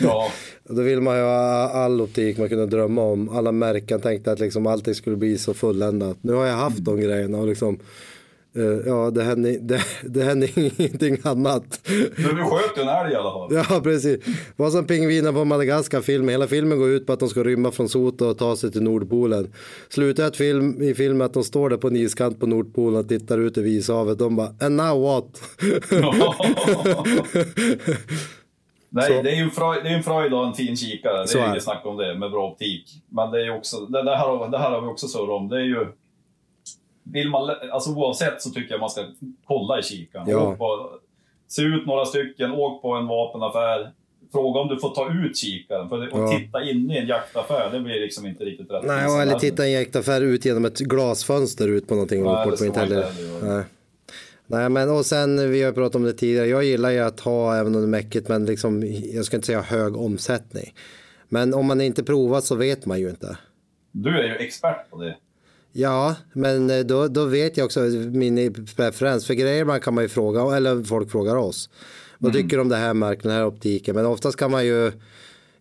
Ja, 0.00 0.32
Då 0.64 0.82
vill 0.82 1.00
man 1.00 1.16
ju 1.16 1.22
ha 1.22 1.68
all 1.68 2.00
optik 2.00 2.38
man 2.38 2.48
kunde 2.48 2.66
drömma 2.66 3.02
om. 3.02 3.28
Alla 3.28 3.52
märken 3.52 4.00
tänkte 4.00 4.32
att 4.32 4.40
liksom 4.40 4.66
allting 4.66 4.94
skulle 4.94 5.16
bli 5.16 5.38
så 5.38 5.54
fulländat. 5.54 6.16
Nu 6.20 6.32
har 6.32 6.46
jag 6.46 6.56
haft 6.56 6.84
de 6.84 7.00
grejerna 7.00 7.38
och 7.38 7.46
liksom, 7.46 7.78
ja 8.86 9.10
det 9.10 9.22
hände, 9.22 9.58
det, 9.60 9.80
det 10.04 10.22
hände 10.24 10.48
ingenting 10.60 11.18
annat. 11.22 11.80
men 12.16 12.36
du 12.36 12.44
sköt 12.44 12.78
en 12.78 12.88
älg 12.88 13.12
i 13.12 13.14
alla 13.14 13.30
fall. 13.30 13.64
Ja, 13.70 13.80
precis. 13.80 14.24
Det 14.24 14.32
var 14.56 14.70
som 14.70 14.86
pingvinen 14.86 15.34
på 15.34 15.44
Madagaskar-filmen. 15.44 16.28
Hela 16.28 16.46
filmen 16.46 16.78
går 16.78 16.88
ut 16.90 17.06
på 17.06 17.12
att 17.12 17.20
de 17.20 17.28
ska 17.28 17.44
rymma 17.44 17.70
från 17.70 17.88
Soto 17.88 18.24
och 18.26 18.38
ta 18.38 18.56
sig 18.56 18.72
till 18.72 18.82
Nordpolen. 18.82 19.52
Slutar 19.88 20.26
ett 20.26 20.36
film, 20.36 20.82
i 20.82 20.94
filmen 20.94 21.22
att 21.26 21.34
de 21.34 21.44
står 21.44 21.70
där 21.70 21.76
på 21.76 21.88
en 21.88 21.96
iskant 21.96 22.40
på 22.40 22.46
Nordpolen 22.46 23.00
och 23.00 23.08
tittar 23.08 23.38
ut 23.38 23.58
över 23.58 23.68
ishavet. 23.68 24.18
De 24.18 24.36
bara, 24.36 24.54
and 24.60 24.76
now 24.76 25.02
what? 25.02 25.42
Nej, 28.92 29.06
Så- 29.16 29.22
det 29.22 29.30
är 29.30 29.34
ju 29.36 29.42
en 29.42 29.50
det 29.84 29.88
är 29.90 29.96
en 29.96 30.02
fröjd 30.02 30.32
och 30.34 30.46
en 30.46 30.54
fin 30.54 30.76
kikare. 30.76 31.24
Det 31.26 31.38
är 31.38 31.42
är 31.44 31.48
inget 31.50 31.62
snack 31.64 31.82
om 31.84 31.96
det, 31.96 32.14
med 32.18 32.30
bra 32.30 32.46
optik. 32.50 32.84
Men 33.08 33.30
det 33.30 33.46
är 33.46 33.56
också, 33.56 33.76
det, 33.86 34.02
det, 34.02 34.16
här, 34.16 34.28
har- 34.28 34.48
det 34.48 34.58
här 34.58 34.70
har 34.70 34.80
vi 34.80 34.86
också 34.86 35.08
surrat 35.08 35.30
om. 35.30 35.48
Det 35.48 35.56
är 35.56 35.60
ju... 35.64 35.86
Vill 37.12 37.30
man, 37.30 37.50
alltså 37.72 37.90
oavsett 37.90 38.42
så 38.42 38.50
tycker 38.50 38.70
jag 38.70 38.80
man 38.80 38.90
ska 38.90 39.04
kolla 39.44 39.78
i 39.78 39.82
kikaren. 39.82 40.28
Ja. 40.28 40.54
På, 40.56 40.90
se 41.48 41.62
ut 41.62 41.86
några 41.86 42.04
stycken, 42.04 42.52
åk 42.52 42.82
på 42.82 42.92
en 42.92 43.06
vapenaffär. 43.06 43.92
Fråga 44.32 44.60
om 44.60 44.68
du 44.68 44.78
får 44.78 44.94
ta 44.94 45.12
ut 45.12 45.36
kikaren. 45.36 45.88
För 45.88 45.98
det, 45.98 46.08
Ja. 46.12 46.24
att 46.24 46.30
titta 46.40 46.62
in 46.62 46.90
i 46.90 46.96
en 46.98 47.06
jaktaffär, 47.06 47.70
det 47.72 47.80
blir 47.80 48.00
liksom 48.00 48.26
inte 48.26 48.44
riktigt 48.44 48.70
rätt. 48.70 48.84
Nej, 48.84 49.22
eller 49.22 49.38
titta 49.38 49.66
i 49.66 49.74
en 49.74 49.80
jaktaffär 49.80 50.20
ut 50.20 50.44
genom 50.44 50.64
ett 50.64 50.78
glasfönster 50.78 51.68
ut 51.68 51.88
på 51.88 51.94
någonting. 51.94 52.24
Nej, 52.24 52.50
det 52.58 52.66
inte 52.66 52.80
heller. 52.80 53.06
Nej. 53.42 53.64
Nej, 54.46 54.68
men 54.68 54.90
och 54.90 55.06
sen, 55.06 55.50
vi 55.50 55.62
har 55.62 55.72
pratat 55.72 55.94
om 55.94 56.02
det 56.02 56.12
tidigare, 56.12 56.46
jag 56.46 56.64
gillar 56.64 56.90
ju 56.90 56.98
att 56.98 57.20
ha, 57.20 57.56
även 57.56 57.74
om 57.74 57.80
det 57.80 57.86
är 57.86 57.90
mäckigt, 57.90 58.28
men 58.28 58.46
liksom, 58.46 58.82
jag 59.12 59.24
ska 59.24 59.36
inte 59.36 59.46
säga 59.46 59.60
hög 59.60 59.96
omsättning. 59.96 60.74
Men 61.28 61.54
om 61.54 61.66
man 61.66 61.80
inte 61.80 62.04
provat 62.04 62.44
så 62.44 62.54
vet 62.54 62.86
man 62.86 63.00
ju 63.00 63.10
inte. 63.10 63.38
Du 63.92 64.18
är 64.18 64.22
ju 64.24 64.34
expert 64.36 64.90
på 64.90 65.02
det. 65.02 65.16
Ja, 65.72 66.14
men 66.32 66.70
eh, 66.70 66.78
då, 66.78 67.08
då 67.08 67.24
vet 67.24 67.56
jag 67.56 67.64
också 67.64 67.80
min 67.80 68.54
preferens. 68.76 69.26
För 69.26 69.34
grejer 69.34 69.64
man 69.64 69.80
kan 69.80 69.94
man 69.94 70.04
ju 70.04 70.08
fråga, 70.08 70.56
eller 70.56 70.84
folk 70.84 71.10
frågar 71.10 71.36
oss. 71.36 71.70
Vad 72.18 72.32
tycker 72.32 72.56
du 72.56 72.60
om 72.60 72.68
det 72.68 72.76
här 72.76 72.94
märket, 72.94 73.22
den 73.22 73.32
här 73.32 73.46
optiken? 73.46 73.94
Men 73.94 74.06
oftast 74.06 74.36
kan 74.36 74.50
man 74.50 74.66
ju 74.66 74.92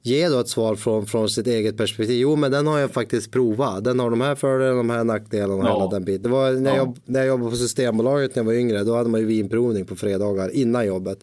ge 0.01 0.29
då 0.29 0.39
ett 0.39 0.47
svar 0.47 0.75
från, 0.75 1.05
från 1.05 1.29
sitt 1.29 1.47
eget 1.47 1.77
perspektiv. 1.77 2.19
Jo, 2.19 2.35
men 2.35 2.51
den 2.51 2.67
har 2.67 2.79
jag 2.79 2.91
faktiskt 2.91 3.31
provat. 3.31 3.83
Den 3.83 3.99
har 3.99 4.09
de 4.09 4.21
här 4.21 4.35
fördelarna, 4.35 4.77
de 4.77 4.89
här 4.89 5.03
nackdelarna 5.03 5.63
Ja. 5.69 5.73
hela 5.73 5.87
den 5.91 6.05
biten. 6.05 6.23
Det 6.23 6.29
var 6.29 6.51
när, 6.51 6.71
Ja. 6.71 6.77
jag, 6.77 6.97
när 7.05 7.19
jag 7.19 7.27
jobbade 7.27 7.49
på 7.51 7.55
Systembolaget 7.57 8.35
när 8.35 8.43
jag 8.43 8.45
var 8.47 8.53
yngre, 8.53 8.83
då 8.83 8.95
hade 8.95 9.09
man 9.09 9.19
ju 9.19 9.25
vinprovning 9.25 9.85
på 9.85 9.95
fredagar 9.95 10.49
innan 10.55 10.87
jobbet. 10.87 11.19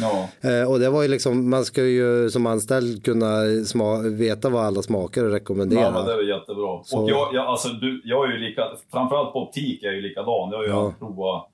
Ja. 0.00 0.28
Eh, 0.50 0.70
och 0.70 0.78
det 0.78 0.90
var 0.90 1.02
ju 1.02 1.08
liksom, 1.08 1.50
man 1.50 1.64
ska 1.64 1.84
ju 1.84 2.30
som 2.30 2.46
anställd 2.46 3.04
kunna 3.04 3.26
sma- 3.44 4.08
veta 4.16 4.48
vad 4.48 4.64
alla 4.64 4.82
smakar 4.82 5.24
och 5.24 5.30
rekommendera. 5.30 5.80
Ja, 5.80 5.90
men 5.90 6.06
det 6.06 6.12
är 6.12 6.38
jättebra. 6.38 6.82
Så- 6.84 7.02
Och 7.02 7.10
jag, 7.10 7.34
jag, 7.34 7.46
alltså, 7.46 7.68
du, 7.68 8.00
jag 8.04 8.28
är 8.28 8.32
ju 8.32 8.38
lika, 8.48 8.62
framförallt 8.92 9.32
på 9.32 9.38
optik 9.42 9.82
är 9.82 9.86
jag 9.86 9.94
ju 9.96 10.02
likadan. 10.02 10.48
Jag 10.50 10.56
har 10.58 10.64
ju 10.64 10.70
Ja. 10.70 10.94
provat 10.98 11.48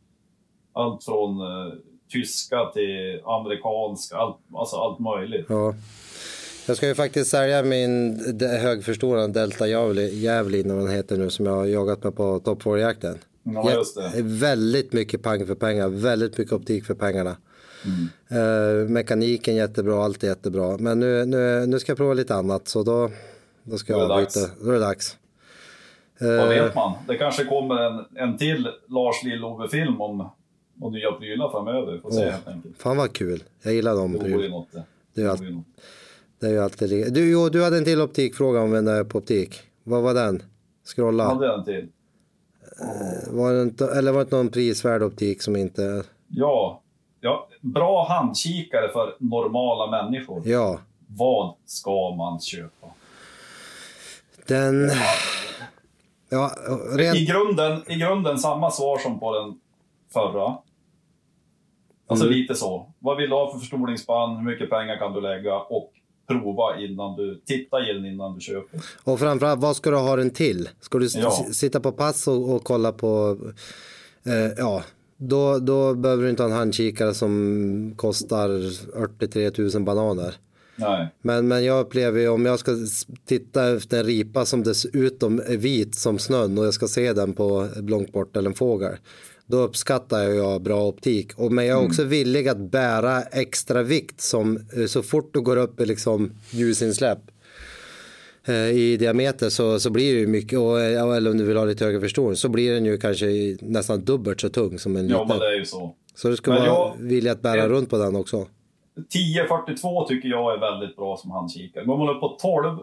allt 0.74 1.04
från 1.04 1.40
eh, 1.40 1.72
tyska 2.12 2.70
till 2.74 3.20
amerikanska, 3.24 4.16
allt, 4.16 4.36
alltså 4.54 4.76
allt 4.76 4.98
möjligt. 4.98 5.46
Ja. 5.48 5.74
Jag 6.66 6.76
ska 6.76 6.86
ju 6.88 6.94
faktiskt 6.94 7.30
sälja 7.30 7.62
min 7.62 8.18
de- 8.38 8.46
högförstorade 8.46 9.32
Delta 9.32 9.68
Javelin 9.68 10.68
vad 10.76 10.84
den 10.86 10.94
heter 10.94 11.16
nu, 11.16 11.30
som 11.30 11.46
jag 11.46 11.52
har 11.56 11.66
jagat 11.66 12.04
med 12.04 12.16
på 12.16 12.40
Top 12.40 12.62
4-jakten. 12.62 13.18
Ja, 13.42 13.72
just 13.72 13.96
det. 13.96 14.22
Väldigt 14.22 14.92
mycket 14.92 15.22
pang 15.22 15.46
för 15.46 15.54
pengar, 15.54 15.88
väldigt 15.88 16.38
mycket 16.38 16.52
optik 16.52 16.84
för 16.84 16.94
pengarna. 16.94 17.36
Mm. 17.84 18.82
Eh, 18.82 18.88
mekaniken 18.88 19.54
jättebra, 19.54 20.04
allt 20.04 20.22
är 20.24 20.28
jättebra. 20.28 20.76
Men 20.78 21.00
nu, 21.00 21.24
nu, 21.24 21.66
nu 21.66 21.78
ska 21.78 21.90
jag 21.92 21.96
prova 21.96 22.14
lite 22.14 22.34
annat, 22.34 22.68
så 22.68 22.82
då, 22.82 23.10
då 23.62 23.78
ska 23.78 23.92
jag 23.92 24.08
det 24.08 24.14
avbryta. 24.14 24.40
Då 24.60 24.68
är 24.68 24.72
det 24.72 24.78
dags. 24.78 25.16
Vad 26.20 26.38
Eh, 26.38 26.48
vet 26.48 26.74
man? 26.74 26.92
Det 27.08 27.14
kanske 27.16 27.44
kommer 27.44 27.74
en, 27.82 28.04
en 28.30 28.38
till 28.38 28.68
Lars 28.88 29.24
Lill-Ove-film 29.24 30.00
om, 30.00 30.30
om 30.80 30.92
nya 30.92 31.12
prylar 31.12 31.50
framöver. 31.50 31.98
Får 31.98 32.10
se 32.10 32.32
enkelt. 32.46 32.76
fan 32.78 32.96
vad 32.96 33.12
kul, 33.12 33.42
jag 33.62 33.74
gillar 33.74 33.94
de 33.96 34.12
Det 34.12 34.18
prylarna. 34.18 34.64
det. 34.72 34.82
Det 35.14 35.22
Det 35.22 35.44
ju 35.44 35.50
något. 35.54 35.64
Det 36.42 36.48
är 36.48 36.50
ju 36.50 36.62
alltid 36.62 37.14
du, 37.14 37.30
jo, 37.30 37.48
du 37.48 37.64
hade 37.64 37.78
en 37.78 37.84
till 37.84 38.00
optikfråga 38.00 38.60
om 38.60 38.88
eh, 38.88 39.02
på 39.04 39.18
optik. 39.18 39.60
Vad 39.84 40.02
var 40.02 40.14
den? 40.14 40.42
Scrolla. 40.84 41.24
Hade 41.24 41.46
jag 41.46 41.58
en 41.58 41.64
till? 41.64 41.88
Var 43.30 43.52
det 43.52 43.62
inte, 43.62 43.86
eller 43.86 44.12
var 44.12 44.18
det 44.18 44.22
inte 44.22 44.36
någon 44.36 44.48
prisvärd 44.48 45.02
optik 45.02 45.42
som 45.42 45.56
inte... 45.56 46.04
Ja. 46.28 46.82
ja. 47.20 47.48
Bra 47.60 48.08
handkikare 48.08 48.88
för 48.92 49.16
normala 49.20 50.02
människor. 50.02 50.42
Ja, 50.44 50.80
Vad 51.06 51.54
ska 51.66 52.14
man 52.14 52.40
köpa? 52.40 52.86
den... 54.46 54.90
Ja, 56.28 56.50
I 56.94 56.96
rent... 56.98 57.28
grunden, 57.28 57.82
I 57.90 57.94
grunden 57.94 58.38
samma 58.38 58.70
svar 58.70 58.98
som 58.98 59.20
på 59.20 59.34
den 59.38 59.60
förra. 60.12 60.56
Alltså 62.06 62.26
Mm. 62.26 62.38
lite 62.38 62.54
så. 62.54 62.92
Vad 62.98 63.16
vill 63.16 63.30
du 63.30 63.36
ha 63.36 63.52
för 63.52 63.58
förstoringsband? 63.58 64.36
Hur 64.38 64.44
mycket 64.44 64.70
pengar 64.70 64.96
kan 64.98 65.12
du 65.12 65.20
lägga? 65.20 65.54
Och 65.58 65.92
prova 66.40 66.78
innan 66.80 67.16
du... 67.16 67.40
Titta 67.46 67.80
i 67.90 67.92
den 67.92 68.06
innan 68.06 68.34
du 68.34 68.40
köper. 68.40 68.80
Och 69.04 69.18
framförallt, 69.20 69.60
vad 69.60 69.76
ska 69.76 69.90
du 69.90 69.96
ha 69.96 70.16
den 70.16 70.30
till? 70.30 70.68
Ska 70.80 70.98
du 70.98 71.08
Ja. 71.14 71.46
sitta 71.52 71.80
på 71.80 71.92
pass 71.92 72.28
och, 72.28 72.54
och 72.54 72.64
kolla 72.64 72.92
på... 72.92 73.38
Eh, 74.26 74.52
ja, 74.56 74.82
då, 75.16 75.58
då 75.58 75.94
behöver 75.94 76.24
du 76.24 76.30
inte 76.30 76.42
ha 76.42 76.50
en 76.50 76.56
handkikare 76.56 77.14
som 77.14 77.94
kostar 77.96 78.48
43 78.92 79.50
000 79.74 79.82
bananer. 79.84 80.34
Nej. 80.76 81.08
Men, 81.22 81.48
men 81.48 81.64
jag 81.64 81.80
upplever 81.80 82.20
ju 82.20 82.28
om 82.28 82.46
jag 82.46 82.58
ska 82.58 82.72
titta 83.26 83.76
efter 83.76 83.98
en 84.00 84.04
ripa 84.06 84.44
som 84.44 84.62
dessutom 84.62 85.38
är 85.46 85.56
vit 85.56 85.94
som 85.94 86.18
snön 86.18 86.58
och 86.58 86.66
jag 86.66 86.74
ska 86.74 86.88
se 86.88 87.12
den 87.12 87.32
på 87.32 87.68
långt 87.76 88.12
bort 88.12 88.36
eller 88.36 88.50
en 88.50 88.54
fågel. 88.54 88.96
Då 89.52 89.58
uppskattar 89.58 90.22
jag 90.22 90.62
bra 90.62 90.82
optik. 90.86 91.32
Och, 91.38 91.52
men 91.52 91.66
jag 91.66 91.82
är 91.82 91.86
också 91.86 92.04
villig 92.04 92.48
att 92.48 92.58
bära 92.58 93.22
extra 93.22 93.82
vikt 93.82 94.20
som 94.20 94.56
eh, 94.76 94.86
så 94.86 95.02
fort 95.02 95.30
du 95.34 95.40
går 95.40 95.56
upp 95.56 95.80
i 95.80 95.86
liksom 95.86 96.32
ljusinsläpp 96.50 97.18
eh, 98.44 98.54
i 98.70 98.96
diameter 98.96 99.48
så, 99.50 99.80
så 99.80 99.90
blir 99.90 100.14
det 100.14 100.20
ju 100.20 100.26
mycket, 100.26 100.58
och, 100.58 100.80
eh, 100.80 101.16
eller 101.16 101.30
om 101.30 101.38
du 101.38 101.44
vill 101.44 101.56
ha 101.56 101.64
lite 101.64 101.84
högre 101.84 102.00
förstoring, 102.00 102.36
så 102.36 102.48
blir 102.48 102.74
den 102.74 102.84
ju 102.84 102.98
kanske 102.98 103.26
nästan 103.60 104.04
dubbelt 104.04 104.40
så 104.40 104.48
tung 104.48 104.78
som 104.78 104.96
en 104.96 105.08
Ja, 105.08 105.22
liten. 105.22 105.28
men 105.28 105.38
det 105.38 105.46
är 105.54 105.58
ju 105.58 105.64
så. 105.64 105.94
Så 106.14 106.28
du 106.28 106.36
ska 106.36 106.50
Men 106.52 106.62
vara 106.68 106.92
villig 106.98 107.30
att 107.30 107.42
bära 107.42 107.56
jag- 107.56 107.70
runt 107.70 107.90
på 107.90 107.98
den 107.98 108.16
också. 108.16 108.46
1042 109.14 110.08
tycker 110.08 110.28
jag 110.28 110.54
är 110.56 110.60
väldigt 110.60 110.96
bra 110.96 111.16
som 111.16 111.30
handkikare. 111.30 111.84
Går 111.84 111.98
man 111.98 112.08
upp 112.14 112.20
på 112.20 112.28
12, 112.28 112.78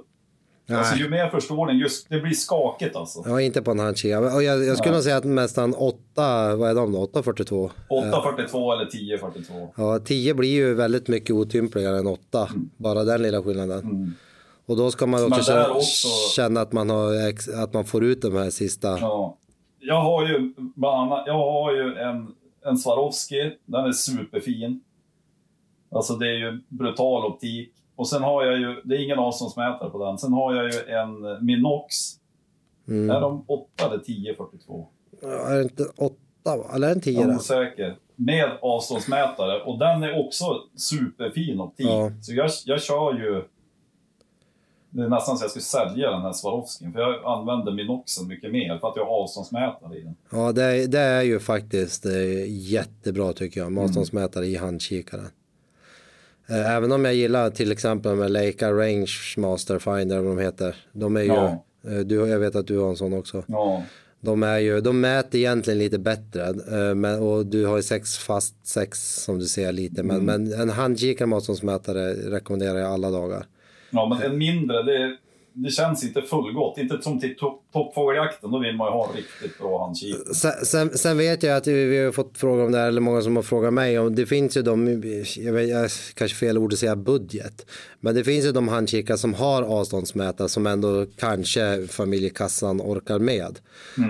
alltså 0.77 0.95
ju 0.95 1.09
mer 1.09 1.29
förstoring, 1.29 1.77
just 1.77 2.09
det 2.09 2.19
blir 2.19 2.33
skakigt 2.33 2.95
alltså. 2.95 3.23
Ja, 3.25 3.41
inte 3.41 3.61
på 3.61 3.71
en 3.71 3.79
handkikare. 3.79 4.25
Och 4.25 4.43
jag, 4.43 4.63
jag 4.65 4.77
skulle 4.77 4.93
nog 4.93 5.03
säga 5.03 5.17
att 5.17 5.23
nästan 5.23 5.73
8, 5.73 6.55
vad 6.55 6.69
är 6.69 6.75
de 6.75 6.91
då? 6.91 6.99
842? 6.99 7.71
842 7.89 8.73
eller 8.73 8.85
1042. 8.85 9.73
Ja, 9.75 9.99
10 9.99 10.33
blir 10.33 10.49
ju 10.49 10.73
väldigt 10.73 11.07
mycket 11.07 11.31
otympligare 11.35 11.97
än 11.97 12.07
8. 12.07 12.49
Bara 12.77 13.03
den 13.03 13.21
lilla 13.21 13.43
skillnaden. 13.43 14.15
Och 14.65 14.77
då 14.77 14.91
ska 14.91 15.05
man 15.05 15.23
också, 15.23 15.51
Mm. 15.51 15.63
Känna, 15.63 15.75
också- 15.75 16.07
känna 16.35 16.61
att, 16.61 16.71
man 16.71 16.89
har, 16.89 17.13
att 17.63 17.73
man 17.73 17.85
får 17.85 18.03
ut 18.03 18.21
de 18.21 18.35
här 18.35 18.49
sista. 18.49 18.97
Ja. 18.99 19.37
Jag 19.79 20.01
har 20.01 20.27
ju 20.27 20.53
jag 21.25 21.33
har 21.33 21.73
ju 21.75 21.95
en, 21.95 22.27
en 22.65 22.77
Swarovski, 22.77 23.51
den 23.65 23.85
är 23.85 23.91
superfin. 23.91 24.81
Alltså 25.91 26.13
det 26.15 26.27
är 26.27 26.37
ju 26.37 26.59
brutal 26.69 27.25
optik. 27.25 27.73
Och 27.99 28.07
sen 28.07 28.23
har 28.23 28.43
jag 28.45 28.59
ju, 28.59 28.81
det 28.83 28.95
är 28.95 29.03
ingen 29.03 29.19
avståndsmätare 29.19 29.89
på 29.89 30.05
den, 30.05 30.17
sen 30.17 30.33
har 30.33 30.55
jag 30.55 30.65
ju 30.73 30.79
en 30.89 31.45
Minox. 31.45 31.95
Mm. 32.87 33.09
Är 33.09 33.21
de 33.21 33.43
8 33.47 33.85
eller 33.85 33.95
1042? 33.95 34.87
Ja, 35.21 35.27
Är 35.29 35.55
det 35.57 35.63
inte 35.63 35.83
8? 35.97 36.15
Eller 36.75 36.87
är 36.87 36.89
det 36.89 36.95
en 36.95 37.01
10? 37.01 37.19
Jag 37.21 37.29
är 37.29 37.35
osäker. 37.35 37.95
Med 38.15 38.49
avståndsmätare. 38.61 39.61
Och 39.63 39.79
den 39.79 40.03
är 40.03 40.19
också 40.27 40.45
superfin 40.75 41.59
optik. 41.59 41.85
Ja. 41.87 42.11
Så 42.21 42.33
jag, 42.33 42.49
jag 42.65 42.81
kör 42.81 43.13
ju... 43.13 43.43
Det 44.89 45.01
är 45.03 45.09
nästan 45.09 45.37
så 45.37 45.43
jag 45.43 45.49
skulle 45.51 45.63
sälja 45.63 46.11
den 46.11 46.21
här 46.21 46.33
Swarovskin, 46.33 46.93
för 46.93 46.99
jag 46.99 47.25
använder 47.25 47.71
Minoxen 47.71 48.27
mycket 48.27 48.51
mer 48.51 48.77
för 48.79 48.87
att 48.87 48.95
jag 48.95 49.05
har 49.05 49.11
avståndsmätare 49.23 49.97
i 49.97 50.01
den. 50.01 50.15
Ja, 50.31 50.51
det, 50.51 50.63
är- 50.63 50.87
det 50.87 50.99
är 50.99 51.21
ju 51.23 51.39
faktiskt 51.39 52.05
eh, 52.05 52.11
jättebra 52.71 53.33
tycker 53.33 53.61
jag. 53.61 53.71
med 53.71 53.83
Avståndsmätare 53.83 54.45
i 54.45 54.55
handkikaren. 54.55 55.27
Eh, 56.49 56.75
Även 56.75 56.91
om 56.91 57.05
jag 57.05 57.13
gillar 57.15 57.49
till 57.49 57.71
exempel 57.71 58.15
med 58.15 58.31
Leica 58.31 58.71
Range 58.71 59.07
Master 59.37 59.79
Finder, 59.79 60.19
vad 60.19 60.37
de 60.37 60.41
heter. 60.43 60.75
De 60.93 61.15
är 61.17 61.21
ju, 61.21 61.27
Ja. 61.27 61.65
eh, 61.87 61.97
du, 61.99 62.15
jag 62.15 62.39
vet 62.39 62.55
att 62.55 62.67
du 62.67 62.77
har 62.77 62.89
en 62.89 62.95
sån 62.95 63.13
också. 63.13 63.43
Ja, 63.47 63.83
De, 64.21 64.43
är 64.43 64.57
ju, 64.59 64.81
de 64.81 65.01
mäter 65.01 65.39
egentligen 65.39 65.79
lite 65.79 65.99
bättre 65.99 66.43
eh, 66.47 66.95
men, 66.95 67.19
och 67.19 67.45
du 67.45 67.65
har 67.65 67.77
ju 67.77 67.83
sex 67.83 68.17
fast 68.17 68.67
sex 68.67 69.15
som 69.23 69.39
du 69.39 69.45
ser 69.45 69.71
lite. 69.71 70.03
Men, 70.03 70.25
men 70.25 70.53
en 70.53 70.69
handkikare 70.69 71.27
med 71.27 71.37
avståndsmätare 71.37 72.13
rekommenderar 72.13 72.77
jag 72.79 72.91
alla 72.91 73.11
dagar. 73.11 73.45
ja 73.91 74.07
men 74.09 74.31
en 74.31 74.37
mindre, 74.37 74.83
det, 74.83 75.17
det 75.53 75.69
känns 75.69 76.03
inte 76.03 76.21
fullgott. 76.21 76.77
Inte 76.77 77.01
som 77.01 77.19
till 77.19 77.35
topp- 77.37 77.61
toppfågeljakten, 77.73 78.51
då 78.51 78.59
vill 78.59 78.75
man 78.75 78.87
ju 78.87 78.91
ha 78.91 79.11
riktigt 79.15 79.59
bra 79.59 79.85
handkikare. 79.85 80.33
Sen, 80.33 80.65
sen, 80.65 80.97
sen 80.97 81.17
vet 81.17 81.43
jag 81.43 81.57
att 81.57 81.67
vi, 81.67 81.85
vi 81.85 81.97
har 81.97 82.11
fått 82.11 82.37
frågor 82.37 82.65
om 82.65 82.71
det 82.71 82.77
här, 82.77 82.87
eller 82.87 83.01
många 83.01 83.21
som 83.21 83.35
har 83.35 83.43
frågat 83.43 83.73
mig 83.73 83.99
om 83.99 84.15
det 84.15 84.25
finns 84.25 84.57
ju 84.57 84.61
de, 84.61 84.87
jag 85.37 85.53
vet, 85.53 85.69
jag, 85.69 85.89
kanske 86.13 86.37
fel 86.37 86.57
ord 86.57 86.73
att 86.73 86.79
säga 86.79 86.95
budget, 86.95 87.65
men 87.99 88.15
det 88.15 88.23
finns 88.23 88.45
ju 88.45 88.51
de 88.51 88.67
handkikare 88.67 89.17
som 89.17 89.33
har 89.33 89.63
avståndsmätare 89.63 90.49
som 90.49 90.67
ändå 90.67 91.05
kanske 91.17 91.87
familjekassan 91.87 92.81
orkar 92.81 93.19
med. 93.19 93.59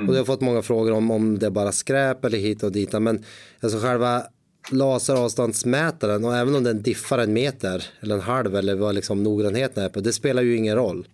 Och 0.08 0.14
jag 0.14 0.20
har 0.20 0.26
fått 0.26 0.42
många 0.42 0.62
frågor 0.62 0.92
om 0.92 1.12
om 1.12 1.40
det 1.40 1.46
är 1.46 1.50
bara 1.50 1.72
skräp 1.72 2.26
eller 2.26 2.38
hit 2.38 2.64
och 2.64 2.72
dit, 2.72 2.94
men 2.94 3.24
alltså 3.62 3.80
själva 3.80 4.24
laseravståndsmätaren 4.72 6.26
och 6.26 6.36
även 6.36 6.56
om 6.56 6.64
den 6.64 6.82
diffar 6.82 7.18
en 7.18 7.34
meter 7.34 7.84
eller 8.00 8.16
en 8.16 8.22
halv 8.22 8.56
eller 8.56 8.76
vad 8.76 8.96
liksom 8.96 9.24
noggrannheten 9.24 9.84
är 9.84 9.90
på, 9.90 10.00
det 10.00 10.14
spelar 10.14 10.42
ju 10.42 10.56
ingen 10.58 10.76
roll. 10.76 11.08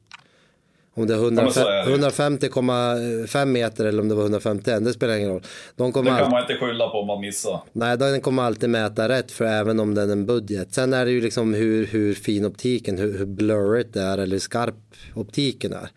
Om 0.98 1.08
det 1.08 1.14
är 1.14 1.32
men 1.32 1.52
så 1.52 1.68
är 1.68 1.86
det 1.86 1.91
ju. 1.91 1.98
150,5 1.98 3.46
meter 3.46 3.86
eller 3.86 4.02
om 4.02 4.10
det 4.10 4.16
var 4.16 4.22
151, 4.22 4.86
det 4.86 4.93
spelar 4.93 5.16
ingen 5.16 5.30
roll. 5.30 5.41
De 5.76 5.91
Det 5.91 5.93
kan 5.93 6.08
alltid, 6.08 6.32
man 6.32 6.41
inte 6.41 6.56
skylla 6.56 6.89
på 6.89 6.98
om 6.98 7.08
man 7.08 7.22
missar. 7.22 7.62
nej, 7.72 7.98
den 7.98 8.22
kommer 8.22 8.43
alltid 8.43 8.70
mäta 8.70 9.10
rätt 9.10 9.32
för 9.32 9.46
även 9.46 9.80
om 9.80 9.96
den 9.96 10.10
är 10.10 10.14
en 10.14 10.26
budget. 10.26 10.74
Sen 10.74 10.93
är 10.93 11.06
det 11.06 11.12
ju 11.12 11.22
liksom 11.22 11.54
hur, 11.54 11.86
hur 11.86 12.14
fin 12.14 12.46
optiken, 12.46 12.98
hur, 12.98 13.18
hur 13.18 13.26
blurrigt 13.26 13.93
det 13.93 14.02
är 14.02 14.18
eller 14.18 14.32
hur 14.32 14.39
skarp 14.39 14.76
optiken 15.16 15.74
är. 15.74 15.89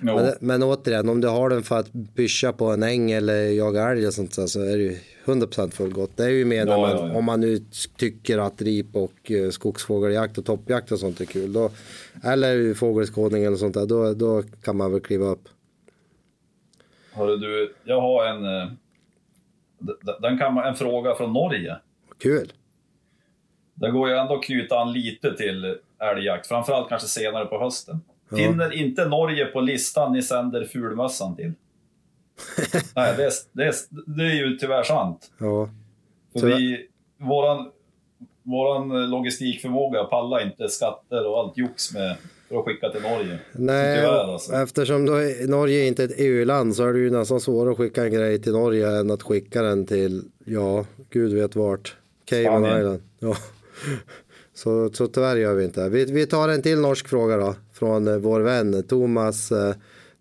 Men, 0.00 0.32
men 0.40 0.62
återigen, 0.62 1.08
om 1.08 1.20
du 1.20 1.28
har 1.28 1.50
den 1.50 1.62
för 1.62 1.78
att 1.78 1.90
pyscha 2.16 2.52
på 2.52 2.66
en 2.70 2.82
äng 2.82 3.10
eller 3.10 3.34
jaga 3.34 3.90
älg 3.90 4.06
och 4.06 4.14
sånt 4.14 4.34
så 4.50 4.60
är 4.60 4.76
det 4.76 4.82
ju 4.82 4.98
100% 5.24 5.70
fullgott. 5.70 6.10
Det 6.16 6.24
är 6.24 6.28
ju 6.28 6.44
mer 6.44 6.66
Ja, 6.66 6.78
man, 6.80 6.90
ja, 6.90 7.08
ja. 7.08 7.14
om 7.18 7.24
man 7.24 7.40
nu 7.40 7.58
tycker 7.96 8.38
att 8.38 8.62
rip 8.62 8.96
och 8.96 9.30
eh, 9.30 9.50
skogsfågeljakt 9.50 10.38
och 10.38 10.44
toppjakt 10.44 10.92
och 10.92 10.98
sånt 10.98 11.20
är 11.20 11.24
kul. 11.24 11.52
Då, 11.52 11.70
eller 12.24 12.74
fågelskådning 12.74 13.44
eller 13.44 13.56
sånt 13.56 13.74
där, 13.74 13.86
då, 13.86 14.14
då 14.14 14.42
kan 14.62 14.76
man 14.76 14.92
väl 14.92 15.00
kliva 15.00 15.26
upp. 15.26 15.48
Hörru 17.12 17.36
du, 17.36 17.74
jag 17.84 18.00
har 18.00 18.26
en... 18.26 18.44
eh, 18.44 18.68
Den 20.22 20.38
kan 20.38 20.54
man, 20.54 20.64
en 20.68 20.74
fråga 20.74 21.14
från 21.14 21.32
Norge. 21.32 21.76
Kul! 22.18 22.52
Det 23.74 23.90
går 23.90 24.08
ju 24.08 24.16
ändå 24.16 24.34
att 24.34 24.42
knyta 24.44 24.78
an 24.78 24.92
lite 24.92 25.36
till 25.36 25.76
älgjakt, 25.98 26.46
framförallt 26.46 26.88
kanske 26.88 27.08
senare 27.08 27.46
på 27.46 27.58
hösten. 27.58 28.00
Finner 28.30 28.72
inte 28.72 29.08
Norge 29.08 29.46
på 29.46 29.60
listan 29.60 30.12
ni 30.12 30.22
sänder 30.22 30.64
fulmössan 30.64 31.36
till? 31.36 31.52
Nej, 32.96 33.14
det 33.16 33.24
är, 33.24 33.32
det, 33.52 33.64
är, 33.64 33.74
det 34.16 34.24
är 34.24 34.34
ju 34.34 34.56
tyvärr 34.56 34.82
sant. 34.82 35.30
Ja. 35.38 35.68
För 36.40 36.46
vi, 36.46 36.86
våran, 37.18 37.70
våran 38.42 39.10
logistikförmåga 39.10 40.04
pallar 40.04 40.46
inte 40.46 40.68
skatter 40.68 41.26
och 41.26 41.38
allt 41.38 41.56
jox 41.56 41.94
med 41.94 42.16
för 42.48 42.58
att 42.58 42.64
skicka 42.64 42.90
till 42.90 43.02
Norge. 43.02 43.38
Nej, 43.52 43.96
tyvärr 43.96 44.32
alltså. 44.32 44.52
eftersom 44.52 45.06
då 45.06 45.12
Norge 45.48 45.86
inte 45.86 46.02
är 46.02 46.08
ett 46.08 46.14
EU-land 46.18 46.76
så 46.76 46.84
är 46.84 46.92
det 46.92 46.98
ju 46.98 47.10
nästan 47.10 47.40
svårare 47.40 47.72
att 47.72 47.76
skicka 47.76 48.04
en 48.04 48.12
grej 48.12 48.42
till 48.42 48.52
Norge 48.52 48.98
än 48.98 49.10
att 49.10 49.22
skicka 49.22 49.62
den 49.62 49.86
till, 49.86 50.22
ja, 50.44 50.84
gud 51.10 51.32
vet 51.32 51.56
vart. 51.56 51.96
Cayman. 52.24 52.64
Island. 52.64 53.02
Ja. 53.18 53.36
Så, 54.56 54.90
så 54.92 55.06
tyvärr 55.06 55.36
gör 55.36 55.54
vi 55.54 55.64
inte. 55.64 55.88
Vi, 55.88 56.04
vi 56.04 56.26
tar 56.26 56.48
en 56.48 56.62
till 56.62 56.80
norsk 56.80 57.08
fråga 57.08 57.36
då, 57.36 57.54
från 57.78 58.08
eh, 58.08 58.16
vår 58.16 58.40
vän 58.40 58.82
Thomas, 58.88 59.52
eh, 59.52 59.74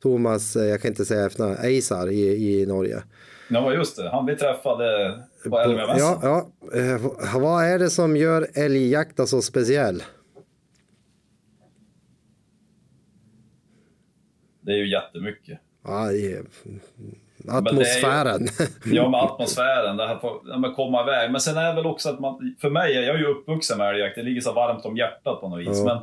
Thomas, 0.03 0.55
eh, 0.55 0.63
jag 0.65 0.81
kan 0.81 0.89
inte 0.91 1.05
säga 1.05 1.25
efternamn, 1.25 1.57
Eisar 1.63 2.07
i, 2.11 2.21
i 2.61 2.65
Norge. 2.65 3.03
Ja, 3.49 3.73
just 3.73 3.97
det. 3.97 4.09
Han 4.09 4.25
vi 4.25 4.35
träffade 4.35 5.19
på 5.49 5.59
Älvmässan. 5.59 5.97
Ja, 6.21 6.47
ja. 6.71 7.39
Vad 7.39 7.63
är 7.65 7.79
det 7.79 7.89
som 7.89 8.17
gör 8.17 8.47
älgjakten 8.53 9.27
så 9.27 9.41
speciell? 9.41 10.03
Det 14.61 14.71
är 14.71 14.77
ju 14.77 14.91
jättemycket. 14.91 15.59
Ja, 15.83 16.05
är- 16.07 16.11
det 16.11 16.17
är 16.17 16.29
ju- 16.29 16.45
atmosfären. 17.49 18.47
Ja, 18.85 19.09
med 19.09 19.19
atmosfären, 19.19 19.97
det 19.97 20.07
här 20.07 20.17
får, 20.19 20.41
ja, 20.45 20.57
men 20.57 20.73
komma 20.73 21.01
iväg. 21.03 21.31
Men 21.31 21.41
sen 21.41 21.57
är 21.57 21.69
det 21.69 21.75
väl 21.75 21.85
också 21.85 22.09
att 22.09 22.19
man, 22.19 22.55
för 22.61 22.69
mig, 22.69 22.93
jag 22.93 23.15
är 23.15 23.19
ju 23.19 23.25
uppvuxen 23.25 23.77
med 23.77 23.89
älgjakt, 23.89 24.15
det 24.15 24.23
ligger 24.23 24.41
så 24.41 24.53
varmt 24.53 24.85
om 24.85 24.97
hjärtat 24.97 25.41
på 25.41 25.49
något 25.49 25.59
vis. 25.61 25.67
Ja. 25.77 25.83
Men 25.85 25.97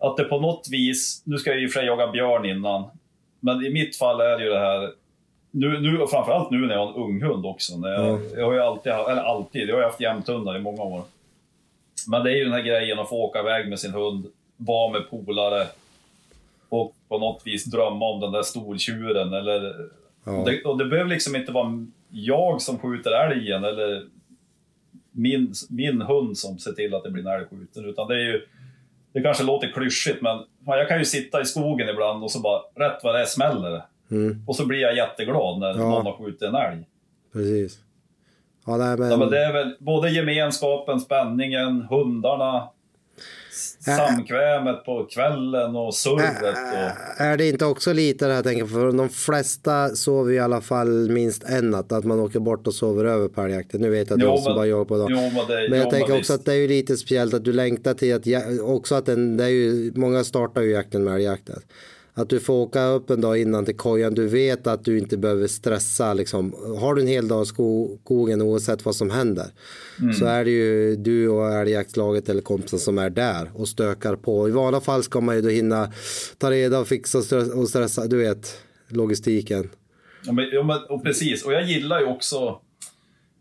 att 0.00 0.16
det 0.16 0.24
på 0.24 0.40
något 0.40 0.68
vis, 0.70 1.22
nu 1.26 1.38
ska 1.38 1.50
jag 1.50 1.62
i 1.62 1.66
och 1.66 1.70
för 1.70 1.80
sig 1.80 1.86
jaga 1.86 2.06
björn 2.12 2.44
innan, 2.46 2.84
men 3.40 3.64
i 3.64 3.70
mitt 3.70 3.96
fall 3.96 4.20
är 4.20 4.38
det 4.38 4.44
ju 4.44 4.50
det 4.50 4.58
här, 4.58 4.90
nu, 5.50 5.80
nu, 5.80 6.06
framförallt 6.10 6.50
nu 6.50 6.58
när 6.66 6.74
jag 6.74 6.86
har 6.86 6.92
en 6.92 7.02
unghund 7.02 7.46
också. 7.46 7.76
När 7.76 7.88
jag, 7.88 8.06
Ja. 8.06 8.18
jag 8.36 8.46
har 8.46 8.52
ju 8.52 8.60
alltid, 8.60 8.92
eller 8.92 9.22
alltid, 9.22 9.68
jag 9.68 9.76
har 9.76 9.82
haft 9.82 10.00
jämthundar 10.00 10.56
i 10.56 10.60
många 10.60 10.82
år. 10.82 11.02
Men 12.08 12.24
det 12.24 12.30
är 12.32 12.36
ju 12.36 12.44
den 12.44 12.52
här 12.52 12.62
grejen 12.62 12.98
att 12.98 13.08
få 13.08 13.16
åka 13.24 13.40
iväg 13.40 13.68
med 13.68 13.78
sin 13.80 13.92
hund, 13.92 14.26
vara 14.56 14.92
med 14.92 15.10
polare 15.10 15.66
och 16.68 16.94
på 17.08 17.18
något 17.18 17.42
vis 17.46 17.64
drömma 17.64 18.06
om 18.06 18.20
den 18.20 18.32
där 18.32 18.42
stortjuren 18.42 19.32
eller 19.32 19.74
Ja. 20.24 20.32
och, 20.38 20.50
det, 20.50 20.64
och 20.64 20.78
det 20.78 20.84
behöver 20.84 21.10
liksom 21.10 21.36
inte 21.36 21.52
vara 21.52 21.86
jag 22.10 22.62
som 22.62 22.78
skjuter 22.78 23.10
älgen 23.30 23.64
eller 23.64 24.06
min, 25.12 25.52
min 25.70 26.02
hund 26.02 26.38
som 26.38 26.58
ser 26.58 26.72
till 26.72 26.94
att 26.94 27.04
det 27.04 27.10
blir 27.10 27.26
en 27.26 27.40
älg 27.40 27.46
skjuten. 27.50 27.84
Utan 27.84 28.08
det 28.08 28.14
är 28.14 28.18
ju, 28.20 28.46
det 29.12 29.20
kanske 29.22 29.44
låter 29.44 29.72
klyschigt 29.72 30.22
men 30.22 30.38
jag 30.66 30.88
kan 30.88 30.98
ju 30.98 31.04
sitta 31.04 31.40
i 31.40 31.44
skogen 31.44 31.88
ibland 31.88 32.22
och 32.24 32.30
så 32.30 32.40
bara 32.40 32.60
rätt 32.88 33.00
vad 33.04 33.14
det 33.14 33.20
är 33.20 33.24
smäller. 33.26 33.82
Mm, 34.10 34.44
Och 34.46 34.56
så 34.56 34.66
blir 34.66 34.78
jag 34.80 34.96
jätteglad 34.96 35.58
när 35.58 35.68
Ja. 35.68 35.74
någon 35.76 36.06
har 36.06 36.12
skjutit 36.24 36.42
en 36.42 36.54
älg. 36.54 36.84
precis. 37.32 37.78
Ja, 38.66 38.76
nej, 38.76 38.96
men... 38.98 39.10
Ja, 39.10 39.16
men 39.16 39.30
det 39.30 39.44
är 39.44 39.52
väl 39.52 39.76
både 39.78 40.10
gemenskapen, 40.10 41.00
spänningen, 41.00 41.82
hundarna, 41.90 42.68
samkvämet 43.80 44.84
på 44.84 45.04
kvällen 45.10 45.76
och 45.76 45.94
surret. 45.94 46.42
Och... 46.42 47.20
Är 47.22 47.36
det 47.36 47.48
inte 47.48 47.64
också 47.64 47.92
lite 47.92 48.24
det 48.24 48.28
här, 48.30 48.36
jag 48.38 48.44
tänker, 48.44 48.66
för 48.66 48.92
de 48.92 49.08
flesta 49.08 49.88
sover 49.88 50.32
i 50.32 50.38
alla 50.38 50.60
fall 50.60 51.10
minst 51.10 51.42
en 51.44 51.70
natt, 51.70 51.92
att 51.92 52.04
man 52.04 52.20
åker 52.20 52.40
bort 52.40 52.66
och 52.66 52.74
sover 52.74 53.04
över 53.04 53.28
på 53.28 53.42
älgjakten. 53.42 53.80
Nu 53.80 53.90
vet 53.90 54.10
jag 54.10 54.16
att 54.16 54.22
Jo, 54.22 54.28
jag 54.28 54.38
som 54.38 54.50
men- 54.52 54.56
bara 54.56 54.66
jobbar 54.66 54.98
på 55.06 55.06
jo, 55.10 55.16
men 55.16 55.34
det- 55.46 55.68
men 55.70 55.78
jag 55.78 55.84
jo, 55.86 55.90
tänker 55.90 56.08
men 56.08 56.18
också 56.18 56.32
visst. 56.32 56.40
att 56.40 56.44
det 56.44 56.52
är 56.52 56.56
ju 56.56 56.68
lite 56.68 56.96
speciellt 56.96 57.34
att 57.34 57.44
du 57.44 57.52
längtar 57.52 57.94
till 57.94 58.14
att, 58.14 58.60
också 58.60 58.94
att 58.94 59.06
den, 59.06 59.36
det 59.36 59.44
är 59.44 59.48
ju, 59.48 59.92
många 59.94 60.24
startar 60.24 60.62
ju 60.62 60.70
jakten 60.70 61.04
med 61.04 61.14
älgjakten. 61.14 61.60
Att 62.14 62.28
du 62.28 62.40
får 62.40 62.54
åka 62.54 62.86
upp 62.86 63.10
en 63.10 63.20
dag 63.20 63.38
innan 63.40 63.64
till 63.64 63.76
kojan, 63.76 64.14
du 64.14 64.26
vet 64.26 64.66
att 64.66 64.84
du 64.84 64.98
inte 64.98 65.16
behöver 65.16 65.46
stressa 65.46 66.14
liksom. 66.14 66.54
Har 66.80 66.94
du 66.94 67.02
en 67.02 67.08
hel 67.08 67.28
dag 67.28 67.42
i 67.42 67.46
sko- 67.46 67.98
skogen 68.04 68.42
oavsett 68.42 68.84
vad 68.84 68.96
som 68.96 69.10
händer 69.10 69.46
Mm. 70.00 70.12
så 70.14 70.24
är 70.24 70.44
det 70.44 70.50
ju 70.50 70.96
du 70.96 71.28
och 71.28 71.52
älgjaktslaget 71.52 72.28
eller 72.28 72.42
kompisen 72.42 72.78
som 72.78 72.98
är 72.98 73.10
där 73.10 73.50
och 73.54 73.68
stökar 73.68 74.16
på. 74.16 74.48
I 74.48 74.52
vanliga 74.52 74.80
fall 74.80 75.02
ska 75.02 75.20
man 75.20 75.36
ju 75.36 75.42
då 75.42 75.48
hinna 75.48 75.92
ta 76.38 76.50
reda 76.50 76.78
och 76.80 76.88
fixa 76.88 77.18
och 77.54 77.68
stressa, 77.68 78.06
du 78.06 78.16
vet, 78.16 78.56
logistiken. 78.88 79.68
Ja, 80.24 80.32
men, 80.32 80.78
och 80.88 81.02
precis, 81.02 81.44
och 81.44 81.52
jag 81.52 81.64
gillar 81.68 82.00
ju 82.00 82.06
också 82.06 82.60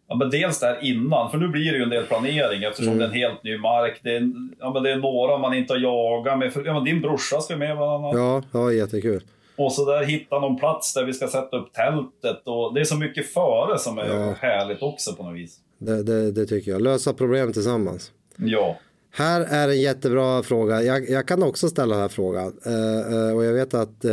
ja, 0.09 0.15
men 0.15 0.29
dels 0.29 0.59
där 0.59 0.77
innan, 0.81 1.31
för 1.31 1.37
nu 1.37 1.47
blir 1.47 1.71
det 1.71 1.77
ju 1.77 1.83
en 1.83 1.89
del 1.89 2.03
planering 2.05 2.63
eftersom 2.63 2.97
det 2.97 3.03
är 3.03 3.07
en 3.07 3.13
helt 3.13 3.43
ny 3.43 3.57
mark. 3.57 3.99
Det 4.03 4.15
är, 4.15 4.31
ja, 4.59 4.73
men 4.73 4.83
det 4.83 4.91
är 4.91 4.97
några 4.97 5.37
man 5.37 5.53
inte 5.53 5.73
har 5.73 5.79
jagat 5.79 6.39
med. 6.39 6.53
För, 6.53 6.65
ja, 6.65 6.73
men 6.73 6.83
din 6.83 7.01
brorsa 7.01 7.41
ska 7.41 7.57
med 7.57 7.77
bland 7.77 7.91
annat. 7.91 8.15
Ja, 8.15 8.43
ja 8.51 8.71
jättekul. 8.73 9.23
Och 9.55 9.73
så 9.73 9.85
där 9.85 10.03
hitta 10.03 10.39
någon 10.39 10.57
plats 10.59 10.93
där 10.93 11.03
vi 11.05 11.13
ska 11.13 11.27
sätta 11.27 11.57
upp 11.57 11.73
tältet. 11.73 12.41
Och 12.47 12.73
det 12.73 12.79
är 12.79 12.85
så 12.85 12.95
mycket 12.95 13.33
före 13.33 13.77
som 13.79 13.97
är 13.97 14.07
Ja. 14.07 14.33
härligt 14.39 14.81
också 14.81 15.13
på 15.13 15.23
något 15.23 15.35
vis. 15.35 15.57
Det, 15.77 16.03
det, 16.03 16.31
det 16.31 16.45
tycker 16.45 16.71
jag. 16.71 16.81
Lösa 16.81 17.13
problem 17.13 17.53
tillsammans. 17.53 18.11
Ja. 18.35 18.77
Här 19.11 19.41
är 19.41 19.69
en 19.69 19.81
jättebra 19.81 20.43
fråga. 20.43 20.81
Jag, 20.81 21.09
jag 21.09 21.27
kan 21.27 21.43
också 21.43 21.69
ställa 21.69 21.95
den 21.95 22.01
här 22.01 22.09
frågan. 22.09 22.59
Eh, 22.65 23.13
eh, 23.29 23.35
och 23.35 23.45
jag 23.45 23.53
vet 23.53 23.73
att 23.73 24.05
eh, 24.05 24.11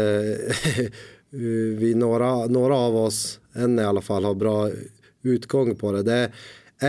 vi 1.78 1.94
några, 1.96 2.46
några 2.46 2.76
av 2.76 2.96
oss, 2.96 3.40
en 3.54 3.78
i 3.78 3.84
alla 3.84 4.00
fall, 4.00 4.24
har 4.24 4.34
bra 4.34 4.70
utgång 5.26 5.76
på 5.76 5.92
det. 5.92 6.02
Det 6.02 6.12
är 6.12 6.32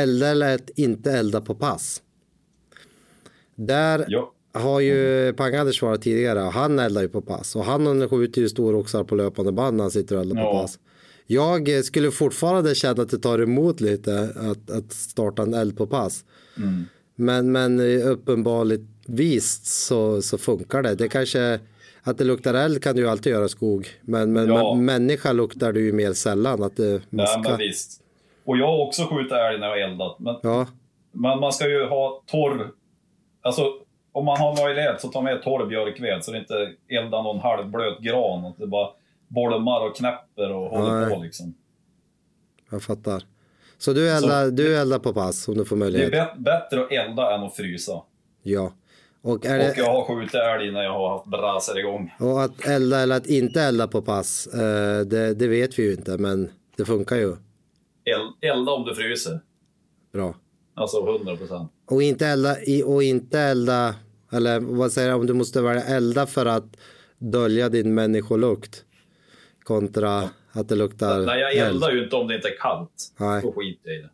elda 0.02 0.28
eller 0.28 0.56
att 0.56 0.70
inte 0.76 1.12
elda 1.12 1.42
på 1.42 1.56
pass. 1.56 2.02
Där 3.56 4.06
ja. 4.08 4.34
har 4.54 4.80
ju 4.80 5.32
Pang-Anders 5.34 5.80
svarat 5.80 6.02
tidigare. 6.02 6.40
Han 6.40 6.80
eldar 6.80 7.02
ju 7.02 7.10
på 7.10 7.22
pass. 7.22 7.56
Och 7.56 7.66
han 7.66 8.10
skjuter 8.10 8.42
ju 8.42 8.50
storoxar 8.50 9.04
på 9.04 9.16
löpande 9.16 9.52
band 9.52 9.78
när 9.78 9.84
han 9.84 9.92
sitter 9.92 10.16
och 10.16 10.22
eldar 10.22 10.36
på 10.36 10.42
Ja. 10.42 10.62
pass. 10.62 10.80
Jag 11.30 11.86
skulle 11.86 12.12
fortfarande 12.12 12.76
känna 12.76 13.02
att 13.04 13.10
det 13.10 13.18
tar 13.20 13.40
emot 13.40 13.82
lite 13.82 14.30
att, 14.36 14.72
att 14.72 14.94
starta 14.94 15.42
en 15.42 15.54
eld 15.54 15.78
på 15.78 15.88
pass. 15.88 16.26
Men, 17.16 17.52
men 17.52 17.80
eh, 17.80 18.08
uppenbarligen 18.08 18.88
så, 19.64 20.22
så 20.22 20.38
funkar 20.38 20.82
det. 20.82 20.96
Det 20.96 21.08
kanske 21.08 21.60
att 22.02 22.18
det 22.18 22.24
luktar 22.24 22.54
eld 22.54 22.84
kan 22.84 22.96
du 22.96 23.02
ju 23.02 23.08
alltid 23.08 23.32
göra 23.32 23.48
skog. 23.48 23.88
Men, 24.02 24.34
men, 24.34 24.48
Ja. 24.48 24.74
men 24.76 24.86
människa 24.86 25.32
luktar 25.32 25.74
du 25.74 25.86
ju 25.86 25.92
mer 25.92 26.14
sällan. 26.14 26.64
Att 26.64 26.76
det 26.76 26.90
Nej, 26.92 27.02
maskar. 27.10 27.50
men 27.52 27.58
visst. 27.58 28.02
Och 28.48 28.58
jag 28.58 28.68
har 28.68 28.86
också 28.88 29.04
skjutit 29.04 29.32
älg 29.32 29.60
när 29.60 29.68
jag 29.68 29.74
har 29.88 29.92
eldat. 29.92 30.20
Men, 30.20 30.36
Ja, 30.44 30.68
men 31.12 31.40
man 31.40 31.54
ska 31.54 31.68
ju 31.70 31.86
ha 31.86 32.24
torr... 32.26 32.72
Alltså, 33.42 33.74
om 34.12 34.26
man 34.26 34.38
har 34.38 34.66
möjlighet 34.66 35.02
så 35.02 35.08
ta 35.08 35.22
med 35.22 35.42
torr 35.44 35.66
björkved 35.66 36.24
så 36.24 36.32
det 36.32 36.38
inte 36.38 36.74
eldar 36.90 37.24
någon 37.24 37.40
halvblöt 37.40 38.00
gran. 38.00 38.46
Och 38.46 38.56
det 38.58 38.68
bara 38.68 38.90
bolmar 39.28 39.86
och 39.86 39.96
knäpper 39.96 40.52
och 40.52 40.70
håller 40.70 41.02
Nej. 41.02 41.16
på 41.16 41.24
liksom. 41.24 41.54
jag 42.72 42.84
fattar. 42.84 43.24
Så 43.78 43.94
du 43.94 44.10
eldar, 44.10 44.52
du 44.52 44.78
eldar 44.78 45.00
på 45.00 45.14
pass 45.14 45.48
om 45.48 45.54
du 45.58 45.66
får 45.66 45.76
Det 45.76 45.86
är 45.86 45.92
möjlighet? 45.92 46.38
bättre 46.38 46.82
att 46.82 46.92
elda 46.92 47.36
än 47.36 47.44
att 47.44 47.56
frysa. 47.56 48.02
Ja. 48.44 48.72
Och, 49.22 49.46
är 49.46 49.60
Och 49.60 49.66
jag 49.66 49.76
det, 49.76 49.82
har 49.92 50.04
skjutit 50.04 50.36
älg 50.36 50.72
när 50.72 50.84
jag 50.84 50.94
har 50.94 51.10
haft 51.10 51.26
braser 51.26 51.80
igång. 51.80 52.14
och 52.20 52.44
att 52.44 52.66
elda 52.66 53.00
eller 53.00 53.18
att 53.18 53.28
inte 53.28 53.62
elda 53.62 53.88
på 53.88 54.02
pass, 54.02 54.48
eh, 54.48 55.00
det, 55.06 55.34
det 55.34 55.48
vet 55.48 55.80
vi 55.80 55.84
ju 55.84 55.92
inte. 55.94 56.18
Men 56.18 56.50
det 56.78 56.86
funkar 56.86 57.16
ju 57.16 57.36
El- 58.16 58.50
elda 58.52 58.72
om 58.72 58.86
du 58.86 58.96
fryser. 58.96 59.40
bra. 60.14 60.36
Alltså 60.74 61.14
100 61.16 61.36
procent. 61.36 61.72
Och 61.86 62.04
inte 62.04 62.28
elda, 62.28 62.56
och 62.86 63.04
inte 63.04 63.40
elda, 63.40 63.96
eller 64.32 64.60
vad 64.60 64.92
säger 64.92 65.10
jag, 65.10 65.20
om 65.20 65.26
du 65.26 65.34
måste 65.34 65.62
välja 65.62 65.84
elda 65.84 66.26
för 66.26 66.46
att 66.46 66.78
dölja 67.18 67.70
din 67.70 67.94
människolukt. 67.94 68.84
Kontra 69.64 70.30
att 70.52 70.70
det 70.70 70.76
luktar 70.76 71.20
Nej, 71.26 71.40
jag 71.42 71.54
eld. 71.56 71.76
eldar 71.76 71.92
ju 71.92 72.04
inte 72.04 72.16
om 72.16 72.28
det 72.28 72.36
inte 72.36 72.48
är 72.48 72.58
kallt. 72.58 73.14
Nej. 73.18 73.42
Då 73.42 73.52
skiter 73.52 73.90
jag 73.90 74.00
i 74.00 74.02
det. 74.02 74.10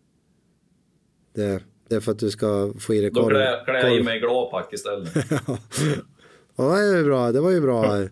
Det, 1.42 1.64
det 1.90 1.96
är 1.96 2.00
för 2.00 2.12
att 2.12 2.20
du 2.20 2.30
ska 2.32 2.74
få 2.80 2.94
i 2.94 3.02
dig 3.02 3.12
Då 3.12 3.22
korv. 3.22 3.30
klär, 3.34 3.66
klär 3.66 3.74
jag 3.90 3.96
i 4.00 4.04
mig 4.04 4.20
gladpack 4.20 4.74
istället. 4.74 5.10
Ja, 6.56 6.64
det 6.76 6.82
är 6.82 6.98
ju 6.98 7.04
bra, 7.04 7.32
det 7.32 7.42
var 7.42 7.52
ju 7.52 7.62
bra. 7.62 7.98
Ja. 8.02 8.08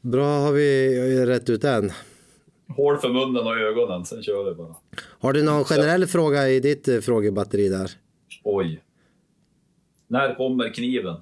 Bra 0.00 0.38
har 0.40 0.52
vi 0.52 1.26
rätt 1.26 1.50
ut 1.50 1.64
än. 1.64 1.92
Hål 2.78 2.98
för 2.98 3.08
munnen 3.08 3.46
och 3.46 3.56
ögonen, 3.58 4.04
sen 4.04 4.22
kör 4.22 4.44
vi 4.44 4.54
bara. 4.54 4.76
Har 5.20 5.32
du 5.32 5.42
någon 5.42 5.64
generell 5.64 6.06
fråga 6.06 6.48
i 6.48 6.60
ditt 6.60 6.88
eh, 6.88 7.00
frågebatteri 7.00 7.68
där? 7.68 7.90
Oj. 8.44 8.82
När 10.06 10.34
kommer 10.34 10.74
kniven? 10.74 11.16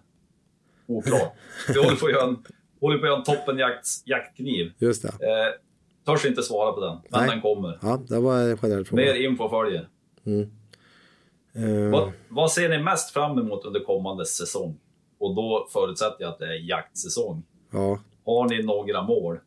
Oklart. 0.86 1.32
Vi 1.68 1.78
håller 1.84 1.96
på 1.96 2.06
att 2.06 2.12
göra 2.12 2.28
en, 2.28 2.36
håller 2.80 2.98
på 2.98 3.04
att 3.04 3.08
göra 3.08 3.18
en 3.18 3.24
toppenjakt 3.24 3.86
jaktkniv. 4.04 4.72
Just 4.78 5.02
det. 5.02 5.08
Eh, 5.08 5.52
törs 6.06 6.24
inte 6.26 6.42
svara 6.42 6.72
på 6.72 6.80
den, 6.80 6.98
men 7.10 7.20
Nej. 7.20 7.30
den 7.30 7.40
kommer. 7.40 7.78
Ja, 7.82 8.00
det 8.08 8.20
var 8.20 8.38
en 8.38 8.58
generell 8.58 8.84
fråga. 8.84 9.02
Mer 9.02 9.14
info 9.14 9.48
följer. 9.48 9.88
Eh, 11.54 11.90
Vad, 11.92 12.12
vad 12.28 12.52
ser 12.52 12.68
ni 12.68 12.78
mest 12.78 13.10
fram 13.10 13.38
emot 13.38 13.64
under 13.64 13.80
kommande 13.80 14.26
säsong? 14.26 14.76
Och 15.18 15.34
då 15.34 15.68
förutsätter 15.72 16.16
jag 16.18 16.28
att 16.28 16.38
det 16.38 16.46
är 16.46 16.68
jaktsäsong. 16.68 17.42
ja. 17.70 18.00
Har 18.24 18.48
ni 18.48 18.62
några 18.62 19.02
mål? 19.02 19.38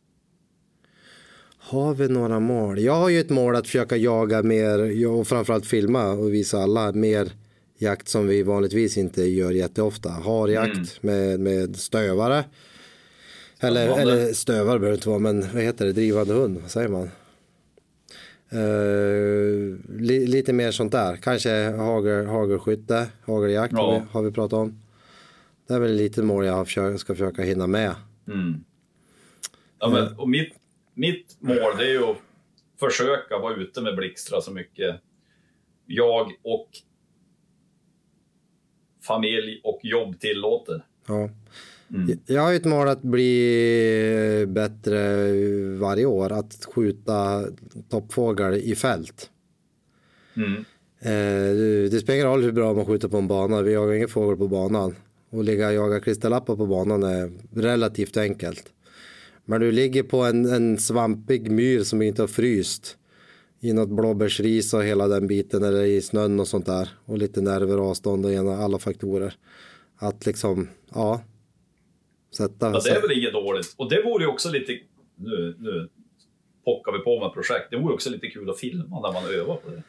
Har 1.62 1.94
vi 1.94 2.08
några 2.08 2.40
mål? 2.40 2.78
Jag 2.78 2.92
har 2.94 3.08
ju 3.08 3.20
ett 3.20 3.30
mål 3.30 3.56
att 3.56 3.66
försöka 3.66 3.96
jaga 3.96 4.42
mer 4.42 5.06
och 5.08 5.26
framförallt 5.26 5.66
filma 5.66 6.10
och 6.10 6.34
visa 6.34 6.58
alla 6.58 6.92
mer 6.92 7.32
jakt 7.78 8.08
som 8.08 8.26
vi 8.26 8.42
vanligtvis 8.42 8.96
inte 8.96 9.22
gör 9.22 9.50
jätteofta. 9.50 10.10
Harjakt 10.10 11.02
med, 11.02 11.40
med 11.40 11.76
stövare. 11.76 12.44
Eller, 13.60 13.98
eller 13.98 14.32
stövare 14.32 14.64
behöver 14.78 14.88
det 14.88 14.94
inte 14.94 15.08
vara, 15.08 15.18
men 15.18 15.40
vad 15.40 15.62
heter 15.62 15.86
det? 15.86 15.92
Drivande 15.92 16.34
hund, 16.34 16.58
vad 16.62 16.70
säger 16.70 16.88
man? 16.88 17.10
Eh, 18.52 19.78
li, 20.00 20.26
lite 20.26 20.52
mer 20.52 20.70
sånt 20.70 20.92
där. 20.92 21.16
Kanske 21.16 21.70
hagel, 21.70 22.26
hagelskytte, 22.26 23.06
hageljakt 23.22 23.74
har, 23.74 23.92
Ja. 23.92 23.98
vi, 23.98 24.06
har 24.12 24.22
vi 24.22 24.30
pratat 24.30 24.52
om. 24.58 24.80
Det 25.68 25.74
är 25.74 25.78
väl 25.78 25.94
lite 25.94 26.22
mål 26.22 26.46
jag 26.46 26.52
har 26.52 26.96
ska 26.96 27.14
försöka 27.14 27.42
hinna 27.42 27.66
med. 27.66 27.94
Mm. 28.28 28.54
Ja, 29.78 29.88
men, 29.88 30.18
och 30.18 30.28
mitt, 30.28 30.52
mitt 30.94 31.36
mål 31.40 31.76
det 31.78 31.84
är 31.84 31.90
ju 31.92 32.04
att 32.04 32.16
försöka 32.80 33.38
vara 33.38 33.54
ute 33.54 33.80
med 33.80 33.96
Blixtra 33.96 34.40
så 34.40 34.52
mycket 34.52 35.00
jag 35.86 36.32
och 36.42 36.68
familj 39.06 39.60
och 39.64 39.80
jobb 39.82 40.20
tillåter. 40.20 40.86
Ja. 41.06 41.30
Mm. 41.94 42.18
Jag 42.26 42.42
har 42.42 42.50
ju 42.50 42.56
ett 42.56 42.64
mål 42.64 42.88
att 42.88 43.02
bli 43.02 44.44
bättre 44.48 45.22
varje 45.78 46.06
år, 46.06 46.32
att 46.32 46.64
skjuta 46.74 47.44
toppfågel 47.88 48.54
i 48.54 48.74
fält. 48.74 49.30
Mm. 50.36 50.54
Eh, 51.00 51.54
det- 51.56 51.88
det 51.88 52.00
spelar 52.00 52.14
ingen 52.14 52.26
roll 52.26 52.42
hur 52.42 52.52
bra 52.52 52.74
man 52.74 52.86
skjuter 52.86 53.08
på 53.08 53.16
en 53.16 53.28
bana, 53.28 53.62
vi 53.62 53.72
jagar 53.72 53.94
ingen 53.94 54.08
fågel 54.08 54.36
på 54.36 54.48
banan. 54.48 54.96
Och 55.30 55.44
ligga 55.44 55.68
och 55.68 55.74
jaga 55.74 56.00
klisterlappar 56.00 56.56
på 56.56 56.66
banan 56.66 57.02
är 57.02 57.32
relativt 57.54 58.16
enkelt. 58.16 58.72
Men 59.50 59.60
du 59.60 59.72
ligger 59.72 60.02
på 60.02 60.22
en, 60.22 60.44
en 60.44 60.78
svampig 60.78 61.50
myr 61.50 61.82
som 61.82 62.02
inte 62.02 62.22
har 62.22 62.26
fryst 62.26 62.96
i 63.60 63.72
något 63.72 63.88
blåbärsris 63.88 64.74
och 64.74 64.84
hela 64.84 65.08
den 65.08 65.26
biten 65.26 65.64
eller 65.64 65.84
i 65.84 66.02
snön 66.02 66.40
och 66.40 66.48
sånt 66.48 66.66
där 66.66 66.88
och 67.04 67.18
lite 67.18 67.40
nerver, 67.40 67.78
avstånd 67.78 68.26
och 68.26 68.32
ena, 68.32 68.56
alla 68.56 68.78
faktorer. 68.78 69.34
Att 69.96 70.26
liksom, 70.26 70.68
ja. 70.94 71.22
Sätta, 72.36 72.70
Ja, 72.70 72.80
det 72.84 72.90
är 72.90 73.02
väl 73.02 73.18
inget 73.18 73.32
dåligt. 73.32 73.74
Och 73.76 73.90
det 73.90 74.02
vore 74.02 74.24
ju 74.24 74.30
också 74.30 74.50
lite... 74.50 74.72
Nu, 75.16 75.54
nu 75.58 75.88
pockar 76.64 76.92
vi 76.92 76.98
på 76.98 77.20
med 77.20 77.32
projekt. 77.32 77.70
Det 77.70 77.76
vore 77.76 77.94
också 77.94 78.10
lite 78.10 78.26
kul 78.26 78.50
att 78.50 78.58
filma 78.58 79.00
när 79.00 79.12
man 79.12 79.34
övar 79.34 79.56
på 79.56 79.70
det. 79.70 79.82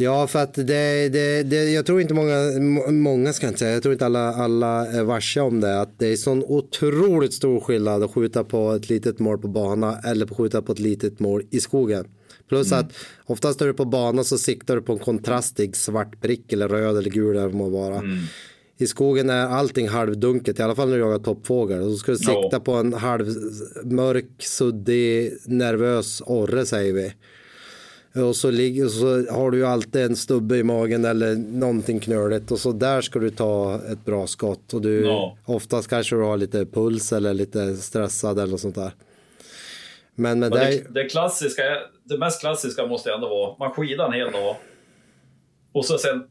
Ja, 0.00 0.26
för 0.26 0.38
att 0.38 0.54
det, 0.54 1.08
det, 1.08 1.42
det, 1.42 1.70
jag 1.70 1.86
tror 1.86 2.00
inte 2.00 2.14
många, 2.14 2.60
må- 2.60 2.90
många 2.90 3.32
ska 3.32 3.46
jag 3.46 3.50
inte 3.50 3.58
säga, 3.58 3.72
jag 3.72 3.82
tror 3.82 3.92
inte 3.92 4.06
alla, 4.06 4.34
alla 4.34 4.86
är 4.86 5.02
varse 5.02 5.40
om 5.40 5.60
det, 5.60 5.80
att 5.80 5.98
det 5.98 6.06
är 6.06 6.16
sån 6.16 6.44
otroligt 6.44 7.34
stor 7.34 7.60
skillnad 7.60 8.02
att 8.02 8.14
skjuta 8.14 8.44
på 8.44 8.72
ett 8.72 8.88
litet 8.90 9.18
mål 9.18 9.38
på 9.38 9.48
bana 9.48 9.98
eller 10.04 10.26
på 10.26 10.34
skjuta 10.34 10.62
på 10.62 10.72
ett 10.72 10.78
litet 10.78 11.20
mål 11.20 11.42
i 11.50 11.60
skogen. 11.60 12.04
Plus 12.48 12.72
att 12.72 12.92
oftast 13.26 13.60
är 13.60 13.66
du 13.66 13.74
på 13.74 13.84
bana 13.84 14.24
så 14.24 14.38
siktar 14.38 14.76
du 14.76 14.82
på 14.82 14.92
en 14.92 14.98
kontrastig 14.98 15.76
svart 15.76 16.20
prick 16.22 16.52
eller 16.52 16.68
röd 16.68 16.96
eller 16.96 17.10
gul 17.10 17.30
eller 17.30 17.40
vad 17.42 17.50
det 17.52 17.56
må 17.56 17.68
vara. 17.68 18.02
I 18.80 18.86
skogen 18.86 19.30
är 19.30 19.46
allting 19.46 19.88
halvdunket, 19.88 20.58
i 20.58 20.62
alla 20.62 20.74
fall 20.74 20.88
när 20.88 20.96
du 20.96 21.02
jagar 21.02 21.18
toppfågel. 21.18 21.82
Så 21.82 21.96
ska 21.96 22.12
du 22.12 22.18
sikta 22.18 22.60
på 22.60 22.72
en 22.72 22.92
halvmörk, 22.92 24.30
suddig, 24.38 25.32
nervös 25.46 26.22
orre 26.26 26.66
säger 26.66 26.92
vi. 26.92 27.12
Och 28.14 28.36
så, 28.36 28.50
ligger, 28.50 28.88
så 28.88 29.32
har 29.32 29.50
du 29.50 29.58
ju 29.58 29.66
alltid 29.66 30.02
en 30.02 30.16
stubbe 30.16 30.56
i 30.56 30.62
magen 30.62 31.04
eller 31.04 31.34
någonting 31.36 32.00
knöligt 32.00 32.50
och 32.50 32.58
så 32.58 32.72
där 32.72 33.00
ska 33.00 33.18
du 33.18 33.30
ta 33.30 33.80
ett 33.92 34.04
bra 34.04 34.26
skott. 34.26 34.74
Och 34.74 34.80
du, 34.82 35.06
Ja. 35.06 35.36
oftast 35.44 35.88
kanske 35.88 36.16
du 36.16 36.22
har 36.22 36.36
lite 36.36 36.66
puls 36.66 37.12
eller 37.12 37.34
lite 37.34 37.76
stressad 37.76 38.38
eller 38.38 38.50
något 38.50 38.60
sånt 38.60 38.74
där. 38.74 38.90
Men 40.14 40.38
med 40.40 40.50
Men 40.50 40.58
dig, 40.58 40.86
det, 40.88 41.02
det, 41.02 41.08
klassiska, 41.08 41.62
det 42.04 42.18
mest 42.18 42.40
klassiska 42.40 42.86
måste 42.86 43.12
ändå 43.12 43.28
vara, 43.28 43.56
man 43.58 43.70
skidar 43.70 44.06
en 44.06 44.12
hel 44.12 44.32
dag 44.32 44.56
och 45.72 45.84
så 45.84 45.98
sen 45.98 46.24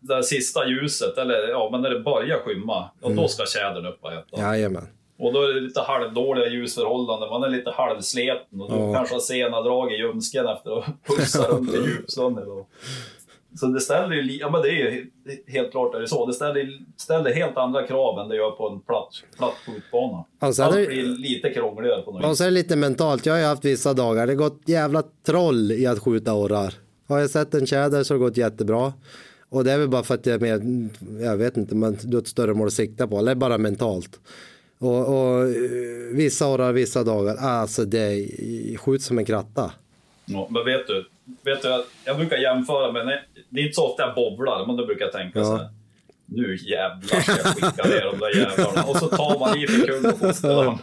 det 0.00 0.22
sista 0.22 0.68
ljuset, 0.68 1.18
eller 1.18 1.48
ja, 1.48 1.68
men 1.72 1.80
när 1.82 1.90
det 1.90 2.00
börjar 2.00 2.38
skymma, 2.38 2.90
och 3.00 3.14
då 3.14 3.28
ska 3.28 3.44
tjädern 3.46 3.86
upp 3.86 3.98
och 4.00 4.12
äta. 4.12 4.40
jajamän. 4.40 4.86
Och 5.18 5.32
då 5.32 5.42
är 5.42 5.54
det 5.54 5.60
lite 5.60 5.80
halvdåliga 5.80 6.48
ljusförhållanden, 6.48 7.30
man 7.30 7.42
är 7.42 7.48
lite 7.48 7.70
halvsleten 7.70 8.60
och 8.60 8.70
du 8.70 8.76
Ja. 8.76 8.94
kanske 8.94 9.14
har 9.14 9.20
sena 9.20 9.62
drag 9.62 9.92
i 9.92 9.96
ljumsken 9.96 10.46
efter 10.46 10.78
att 10.78 10.84
pussa 11.06 11.42
runt 11.48 11.74
i 11.74 11.76
djupsnön. 11.76 12.38
och- 12.38 12.68
Så 13.60 13.66
det 13.66 13.80
ställer 13.80 14.14
ju, 14.14 14.32
ja 14.38 14.50
men 14.50 14.62
det 14.62 14.68
är 14.68 14.72
ju 14.72 15.10
helt 15.46 15.70
klart 15.70 15.94
är 15.94 16.00
det 16.00 16.08
så, 16.08 16.26
det 16.26 16.32
ställer, 16.34 16.78
ställer 16.96 17.34
helt 17.34 17.56
andra 17.56 17.86
krav 17.86 18.18
än 18.18 18.28
det 18.28 18.36
gör 18.36 18.50
på 18.50 18.68
en 18.68 18.80
platt, 18.80 19.08
platt 19.38 19.54
skjutbana. 19.66 20.24
Och 20.40 20.58
är 20.58 20.62
Allt 20.62 20.88
blir 20.88 21.02
lite 21.18 21.50
krångligare 21.50 22.02
på 22.02 22.12
något 22.12 22.24
Och 22.24 22.30
vis. 22.30 22.38
så 22.38 22.44
är 22.44 22.48
det 22.48 22.54
lite 22.54 22.76
mentalt. 22.76 23.26
Jag 23.26 23.32
har 23.34 23.40
ju 23.40 23.46
haft 23.46 23.64
vissa 23.64 23.94
dagar. 23.94 24.26
Det 24.26 24.32
har 24.32 24.36
gått 24.38 24.60
jävla 24.66 25.02
troll 25.26 25.72
i 25.72 25.86
att 25.86 25.98
skjuta 25.98 26.34
orrar. 26.34 26.74
Har 27.08 27.18
jag 27.18 27.30
sett 27.30 27.54
en 27.54 27.66
tjäder 27.66 28.02
så 28.02 28.14
har 28.14 28.18
det 28.18 28.24
gått 28.24 28.36
jättebra. 28.36 28.92
Och 29.50 29.64
det 29.64 29.72
är 29.72 29.78
väl 29.78 29.88
bara 29.88 30.02
för 30.02 30.14
att 30.14 30.26
jag 30.26 30.42
är 30.42 30.58
mer, 30.58 30.88
jag 31.24 31.36
vet 31.36 31.56
inte, 31.56 31.74
men 31.74 31.98
du 32.04 32.16
har 32.16 32.22
ett 32.22 32.28
större 32.28 32.54
mål 32.54 32.66
att 32.66 32.72
sikta 32.72 33.06
på. 33.06 33.18
Eller 33.18 33.34
bara 33.34 33.58
mentalt. 33.58 34.20
Och, 34.78 35.08
och 35.08 35.42
eh, 35.42 35.48
vissa 36.12 36.46
orrar, 36.54 36.72
vissa 36.72 37.04
dagar. 37.04 37.36
Alltså 37.36 37.84
det 37.84 37.98
är, 37.98 38.76
skjut 38.76 39.02
som 39.02 39.18
en 39.18 39.24
kratta. 39.24 39.72
Ja, 40.24 40.48
men 40.50 40.64
vet 40.64 40.86
du, 40.86 41.08
vet 41.44 41.62
du, 41.62 41.84
jag- 42.04 42.16
brukar 42.16 42.36
jämföra 42.36 42.92
med, 42.92 43.06
nej, 43.06 43.22
det 43.48 43.60
är 43.60 43.64
inte 43.64 43.74
så 43.74 43.86
ofta 43.90 44.02
jag 44.02 44.14
bowlar, 44.14 44.66
men 44.66 44.76
då 44.76 44.86
brukar 44.86 45.04
jag 45.04 45.12
tänka 45.12 45.38
Ja. 45.38 45.44
så 45.44 45.56
här. 45.56 45.68
Nu 46.30 46.56
jävlar 46.56 47.20
ska 47.20 47.32
jag 47.32 47.46
skicka 47.46 47.88
ner 47.88 48.12
de 48.12 48.18
där 48.18 48.36
jävlarna. 48.40 48.84
Och 48.84 48.96
så 48.96 49.08
tar 49.08 49.38
man 49.38 49.58
i 49.58 49.66
för 49.66 49.86
kung 49.86 50.12
och 50.12 50.18
fosterland. 50.18 50.78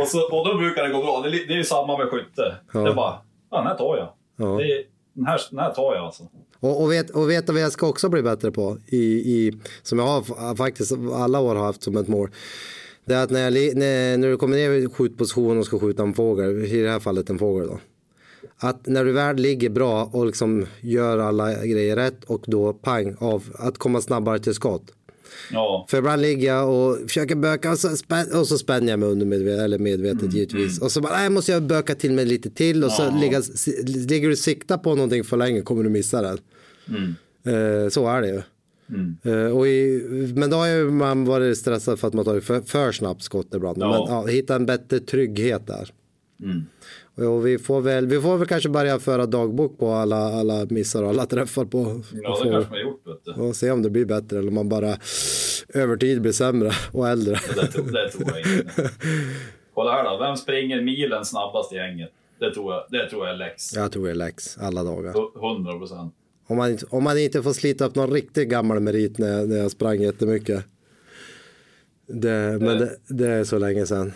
Och, 0.00 0.08
så, 0.08 0.20
och 0.38 0.48
då 0.48 0.58
brukar 0.58 0.82
det 0.82 0.88
gå 0.92 1.02
bra. 1.02 1.20
Det 1.22 1.30
det 1.30 1.52
är 1.52 1.56
ju 1.56 1.64
samma 1.64 1.98
med 1.98 2.08
skytte. 2.08 2.54
Ja. 2.72 2.80
Det 2.80 2.90
är 2.90 2.94
bara, 2.94 3.18
ja, 3.50 3.56
den 3.58 3.66
här 3.66 3.74
tar 3.74 3.96
jag. 3.96 4.08
Ja. 4.36 4.56
Det 4.58 4.72
är, 4.72 4.82
den, 5.12 5.26
här, 5.26 5.40
den 5.50 5.58
här 5.58 5.70
tar 5.70 5.94
jag 5.94 6.04
alltså. 6.04 6.22
Och, 6.60 6.82
och, 6.82 6.92
vet, 6.92 7.10
och 7.10 7.30
vet 7.30 7.48
vad 7.50 7.60
jag 7.60 7.72
ska 7.72 7.86
också 7.88 8.08
bli 8.08 8.22
bättre 8.22 8.50
på? 8.50 8.76
I, 8.86 8.96
i, 9.06 9.52
som 9.82 9.98
jag 9.98 10.06
har 10.06 10.56
faktiskt 10.56 10.92
alla 11.14 11.40
år 11.40 11.54
har 11.54 11.64
haft 11.64 11.82
som 11.82 11.96
ett 11.96 12.08
mål. 12.08 12.30
Det 13.10 13.16
är 13.16 13.22
att 13.24 13.30
när, 13.30 13.40
jag, 13.50 13.76
när, 13.76 14.16
när 14.16 14.28
du 14.28 14.36
kommer 14.36 14.56
ner 14.56 14.70
i 14.70 14.86
skjutposition 14.88 15.58
och 15.58 15.66
ska 15.66 15.78
skjuta 15.78 16.02
en 16.02 16.14
fågel, 16.14 16.64
i 16.64 16.82
det 16.82 16.90
här 16.90 17.00
fallet 17.00 17.30
en 17.30 17.38
fågel 17.38 17.66
då. 17.68 17.80
Att 18.58 18.86
när 18.86 19.04
du 19.04 19.12
väl 19.12 19.36
ligger 19.36 19.70
bra 19.70 20.04
och 20.12 20.26
liksom 20.26 20.66
gör 20.80 21.18
alla 21.18 21.64
grejer 21.66 21.96
rätt 21.96 22.24
och 22.24 22.44
då 22.46 22.72
pang 22.72 23.16
av 23.18 23.42
att 23.54 23.78
komma 23.78 24.00
snabbare 24.00 24.38
till 24.38 24.54
skott. 24.54 24.82
Ja, 25.52 25.86
För 25.90 25.98
ibland 25.98 26.22
ligger 26.22 26.48
jag 26.48 26.70
och 26.70 26.98
försöker 27.08 27.34
böka 27.34 27.70
och 27.70 27.78
så, 27.78 27.88
spän- 27.88 28.32
och 28.40 28.46
så 28.46 28.58
spänner 28.58 28.90
jag 28.92 28.98
mig 28.98 29.08
undermedvetet, 29.08 29.60
eller 29.60 29.78
medvetet 29.78 30.32
givetvis. 30.34 30.80
Och 30.80 30.92
så 30.92 31.00
bara, 31.00 31.12
nej, 31.16 31.30
måste 31.30 31.52
jag 31.52 31.62
böka 31.62 31.94
till 31.94 32.12
mig 32.12 32.24
lite 32.24 32.50
till 32.50 32.84
och 32.84 32.92
så 32.92 33.02
Ja. 33.02 33.18
ligga, 33.20 33.42
si- 33.42 33.82
ligger 33.86 34.28
du 34.28 34.32
och 34.32 34.38
siktar 34.38 34.78
på 34.78 34.94
någonting 34.94 35.24
för 35.24 35.36
länge 35.36 35.60
kommer 35.62 35.82
du 35.82 35.90
missa 35.90 36.22
den. 36.22 36.38
Eh, 37.46 37.88
så 37.88 38.08
är 38.08 38.20
det 38.22 38.28
ju. 38.28 38.42
Eh, 39.24 39.56
och 39.56 39.68
i, 39.68 40.02
men 40.36 40.50
då 40.50 40.56
har 40.56 40.66
ju 40.66 40.90
man 40.90 41.24
varit 41.24 41.58
stressad 41.58 41.98
för 41.98 42.08
att 42.08 42.14
man 42.14 42.24
tagit 42.24 42.44
för, 42.44 42.60
för 42.60 42.92
snabbt 42.92 43.22
skott 43.22 43.54
ibland. 43.54 43.78
Ja. 43.82 43.88
Men 43.88 44.14
ja, 44.14 44.26
hitta 44.26 44.54
en 44.54 44.66
bättre 44.66 45.00
trygghet 45.00 45.66
där. 45.66 45.90
Och 47.16 47.46
vi, 47.46 47.58
får 47.58 47.80
väl, 47.80 48.06
vi 48.06 48.20
får 48.20 48.38
väl 48.38 48.48
kanske 48.48 48.68
börja 48.68 48.98
föra 48.98 49.26
dagbok 49.26 49.78
på 49.78 49.90
alla, 49.90 50.16
alla 50.16 50.66
missar 50.70 51.02
och 51.02 51.08
alla 51.08 51.26
träffar 51.26 51.64
på. 51.64 52.02
ja 52.12 52.38
det 52.44 52.50
kanske 52.50 52.50
man 52.50 52.64
har 52.64 52.78
gjort. 52.78 53.06
Vet 53.06 53.24
du. 53.36 53.42
och 53.42 53.56
se 53.56 53.70
om 53.70 53.82
det 53.82 53.90
blir 53.90 54.04
bättre 54.04 54.38
eller 54.38 54.48
om 54.48 54.54
man 54.54 54.68
bara 54.68 54.96
över 55.74 55.96
tid 55.96 56.22
blir 56.22 56.32
sämre 56.32 56.70
och 56.92 57.08
äldre. 57.08 57.38
Det, 57.54 57.66
tror, 57.66 57.84
det 57.92 58.10
tror 58.10 58.30
jag 58.30 58.58
inte. 58.58 58.90
Kolla 59.74 59.92
här 59.92 60.04
då, 60.04 60.18
vem 60.18 60.36
springer 60.36 60.82
milen 60.82 61.24
snabbast 61.24 61.72
i 61.72 61.76
gänget? 61.76 62.10
Det 62.38 62.54
tror 62.54 62.72
jag, 62.74 62.84
det 62.90 63.10
tror 63.10 63.26
jag 63.26 63.34
är 63.34 63.38
Lex. 63.38 63.74
Jag 63.74 63.92
tror 63.92 64.04
det 64.04 64.10
är 64.10 64.14
läx 64.14 64.58
alla 64.58 64.82
dagar. 64.82 65.14
100 65.50 65.78
procent. 65.78 66.14
Om 66.50 66.56
man, 66.56 66.70
inte- 66.70 66.86
om 66.90 67.04
man 67.04 67.18
inte 67.18 67.42
får 67.42 67.52
slita 67.52 67.84
upp 67.84 67.94
någon 67.94 68.10
riktigt 68.12 68.48
gammal 68.48 68.80
merit 68.80 69.18
när 69.18 69.38
jag, 69.38 69.48
när 69.48 69.56
jag 69.56 69.70
sprang 69.70 70.00
jättemycket. 70.00 70.64
Det, 72.06 72.58
men 72.60 72.78
det, 72.78 72.96
det 73.06 73.28
är 73.28 73.44
så 73.44 73.58
länge 73.58 73.86
sedan. 73.86 74.12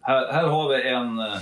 Här, 0.00 0.32
här 0.32 0.44
har 0.46 0.68
vi 0.68 0.88
en... 0.88 1.18
eh, 1.18 1.38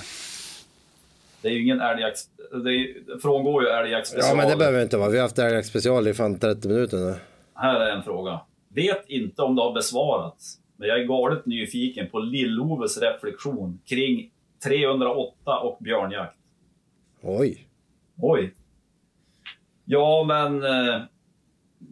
Det 1.42 1.48
är 1.48 1.52
ju 1.52 1.62
ingen 1.62 1.80
älgjakt... 1.80 2.18
Det 2.64 2.70
är, 2.70 3.18
frångår 3.20 3.62
ju 3.62 3.68
älgjakt 3.68 4.14
Ja 4.18 4.34
men 4.36 4.48
det 4.48 4.56
behöver 4.56 4.82
inte 4.82 4.96
vara. 4.96 5.08
Vi 5.10 5.16
har 5.16 5.22
haft 5.22 5.38
älgjakt 5.38 5.68
special 5.68 6.08
i 6.08 6.14
fan 6.14 6.38
30 6.38 6.68
minuter 6.68 6.96
nu. 6.96 7.14
Här 7.54 7.80
är 7.80 7.96
en 7.96 8.02
fråga. 8.02 8.40
Vet 8.68 9.04
inte 9.08 9.42
om 9.42 9.56
det 9.56 9.62
har 9.62 9.72
besvarats, 9.72 10.58
men 10.76 10.88
jag 10.88 11.00
är 11.00 11.04
galet 11.04 11.46
nyfiken 11.46 12.10
på 12.10 12.18
Lill-Oves 12.18 13.00
reflektion 13.00 13.80
kring 13.84 14.30
308 14.64 15.58
och 15.58 15.78
björnjakt. 15.80 16.36
Oj. 17.22 17.68
Oj. 18.20 18.54
Ja, 19.88 20.24
men 20.24 20.62
eh, 20.62 21.02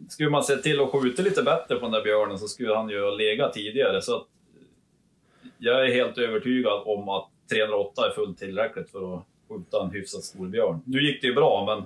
skulle 0.09 0.29
man 0.29 0.43
se 0.43 0.55
till 0.55 0.81
att 0.81 0.91
skjuta 0.91 1.21
lite 1.21 1.43
bättre 1.43 1.75
på 1.75 1.81
den 1.81 1.91
där 1.91 2.03
björnen 2.03 2.39
så 2.39 2.47
skulle 2.47 2.75
han 2.75 2.89
ju 2.89 3.03
ha 3.03 3.11
legat 3.11 3.53
tidigare. 3.53 4.01
Så 4.01 4.15
att 4.15 4.27
jag 5.57 5.85
är 5.85 5.93
helt 5.93 6.17
övertygad 6.17 6.81
om 6.85 7.09
att 7.09 7.29
308 7.49 8.07
är 8.09 8.15
fullt 8.15 8.37
tillräckligt 8.37 8.91
för 8.91 9.15
att 9.15 9.23
skjuta 9.49 9.83
en 9.83 9.91
hyfsat 9.91 10.23
stor 10.23 10.47
björn. 10.47 10.81
Nu 10.85 11.01
gick 11.01 11.21
det 11.21 11.27
ju 11.27 11.33
bra, 11.33 11.65
men 11.65 11.85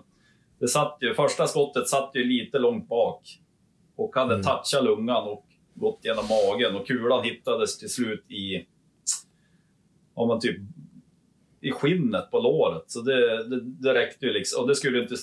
det 0.59 0.67
satt 0.67 0.97
ju, 1.01 1.13
första 1.13 1.47
skottet 1.47 1.87
satt 1.87 2.11
ju 2.13 2.23
lite 2.23 2.59
långt 2.59 2.89
bak 2.89 3.39
och 3.95 4.15
hade 4.15 4.43
touchat 4.43 4.83
lungan 4.83 5.23
och 5.23 5.45
gått 5.73 5.99
genom 6.01 6.25
magen 6.27 6.75
och 6.75 6.87
kulan 6.87 7.23
hittades 7.23 7.77
till 7.77 7.89
slut 7.89 8.31
i, 8.31 8.65
om 10.13 10.27
man 10.27 10.39
typ 10.39 10.57
i 11.61 11.71
skinnet 11.71 12.31
på 12.31 12.39
låret. 12.39 12.83
Så 12.87 13.01
det, 13.01 13.43
det, 13.43 13.59
det 13.61 13.93
räckte 13.93 14.25
ju 14.25 14.33
liksom. 14.33 14.61
Och 14.61 14.67
det 14.67 14.75
skulle 14.75 15.01
inte, 15.01 15.15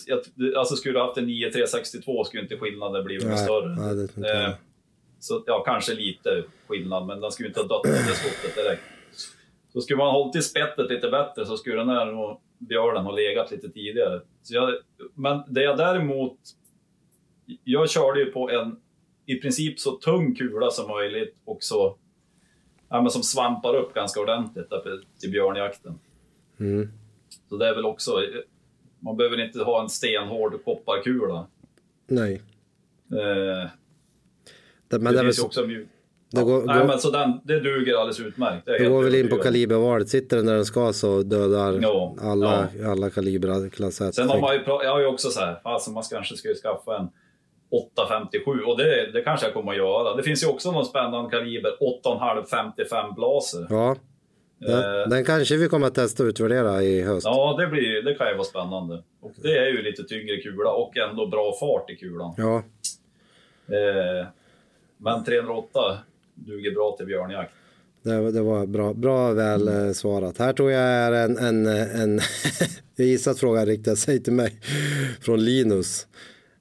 alltså 0.57 0.77
skulle 0.77 0.95
du 0.95 1.01
haft 1.01 1.19
en 1.19 1.27
9362 1.27 2.25
skulle 2.25 2.43
inte 2.43 2.57
skillnaden 2.57 3.05
blivit 3.05 3.27
något 3.27 3.39
större. 3.39 3.95
nej, 4.17 4.27
Eh. 4.31 4.55
Så 5.21 5.43
ja, 5.47 5.63
kanske 5.67 5.95
lite 5.95 6.45
skillnad, 6.67 7.07
men 7.07 7.21
den 7.21 7.33
skulle 7.33 7.49
inte 7.49 7.61
ha 7.61 7.67
dött 7.67 7.87
av 7.87 8.07
det 8.07 8.15
skottet 8.15 8.55
direkt. 8.55 8.83
Så 9.73 9.81
skulle 9.81 9.97
man 9.97 10.11
hållit 10.11 10.37
i 10.37 10.43
spettet 10.43 10.91
lite 10.91 11.09
bättre 11.09 11.47
så 11.47 11.57
skulle 11.57 11.77
den 11.77 11.89
här 11.89 12.37
björnen 12.59 13.05
ha 13.05 13.13
legat 13.13 13.51
lite 13.51 13.69
tidigare. 13.69 14.21
Så 14.43 14.55
jag, 14.55 14.75
men 15.15 15.43
det 15.49 15.63
jag 15.63 15.77
däremot... 15.77 16.39
Jag 17.65 17.91
körde 17.91 18.21
ju 18.21 18.33
på 18.33 18.51
en 18.51 18.77
i 19.27 19.35
princip 19.35 19.81
så 19.81 19.91
tung 19.91 20.35
kula 20.35 20.71
som 20.71 20.89
möjligt 20.89 21.37
och 21.45 21.63
så... 21.63 21.97
Ja, 22.89 23.03
men 23.03 23.11
som 23.11 23.23
svampar 23.23 23.77
upp 23.77 23.95
ganska 23.95 24.21
ordentligt 24.21 24.73
till 25.21 25.31
björnjakten. 25.31 25.99
Mm. 26.61 26.89
Så 27.49 27.57
det 27.57 27.69
är 27.69 27.75
väl 27.75 27.85
också... 27.85 28.13
Man 29.01 29.17
behöver 29.17 29.45
inte 29.45 29.63
ha 29.63 29.83
en 29.83 29.89
stenhård 29.89 30.65
kopparkula. 30.65 31.47
Nej. 32.07 32.43
Eh, 33.13 33.71
Det, 34.89 34.99
men 34.99 35.05
det, 35.05 35.11
det, 35.13 35.21
finns 35.21 35.39
ju 35.39 35.41
så, 35.41 35.47
också 35.47 35.67
mjuk... 35.67 35.89
det 36.31 36.43
går, 36.43 36.63
Nej, 36.65 36.79
går, 36.79 36.87
men 36.87 36.99
så 36.99 37.11
den, 37.11 37.41
det 37.45 37.61
duger 37.61 37.95
alldeles 37.95 38.21
utmärkt. 38.21 38.67
Det 38.67 38.79
det 38.79 38.89
går 38.89 39.03
väl 39.03 39.15
in 39.15 39.29
på 39.29 39.37
kalibervalet. 39.37 40.09
Sitter 40.09 40.37
den 40.37 40.47
där 40.47 40.55
den 40.55 40.65
ska 40.65 40.93
så 40.93 41.23
dödar 41.23 41.79
Ja, 41.83 42.17
alla, 42.21 42.69
alla 42.87 43.11
kalibrar 43.11 43.69
klass 43.69 44.01
1. 44.01 44.15
Sen 44.15 44.29
har 44.29 44.41
man 44.41 44.55
ju, 44.55 44.63
jag 44.67 44.93
har 44.93 45.01
ju 45.01 45.07
också 45.07 45.31
så 45.31 45.41
här, 45.41 45.61
alltså 45.63 45.91
man 45.91 46.03
kanske 46.11 46.37
skulle 46.37 46.55
skaffa 46.55 46.99
en 46.99 47.09
857 47.71 48.61
och 48.61 48.79
det, 48.79 49.13
det 49.13 49.23
kanske 49.23 49.47
jag 49.47 49.55
kommer 49.55 49.73
att 49.73 49.79
göra. 49.79 50.17
Det 50.17 50.23
finns 50.23 50.43
ju 50.43 50.47
också 50.47 50.73
någon 50.73 50.85
spännande 50.85 51.31
kaliber 51.31 51.71
8,5 52.05 52.45
55 52.45 53.15
blaser. 53.15 53.67
Ja, 53.71 53.97
den, 54.59 55.01
Eh, 55.03 55.09
den 55.09 55.25
kanske 55.25 55.57
vi 55.57 55.69
kommer 55.69 55.87
att 55.87 55.95
testa 55.95 56.23
och 56.23 56.27
utvärdera 56.27 56.83
i 56.83 57.03
höst. 57.03 57.25
Ja, 57.27 57.57
det, 57.61 57.67
blir, 57.67 58.03
det 58.03 58.15
kan 58.15 58.29
ju 58.29 58.35
vara 58.35 58.45
spännande. 58.45 59.03
Och 59.21 59.33
det 59.43 59.59
är 59.59 59.67
ju 59.67 59.83
lite 59.83 60.05
tyngre 60.05 60.37
kula 60.37 60.71
och 60.71 60.97
ändå 60.97 61.27
bra 61.27 61.53
fart 61.61 61.91
i 61.91 61.97
kulan. 61.97 62.35
Ja, 62.37 62.63
Eh, 63.69 64.27
men 64.99 65.25
308 65.25 65.99
duger 66.35 66.75
bra 66.75 66.97
till 66.97 67.07
björnjakt. 67.07 67.53
det, 68.03 68.31
det 68.33 68.43
var 68.43 68.67
bra, 68.67 68.95
bra 68.95 69.33
väl 69.33 69.69
eh, 69.69 69.93
svarat. 69.93 70.39
Här 70.39 70.53
tror 70.53 70.71
jag 70.71 70.83
är 70.83 71.13
en, 71.13 71.39
en, 71.39 71.67
en 71.67 72.21
jag 72.97 73.07
gissar 73.07 73.31
att 73.31 73.39
frågan 73.39 73.67
riktar 73.67 73.95
sig 73.95 74.23
till 74.23 74.33
mig, 74.33 74.61
från 75.21 75.45
Linus. 75.45 76.07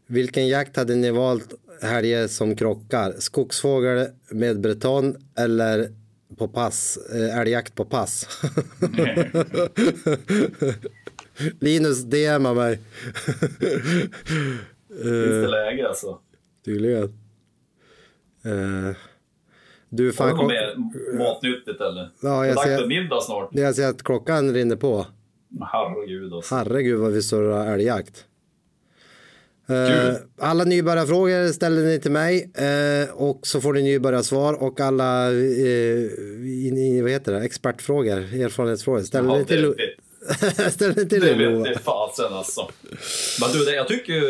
Vilken 0.07 0.47
jakt 0.47 0.77
hade 0.77 0.95
ni 0.95 1.11
valt 1.11 1.53
helger 1.81 2.27
som 2.27 2.55
krockar? 2.55 3.13
Skogsfågel 3.19 4.07
med 4.29 4.59
breton 4.59 5.15
eller 5.37 5.89
på 6.37 6.47
pass, 6.47 6.97
eh, 7.13 7.39
älgjakt 7.39 7.75
på 7.75 7.85
pass? 7.85 8.41
Linus 11.59 12.03
DMar 12.03 12.53
mig. 12.53 12.79
Finns 14.89 15.43
det 15.43 15.47
läge 15.47 15.87
alltså? 15.87 16.19
Tydligen. 16.65 17.03
Eh, 17.03 18.95
du 19.89 20.05
Har 20.05 20.11
fan, 20.13 20.29
du 20.29 20.35
något 20.35 20.47
mer 20.47 20.75
matnyttigt 21.17 21.81
eller? 21.81 22.09
Ja, 22.21 22.45
jag 22.47 22.59
ser- 22.63 22.87
middag 22.87 23.21
snart. 23.21 23.49
jag 23.51 23.75
ser 23.75 23.87
att 23.89 24.03
klockan 24.03 24.53
rinner 24.53 24.75
på. 24.75 25.05
Herregud 25.71 26.33
alltså. 26.33 26.55
Herregud 26.55 26.99
vad 26.99 27.11
vi 27.11 27.21
surrar 27.21 27.73
älgjakt. 27.73 28.25
Eh, 29.69 29.87
Kul. 29.87 30.15
alla 30.39 30.63
nybörjarfrågor 30.63 31.51
ställer 31.51 31.81
ni 31.83 31.99
till 31.99 32.11
mig 32.11 32.51
eh, 32.55 33.13
och 33.13 33.47
så 33.47 33.61
får 33.61 33.73
ni 33.73 33.81
nybörjarsvar 33.83 34.53
och 34.63 34.79
alla 34.79 35.25
eh, 35.27 37.01
vad 37.03 37.11
heter 37.11 37.31
det? 37.33 37.39
expertfrågor, 37.45 38.17
erfarenhetsfrågor 38.17 39.01
ställer 39.01 39.29
Ja, 39.29 39.37
ni 39.37 39.45
till, 39.45 39.61
det, 39.61 39.75
det, 40.57 40.71
ställer 40.71 40.95
ni 40.95 41.05
till 41.09 41.21
det 41.21 41.35
Lova. 41.35 41.63
vet 41.69 41.81
fasen 41.83 42.33
alltså. 42.33 42.69
Men 43.41 43.49
du, 43.53 43.65
det, 43.65 43.75
jag 43.75 43.87
tycker 43.87 44.21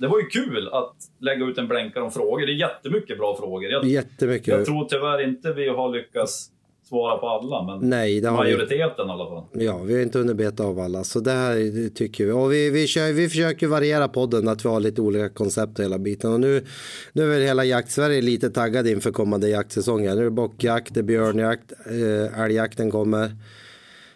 det 0.00 0.08
var 0.08 0.18
ju 0.18 0.26
kul 0.26 0.68
att 0.72 0.94
lägga 1.20 1.44
ut 1.46 1.58
en 1.58 1.68
blänkare 1.68 2.04
om 2.04 2.10
frågor. 2.12 2.46
Det 2.46 2.52
är 2.52 2.56
jättemycket 2.56 3.18
bra 3.18 3.36
frågor. 3.36 3.70
Jag, 3.70 3.84
Jättemycket. 3.84 4.48
jag 4.48 4.64
tror 4.66 4.84
tyvärr 4.84 5.22
inte 5.28 5.52
vi 5.52 5.68
har 5.68 5.88
lyckats 5.96 6.46
svara 6.90 7.18
på 7.18 7.28
alla, 7.28 7.62
men 7.62 7.88
Nej, 7.90 8.20
det 8.20 8.28
har 8.28 8.44
vi 8.44 8.52
majoriteten 8.52 9.08
i 9.08 9.10
alla 9.10 9.26
fall. 9.26 9.44
Ja, 9.52 9.78
vi 9.78 9.94
har 9.94 10.02
inte 10.02 10.18
hunnit 10.18 10.36
beta 10.36 10.64
av 10.64 10.80
alla, 10.80 11.04
så 11.04 11.20
det 11.20 11.30
här 11.30 11.88
tycker 11.94 12.26
vi. 12.26 12.32
Och 12.32 12.52
vi, 12.52 12.70
vi, 12.70 12.86
kör, 12.86 13.12
vi 13.12 13.28
försöker 13.28 13.66
variera 13.66 14.08
podden, 14.08 14.48
att 14.48 14.64
vi 14.64 14.68
har 14.68 14.80
lite 14.80 15.00
olika 15.00 15.28
koncept 15.28 15.80
hela 15.80 15.98
biten. 15.98 16.32
Och 16.32 16.40
nu, 16.40 16.64
nu 17.12 17.22
är 17.22 17.26
väl 17.28 17.42
hela 17.42 17.64
jakt-Sverige 17.64 18.22
lite 18.22 18.50
taggad 18.50 18.86
inför 18.86 19.12
kommande 19.12 19.48
jaktsäsonger. 19.48 20.14
Nu 20.14 20.20
är 20.20 20.24
det 20.24 20.30
bockjakt, 20.30 20.94
det 20.94 21.00
är 21.00 21.04
björnjakt, 21.04 21.72
äh, 21.86 22.40
älgjakten 22.42 22.90
kommer. 22.90 23.30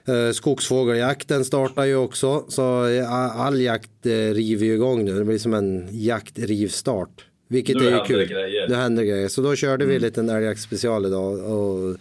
Eh, 0.08 0.32
skogsfågeljakten 0.32 1.44
startar 1.44 1.84
ju 1.84 1.96
också, 1.96 2.44
så 2.48 2.86
eh, 2.86 3.40
all 3.40 3.60
jakt 3.60 4.06
eh, 4.06 4.10
river 4.10 4.66
ju 4.66 4.74
igång 4.74 5.04
nu. 5.04 5.18
Det 5.18 5.24
blir 5.24 5.38
som 5.38 5.54
en 5.54 5.88
jaktrivstart. 5.90 7.24
Vilket 7.48 7.76
Nu 7.76 7.86
är 7.88 7.90
ju 7.90 8.04
kul. 8.04 8.26
grejer. 8.26 8.64
Mm. 8.64 8.70
Det 8.70 8.76
händer 8.76 9.02
grejer. 9.04 9.28
Så 9.28 9.42
då 9.42 9.54
körde 9.54 9.86
vi 9.86 9.96
en 9.96 10.02
liten 10.02 10.28
älgjakt 10.30 10.60
special 10.60 11.06
idag. 11.06 11.32
Och 11.32 11.90
eh, 11.90 11.96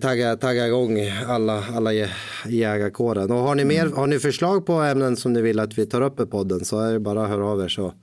tagga, 0.00 0.36
tagga 0.36 0.66
igång 0.66 0.98
alla, 1.26 1.64
alla 1.76 1.92
jä- 1.92 2.08
jägarkåren. 2.48 3.30
Och 3.30 3.38
har 3.38 3.54
ni, 3.54 3.64
mer, 3.64 3.86
har 3.86 4.06
ni 4.06 4.18
förslag 4.18 4.66
på 4.66 4.72
ämnen 4.72 5.16
som 5.16 5.32
ni 5.32 5.42
vill 5.42 5.58
att 5.60 5.78
vi 5.78 5.86
tar 5.86 6.00
upp 6.02 6.20
i 6.20 6.26
podden 6.26 6.64
så 6.64 6.80
är 6.80 6.92
det 6.92 7.00
bara 7.00 7.22
att 7.22 7.28
höra 7.28 7.46
av 7.46 7.60
er 7.64 7.68
så 7.68 7.94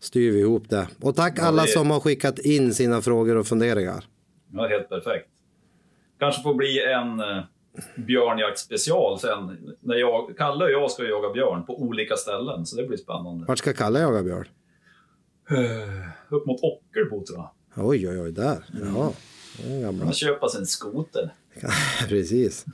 styr 0.00 0.32
vi 0.32 0.38
ihop 0.40 0.68
det. 0.70 0.88
Och 1.00 1.16
tack 1.16 1.38
alla 1.38 1.62
det- 1.62 1.68
som 1.68 1.90
har 1.90 2.00
skickat 2.00 2.38
in 2.38 2.74
sina 2.74 3.02
frågor 3.02 3.36
och 3.36 3.46
funderingar. 3.46 4.04
Ja, 4.52 4.66
helt 4.68 4.88
perfekt. 4.88 5.28
Kanske 6.18 6.42
får 6.42 6.54
bli 6.54 6.80
en 6.92 7.20
eh, 7.20 7.44
björnjakt-special 7.96 9.18
sen. 9.18 9.58
När 9.80 9.96
jag, 9.96 10.34
Kalle 10.38 10.64
och 10.64 10.70
jag 10.70 10.90
ska 10.90 11.02
jaga 11.04 11.32
björn 11.32 11.66
på 11.66 11.82
olika 11.82 12.16
ställen, 12.16 12.66
så 12.66 12.76
det 12.76 12.86
blir 12.88 12.98
spännande. 12.98 13.44
Vart 13.48 13.58
ska 13.58 13.72
Kalle 13.72 14.00
jaga 14.00 14.22
björn? 14.22 14.48
Upp 16.28 16.46
mot 16.46 16.60
Ockelbo 16.62 17.24
tror 17.24 17.38
jag. 17.38 17.50
Oj, 17.86 18.08
oj, 18.08 18.20
oj, 18.20 18.32
där. 18.32 18.64
Ja, 18.94 19.12
gamla. 19.82 20.04
Han 20.04 20.14
köpa 20.14 20.48
sig 20.48 20.60
en 20.60 20.66
skoter. 20.66 21.32
Precis. 22.08 22.64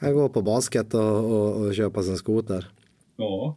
Kan 0.00 0.14
gå 0.14 0.28
på 0.28 0.42
basket 0.42 0.94
och, 0.94 1.24
och, 1.32 1.56
och 1.66 1.74
köpa 1.74 2.02
sin 2.02 2.16
skoter. 2.16 2.68
Ja. 3.16 3.56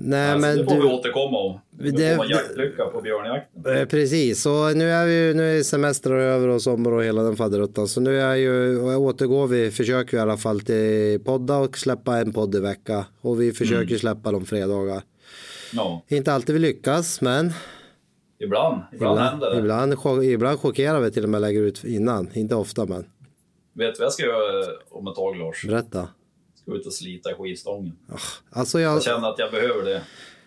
Nej, 0.00 0.30
alltså, 0.30 0.48
men 0.48 0.58
det 0.58 0.64
får 0.64 0.74
du... 0.74 0.80
vi 0.80 0.86
återkomma 0.88 1.38
om. 1.38 1.60
Det, 1.70 1.90
Det- 1.90 2.10
får 2.10 2.16
man 2.16 2.28
jaktlycka 2.28 2.84
på 2.86 3.00
björnjakten. 3.00 3.76
Eh, 3.76 3.84
Precis, 3.84 4.42
så 4.42 4.68
nu 4.74 4.90
är 4.90 5.06
vi 5.06 5.34
nu 5.34 5.58
är 5.58 5.62
semester 5.62 6.10
över 6.12 6.48
och 6.48 6.62
sommar 6.62 6.90
och 6.92 7.04
hela 7.04 7.22
den 7.22 7.36
faderuttan. 7.36 7.88
Så 7.88 8.00
nu 8.00 8.20
är 8.20 8.34
ju, 8.34 8.78
återgår 8.96 9.46
vi, 9.46 9.70
försöker 9.70 10.10
vi 10.12 10.16
i 10.16 10.20
alla 10.20 10.36
fall 10.36 10.60
till 10.60 11.20
podda 11.24 11.56
och 11.56 11.78
släppa 11.78 12.18
en 12.18 12.32
podd 12.32 12.54
i 12.54 12.60
vecka. 12.60 13.06
Och 13.20 13.40
vi 13.40 13.52
försöker 13.52 13.82
Mm. 13.86 13.98
släppa 13.98 14.32
dem 14.32 14.46
fredagar. 14.46 15.02
Ja, 15.72 16.02
Inte 16.08 16.32
alltid 16.32 16.52
vi 16.54 16.58
lyckas, 16.60 17.20
men 17.20 17.52
ibland. 18.38 18.82
Ibland, 18.92 19.18
händer 19.18 19.50
det. 19.50 19.58
ibland, 19.58 19.94
chock- 19.94 20.22
ibland 20.24 20.58
chockerar 20.60 21.00
vi 21.00 21.10
till 21.10 21.22
och 21.24 21.28
med 21.30 21.40
lägger 21.40 21.60
ut 21.60 21.84
innan. 21.84 22.28
Inte 22.34 22.54
ofta, 22.54 22.86
men 22.86 23.04
Vet 23.74 23.94
du 23.94 23.98
vad 23.98 24.04
jag 24.06 24.12
ska 24.12 24.22
göra 24.22 24.66
om 24.90 25.08
ett 25.08 25.14
tag 25.14 25.36
Lars? 25.36 25.64
berätta. 25.64 26.08
Ska 26.62 26.72
ut 26.74 26.86
och 26.86 26.92
slita 26.92 27.30
i 27.30 27.34
skivstången. 27.34 27.92
Alltså 28.50 28.80
jag, 28.80 28.94
Jag 28.94 29.02
känner 29.02 29.28
att 29.28 29.38
jag 29.38 29.50
behöver 29.50 29.84
det. 29.84 30.02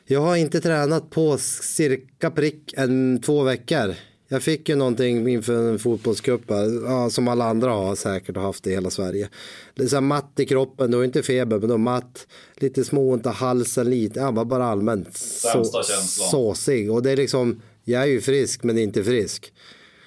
jag 0.06 0.22
har 0.22 0.36
inte 0.36 0.62
tränat 0.62 1.10
på 1.10 1.38
cirka 1.38 2.32
prick 2.32 2.74
en 2.78 3.22
två 3.22 3.44
veckor. 3.44 3.94
Jag 4.28 4.44
fick 4.44 4.70
ju 4.70 4.76
någonting 4.76 5.28
inför 5.30 5.54
en 5.70 5.80
fotbollscup 5.80 6.42
ja, 6.86 7.10
som 7.10 7.28
alla 7.28 7.46
andra 7.46 7.70
har 7.72 7.96
säkert 7.96 8.38
haft 8.38 8.68
i 8.68 8.72
hela 8.72 8.90
Sverige. 8.90 9.30
Det 9.76 9.84
är 9.84 9.88
så 9.88 9.96
här 9.96 10.02
matt 10.02 10.32
i 10.40 10.46
kroppen, 10.46 10.92
då 10.92 11.04
inte 11.04 11.24
feber 11.24 11.60
men 11.60 11.70
då 11.70 11.78
matt, 11.78 12.28
lite 12.56 12.84
småont 12.84 13.26
i 13.26 13.30
halsen, 13.30 13.90
lite, 13.90 14.20
ja, 14.20 14.32
bara 14.32 14.66
allmänt 14.66 15.18
så, 15.18 15.48
Sämsta 15.48 15.84
känslan. 15.84 16.30
såsig. 16.30 16.92
Och 16.92 17.04
det 17.04 17.12
är 17.12 17.18
liksom, 17.18 17.62
jag 17.84 18.02
är 18.02 18.08
ju 18.08 18.22
frisk 18.22 18.64
men 18.64 18.78
inte 18.78 19.04
frisk. 19.04 19.54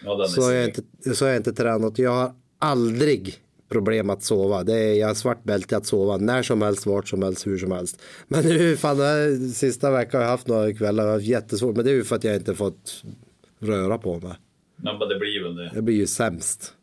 Ja, 0.05 0.27
Så 0.29 0.43
har 0.43 0.53
jag 0.53 0.65
inte, 0.65 1.15
så 1.15 1.25
har 1.25 1.31
jag 1.31 1.37
inte 1.37 1.53
tränat. 1.53 1.99
Jag 1.99 2.11
har 2.11 2.35
aldrig 2.59 3.41
problem 3.69 4.11
att 4.11 4.23
sova. 4.23 4.65
Det 4.65 4.79
är, 4.79 4.95
jag 4.95 5.07
har 5.07 5.15
svart 5.15 5.45
bälte 5.45 5.77
att 5.77 5.87
sova 5.87 6.17
när 6.17 6.43
som 6.43 6.63
helst, 6.63 6.87
vart 6.87 7.09
som 7.09 7.23
helst, 7.23 7.47
hur 7.47 7.59
som 7.59 7.73
helst. 7.73 8.03
Men 8.29 8.45
nu, 8.45 8.77
fan, 8.77 9.01
här 9.01 9.53
sista 9.53 9.91
veckan 9.91 10.19
har 10.21 10.25
jag 10.25 10.31
haft 10.31 10.47
några 10.47 10.73
kvällar, 10.73 11.13
haft 11.13 11.25
jättesvårt. 11.25 11.77
Men 11.77 11.85
det 11.85 11.91
är 11.91 11.95
ju 11.95 12.05
för 12.05 12.17
att 12.17 12.25
jag 12.25 12.35
inte 12.37 12.55
fått 12.55 13.03
röra 13.61 13.99
på 13.99 14.19
mig. 14.21 14.33
Nej, 14.77 14.97
men 14.99 15.09
det 15.09 15.19
blir 15.19 15.43
väl 15.43 15.57
det. 15.57 15.71
Jag 15.75 15.85
blir 15.85 15.95
ju 15.97 16.07
sämst. 16.07 16.75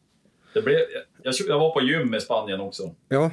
det 0.53 0.61
blev, 0.61 0.77
jag, 1.23 1.33
jag 1.47 1.59
var 1.59 1.73
på 1.73 1.81
gym 1.81 2.13
i 2.13 2.21
Spanien 2.21 2.59
också. 2.61 2.95
Ja, 3.09 3.31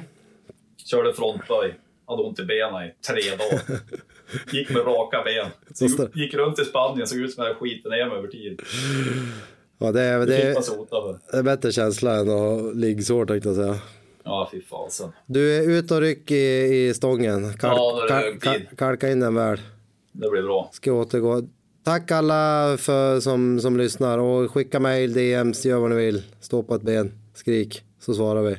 Körde 0.85 1.13
frontböj. 1.13 1.79
Hade 2.07 2.23
ont 2.23 2.39
i 2.39 2.43
benen 2.45 2.83
i 2.83 2.93
tre 3.07 3.21
dagar. 3.37 3.61
Gick 4.51 4.69
med 4.69 4.85
raka 4.85 5.23
ben. 5.23 5.47
Så 5.73 5.85
sta- 5.85 6.09
Gick 6.13 6.33
runt 6.33 6.59
i 6.59 6.65
Spanien, 6.65 7.07
såg 7.07 7.17
ut 7.19 7.33
som 7.33 7.43
jag 7.43 7.55
skitit 7.57 7.85
ner 7.85 8.09
mig 8.09 8.17
över 8.17 8.27
tid. 8.27 8.61
ja 9.77 9.91
det, 9.91 10.01
är, 10.01 10.19
Det 10.19 10.25
det, 10.25 10.41
är, 10.41 11.31
det 11.31 11.37
är 11.37 11.43
bättre 11.43 11.71
känsla 11.71 12.15
än 12.15 12.29
att 12.29 12.75
ligga 12.75 13.01
svårt 13.01 13.27
tänkte 13.27 13.49
jag 13.49 13.55
säga. 13.55 13.75
Ja, 14.23 14.49
fy 14.51 14.61
fasen. 14.61 15.11
Du 15.25 15.57
är 15.57 15.69
ut 15.69 15.91
och 15.91 16.01
ryck 16.01 16.31
i, 16.31 16.35
i 16.87 16.93
stången. 16.93 17.53
Kalk, 17.57 17.73
Ja, 17.77 18.03
är 18.03 18.07
kalk, 18.07 18.41
kalk, 18.43 18.77
kalka 18.77 19.09
in 19.09 19.19
den 19.19 19.35
väl. 19.35 19.59
Det 20.11 20.29
blir 20.29 20.41
bra. 20.41 20.69
Ska 20.73 20.91
återgå. 20.93 21.41
Tack 21.83 22.11
alla 22.11 22.75
för, 22.79 23.19
som, 23.19 23.59
som 23.59 23.77
lyssnar 23.77 24.17
och 24.17 24.51
skicka 24.51 24.79
mail, 24.79 25.13
DMs, 25.13 25.65
gör 25.65 25.77
vad 25.79 25.89
ni 25.89 25.95
vill. 25.95 26.23
Stå 26.41 26.63
på 26.63 26.75
ett 26.75 26.81
ben, 26.81 27.11
skrik 27.33 27.83
så 27.99 28.13
svarar 28.13 28.41
vi. 28.41 28.57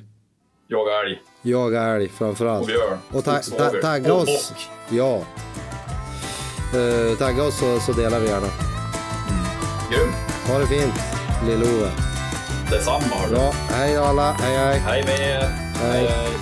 Jaga 0.68 0.92
älg. 1.06 1.22
Jag 1.42 1.74
är 1.74 1.96
älg 1.96 2.08
framförallt. 2.08 2.60
Och 2.62 2.66
björn. 2.66 2.98
Och 3.12 3.24
ta, 3.24 3.32
ta, 3.32 3.42
Skogsfågel. 3.42 3.82
tagga 3.82 4.14
Och 4.14 4.20
oss. 4.22 4.50
bock. 4.50 4.58
Ja. 4.98 5.22
Uh, 6.74 7.18
tagga 7.18 7.42
oss 7.42 7.58
så, 7.58 7.80
så 7.80 7.92
delar 7.92 8.20
vi 8.20 8.26
gärna. 8.26 8.46
Grym. 9.90 10.12
Ha 10.46 10.58
det 10.58 10.66
fint, 10.66 10.94
lill-Ove. 11.44 11.90
Detsamma 12.70 13.16
hördu. 13.16 13.34
Bra, 13.34 13.50
hej 13.50 13.94
då 13.94 14.04
alla, 14.04 14.32
hej 14.32 14.56
hej. 14.56 14.78
Hej 14.78 15.02
med 15.04 15.20
er. 15.20 15.48
Hej. 15.74 16.06
hej. 16.06 16.36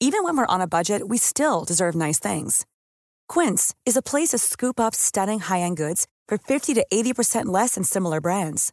Even 0.00 0.24
when 0.24 0.36
we're 0.36 0.54
on 0.54 0.60
a 0.60 0.66
budget, 0.66 1.08
we 1.08 1.18
still 1.18 1.64
deserve 1.64 1.94
nice 1.94 2.18
things. 2.18 2.64
Quince 3.28 3.74
is 3.84 3.96
a 3.96 4.02
place 4.02 4.28
to 4.28 4.38
scoop 4.38 4.80
up 4.80 4.94
stunning 4.94 5.40
high-end 5.40 5.76
goods 5.76 6.06
for 6.28 6.38
50 6.38 6.74
to 6.74 6.86
80% 6.92 7.46
less 7.46 7.74
than 7.74 7.84
similar 7.84 8.20
brands. 8.20 8.72